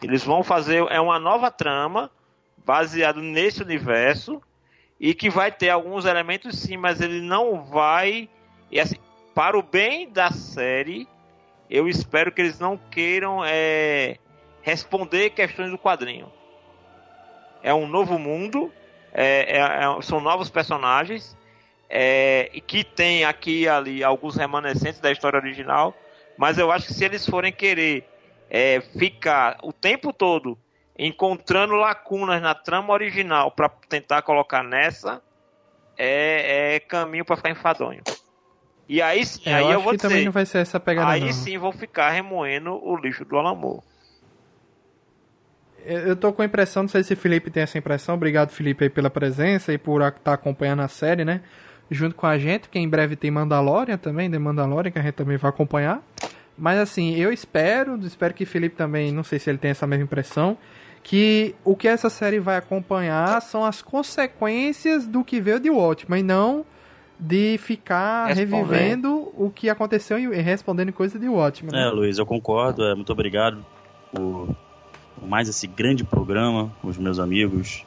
Eles 0.02 0.22
vão 0.22 0.42
fazer 0.42 0.84
é 0.90 1.00
uma 1.00 1.18
nova 1.18 1.50
trama 1.50 2.10
baseado 2.64 3.20
nesse 3.20 3.62
universo 3.62 4.40
e 4.98 5.14
que 5.14 5.28
vai 5.28 5.52
ter 5.52 5.70
alguns 5.70 6.04
elementos 6.04 6.58
sim, 6.58 6.76
mas 6.76 7.00
ele 7.00 7.20
não 7.20 7.62
vai 7.64 8.28
e 8.70 8.80
assim, 8.80 8.96
para 9.34 9.58
o 9.58 9.62
bem 9.62 10.08
da 10.08 10.30
série, 10.30 11.06
eu 11.68 11.88
espero 11.88 12.32
que 12.32 12.40
eles 12.40 12.58
não 12.58 12.76
queiram 12.76 13.44
é, 13.44 14.16
responder 14.62 15.30
questões 15.30 15.70
do 15.70 15.78
quadrinho. 15.78 16.32
É 17.62 17.72
um 17.72 17.86
novo 17.86 18.18
mundo, 18.18 18.72
é- 19.12 19.58
é- 19.58 19.84
é- 19.84 20.02
são 20.02 20.20
novos 20.20 20.50
personagens 20.50 21.36
é, 21.88 22.50
e 22.52 22.60
que 22.60 22.82
tem 22.82 23.24
aqui 23.24 23.62
e 23.62 23.68
ali 23.68 24.02
alguns 24.02 24.36
remanescentes 24.36 25.00
da 25.00 25.12
história 25.12 25.38
original, 25.38 25.94
mas 26.36 26.58
eu 26.58 26.72
acho 26.72 26.88
que 26.88 26.94
se 26.94 27.04
eles 27.04 27.26
forem 27.26 27.52
querer 27.52 28.08
é, 28.50 28.80
ficar 28.80 29.58
o 29.62 29.72
tempo 29.72 30.12
todo 30.12 30.58
encontrando 30.98 31.74
lacunas 31.74 32.40
na 32.40 32.54
trama 32.54 32.92
original 32.92 33.50
para 33.50 33.68
tentar 33.88 34.22
colocar 34.22 34.62
nessa, 34.62 35.22
é, 35.96 36.76
é 36.76 36.80
caminho 36.80 37.24
para 37.24 37.36
ficar 37.36 37.50
enfadonho. 37.50 38.02
E 38.88 39.00
aí, 39.00 39.24
sim, 39.24 39.42
É, 39.46 39.54
aí 39.54 39.64
eu 39.64 39.72
eu 39.72 39.80
vou 39.80 39.92
que 39.92 39.98
também 39.98 40.18
dizer, 40.18 40.26
não 40.26 40.32
vai 40.32 40.44
ser 40.46 40.58
essa 40.58 40.78
pegada 40.78 41.12
aí 41.12 41.20
não. 41.20 41.32
sim 41.32 41.56
vão 41.56 41.72
ficar 41.72 42.10
remoendo 42.10 42.74
o 42.74 42.96
lixo 42.96 43.24
do 43.24 43.36
Alamo. 43.36 43.82
Eu 45.84 46.00
eu 46.08 46.16
tô 46.16 46.32
com 46.32 46.42
a 46.42 46.44
impressão, 46.44 46.84
não 46.84 46.88
sei 46.88 47.02
se 47.02 47.14
o 47.14 47.16
Felipe 47.16 47.50
tem 47.50 47.62
essa 47.62 47.78
impressão, 47.78 48.14
obrigado 48.14 48.50
Felipe 48.50 48.84
aí 48.84 48.90
pela 48.90 49.10
presença 49.10 49.72
e 49.72 49.78
por 49.78 50.02
estar 50.02 50.34
acompanhando 50.34 50.80
a 50.80 50.88
série, 50.88 51.24
né? 51.24 51.42
junto 51.90 52.14
com 52.14 52.26
a 52.26 52.38
gente, 52.38 52.68
que 52.68 52.78
em 52.78 52.88
breve 52.88 53.16
tem 53.16 53.30
Mandalorian 53.30 53.96
também, 53.96 54.30
The 54.30 54.38
Mandalorian, 54.38 54.90
que 54.90 54.98
a 54.98 55.02
gente 55.02 55.14
também 55.14 55.36
vai 55.36 55.48
acompanhar. 55.50 56.02
Mas 56.56 56.78
assim, 56.78 57.14
eu 57.16 57.32
espero, 57.32 57.96
espero 58.06 58.32
que 58.32 58.44
Felipe 58.46 58.76
também, 58.76 59.12
não 59.12 59.24
sei 59.24 59.38
se 59.38 59.50
ele 59.50 59.58
tem 59.58 59.70
essa 59.70 59.86
mesma 59.86 60.04
impressão, 60.04 60.56
que 61.04 61.54
o 61.62 61.76
que 61.76 61.86
essa 61.86 62.08
série 62.08 62.40
vai 62.40 62.56
acompanhar 62.56 63.40
são 63.42 63.62
as 63.62 63.82
consequências 63.82 65.06
do 65.06 65.22
que 65.22 65.38
veio 65.40 65.60
de 65.60 65.68
Watchmen, 65.68 66.20
e 66.20 66.22
não 66.22 66.64
de 67.20 67.56
ficar 67.58 68.26
revivendo 68.32 69.32
o 69.36 69.48
que 69.48 69.68
aconteceu 69.68 70.18
e 70.18 70.40
respondendo 70.40 70.92
coisa 70.92 71.18
de 71.18 71.28
Watchmen. 71.28 71.78
É, 71.78 71.88
Luiz, 71.90 72.18
eu 72.18 72.26
concordo. 72.26 72.82
É, 72.82 72.94
muito 72.94 73.12
obrigado 73.12 73.64
por, 74.12 74.56
mais 75.22 75.48
esse 75.48 75.66
grande 75.66 76.02
programa 76.02 76.72
os 76.82 76.96
meus 76.98 77.18
amigos. 77.18 77.84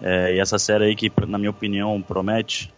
É, 0.00 0.36
e 0.36 0.38
essa 0.40 0.58
série 0.58 0.84
aí 0.84 0.96
que, 0.96 1.12
na 1.26 1.38
minha 1.38 1.50
opinião, 1.50 2.00
promete, 2.00 2.72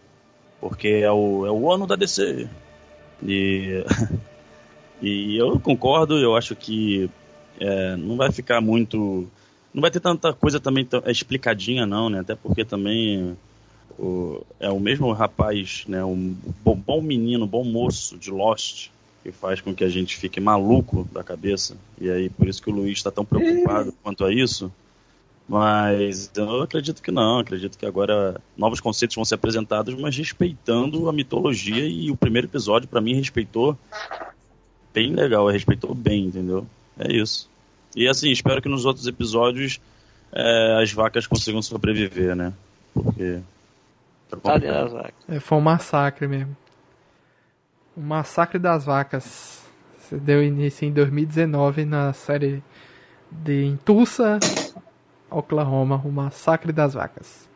porque 0.59 0.87
é 0.87 1.11
o, 1.11 1.45
é 1.45 1.51
o 1.51 1.71
ano 1.71 1.85
da 1.85 1.95
DC. 1.95 2.49
E, 3.23 3.85
e 5.01 5.37
eu 5.37 5.59
concordo, 5.59 6.17
eu 6.17 6.35
acho 6.35 6.55
que 6.55 7.09
é, 7.59 7.95
não 7.95 8.17
vai 8.17 8.31
ficar 8.31 8.59
muito. 8.59 9.29
Não 9.73 9.81
vai 9.81 9.91
ter 9.91 9.99
tanta 9.99 10.33
coisa 10.33 10.59
também 10.59 10.87
explicadinha, 11.05 11.85
não, 11.85 12.09
né? 12.09 12.19
Até 12.19 12.35
porque 12.35 12.65
também 12.65 13.37
o, 13.97 14.43
é 14.59 14.69
o 14.69 14.79
mesmo 14.79 15.11
rapaz, 15.13 15.83
né, 15.87 16.03
um 16.03 16.35
bom, 16.63 16.75
bom 16.75 17.01
menino, 17.01 17.45
bom 17.45 17.63
moço 17.63 18.17
de 18.17 18.31
Lost, 18.31 18.89
que 19.23 19.31
faz 19.31 19.61
com 19.61 19.75
que 19.75 19.83
a 19.83 19.89
gente 19.89 20.17
fique 20.17 20.39
maluco 20.39 21.07
da 21.11 21.23
cabeça. 21.23 21.77
E 21.99 22.09
aí, 22.09 22.29
por 22.29 22.47
isso 22.47 22.61
que 22.61 22.69
o 22.69 22.73
Luiz 22.73 22.97
está 22.97 23.11
tão 23.11 23.23
preocupado 23.23 23.93
quanto 24.01 24.25
a 24.25 24.33
isso. 24.33 24.71
Mas 25.47 26.31
eu 26.35 26.61
acredito 26.61 27.01
que 27.01 27.11
não, 27.11 27.39
acredito 27.39 27.77
que 27.77 27.85
agora 27.85 28.41
novos 28.57 28.79
conceitos 28.79 29.15
vão 29.15 29.25
ser 29.25 29.35
apresentados, 29.35 29.93
mas 29.95 30.15
respeitando 30.15 31.09
a 31.09 31.13
mitologia 31.13 31.85
e 31.85 32.09
o 32.09 32.15
primeiro 32.15 32.47
episódio, 32.47 32.87
para 32.87 33.01
mim, 33.01 33.13
respeitou 33.13 33.77
bem 34.93 35.13
legal, 35.13 35.47
respeitou 35.47 35.93
bem, 35.93 36.25
entendeu? 36.25 36.65
É 36.97 37.11
isso. 37.11 37.50
E 37.95 38.07
assim, 38.07 38.31
espero 38.31 38.61
que 38.61 38.69
nos 38.69 38.85
outros 38.85 39.07
episódios 39.07 39.79
é, 40.31 40.81
as 40.81 40.91
vacas 40.91 41.27
consigam 41.27 41.61
sobreviver, 41.61 42.35
né? 42.35 42.53
Porque 42.93 43.41
das 44.31 44.91
vacas. 44.91 45.13
É, 45.27 45.39
foi 45.39 45.57
um 45.57 45.61
massacre 45.61 46.27
mesmo. 46.27 46.55
Um 47.97 48.01
massacre 48.01 48.57
das 48.57 48.85
vacas. 48.85 49.61
Você 49.99 50.17
deu 50.17 50.43
início 50.43 50.87
em 50.87 50.91
2019 50.91 51.85
na 51.85 52.13
série 52.13 52.63
de 53.29 53.77
Tulsa, 53.85 54.39
Oklahoma, 55.29 56.01
o 56.03 56.11
massacre 56.11 56.71
das 56.71 56.93
vacas. 56.93 57.49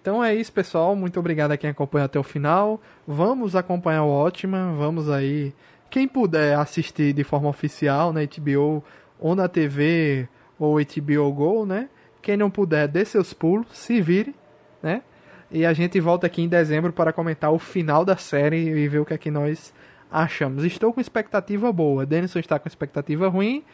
Então 0.00 0.24
é 0.24 0.34
isso, 0.34 0.52
pessoal. 0.52 0.96
Muito 0.96 1.20
obrigado 1.20 1.52
a 1.52 1.56
quem 1.56 1.70
acompanhou 1.70 2.06
até 2.06 2.18
o 2.18 2.22
final. 2.22 2.80
Vamos 3.06 3.54
acompanhar 3.54 4.04
o 4.04 4.10
Ótima. 4.10 4.72
Vamos 4.76 5.10
aí. 5.10 5.52
Quem 5.90 6.06
puder 6.06 6.58
assistir 6.58 7.12
de 7.12 7.24
forma 7.24 7.48
oficial 7.48 8.12
na 8.12 8.20
HBO 8.20 8.82
ou 9.18 9.34
na 9.34 9.48
TV 9.48 10.28
ou 10.58 10.76
HBO 10.76 11.32
Go, 11.32 11.66
né? 11.66 11.88
Quem 12.20 12.36
não 12.36 12.50
puder, 12.50 12.88
dê 12.88 13.04
seus 13.04 13.32
pulos, 13.32 13.66
se 13.72 14.00
vire, 14.00 14.34
né? 14.82 15.02
E 15.50 15.64
a 15.64 15.72
gente 15.72 15.98
volta 16.00 16.26
aqui 16.26 16.42
em 16.42 16.48
dezembro 16.48 16.92
para 16.92 17.12
comentar 17.12 17.52
o 17.52 17.58
final 17.58 18.04
da 18.04 18.16
série 18.16 18.68
e 18.68 18.88
ver 18.88 18.98
o 18.98 19.04
que 19.04 19.14
é 19.14 19.18
que 19.18 19.30
nós 19.30 19.72
achamos. 20.10 20.64
Estou 20.64 20.92
com 20.92 21.00
expectativa 21.00 21.72
boa. 21.72 22.04
Denison 22.04 22.38
está 22.38 22.58
com 22.58 22.68
expectativa 22.68 23.28
ruim, 23.28 23.64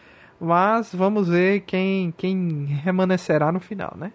mas 0.40 0.94
vamos 0.94 1.28
ver 1.28 1.60
quem, 1.60 2.12
quem 2.16 2.64
remanescerá 2.84 3.50
no 3.50 3.60
final, 3.60 3.94
né? 3.96 4.12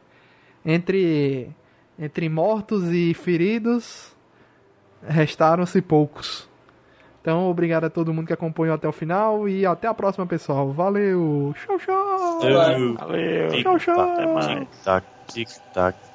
Entre, 0.65 1.49
entre 1.97 2.30
mortos 2.30 2.89
e 2.91 3.13
feridos, 3.13 4.15
restaram-se 5.05 5.82
poucos. 5.82 6.49
Então, 7.22 7.49
obrigado 7.49 7.84
a 7.86 7.89
todo 7.89 8.13
mundo 8.13 8.28
que 8.28 8.34
acompanhou 8.34 8.76
até 8.76 8.88
o 8.88 8.91
final 8.91 9.47
e 9.47 9.65
até 9.65 9.88
a 9.88 9.93
próxima, 9.93 10.26
pessoal. 10.26 10.72
Valeu! 10.72 11.53
Tchau, 11.65 11.78
tchau! 11.78 12.39
Valeu! 12.97 13.49
Tchau, 13.61 13.78
tchau! 13.78 13.99
Até 13.99 14.26
mais. 14.26 14.47
Tic-tac, 14.47 15.05
tic-tac. 15.28 16.09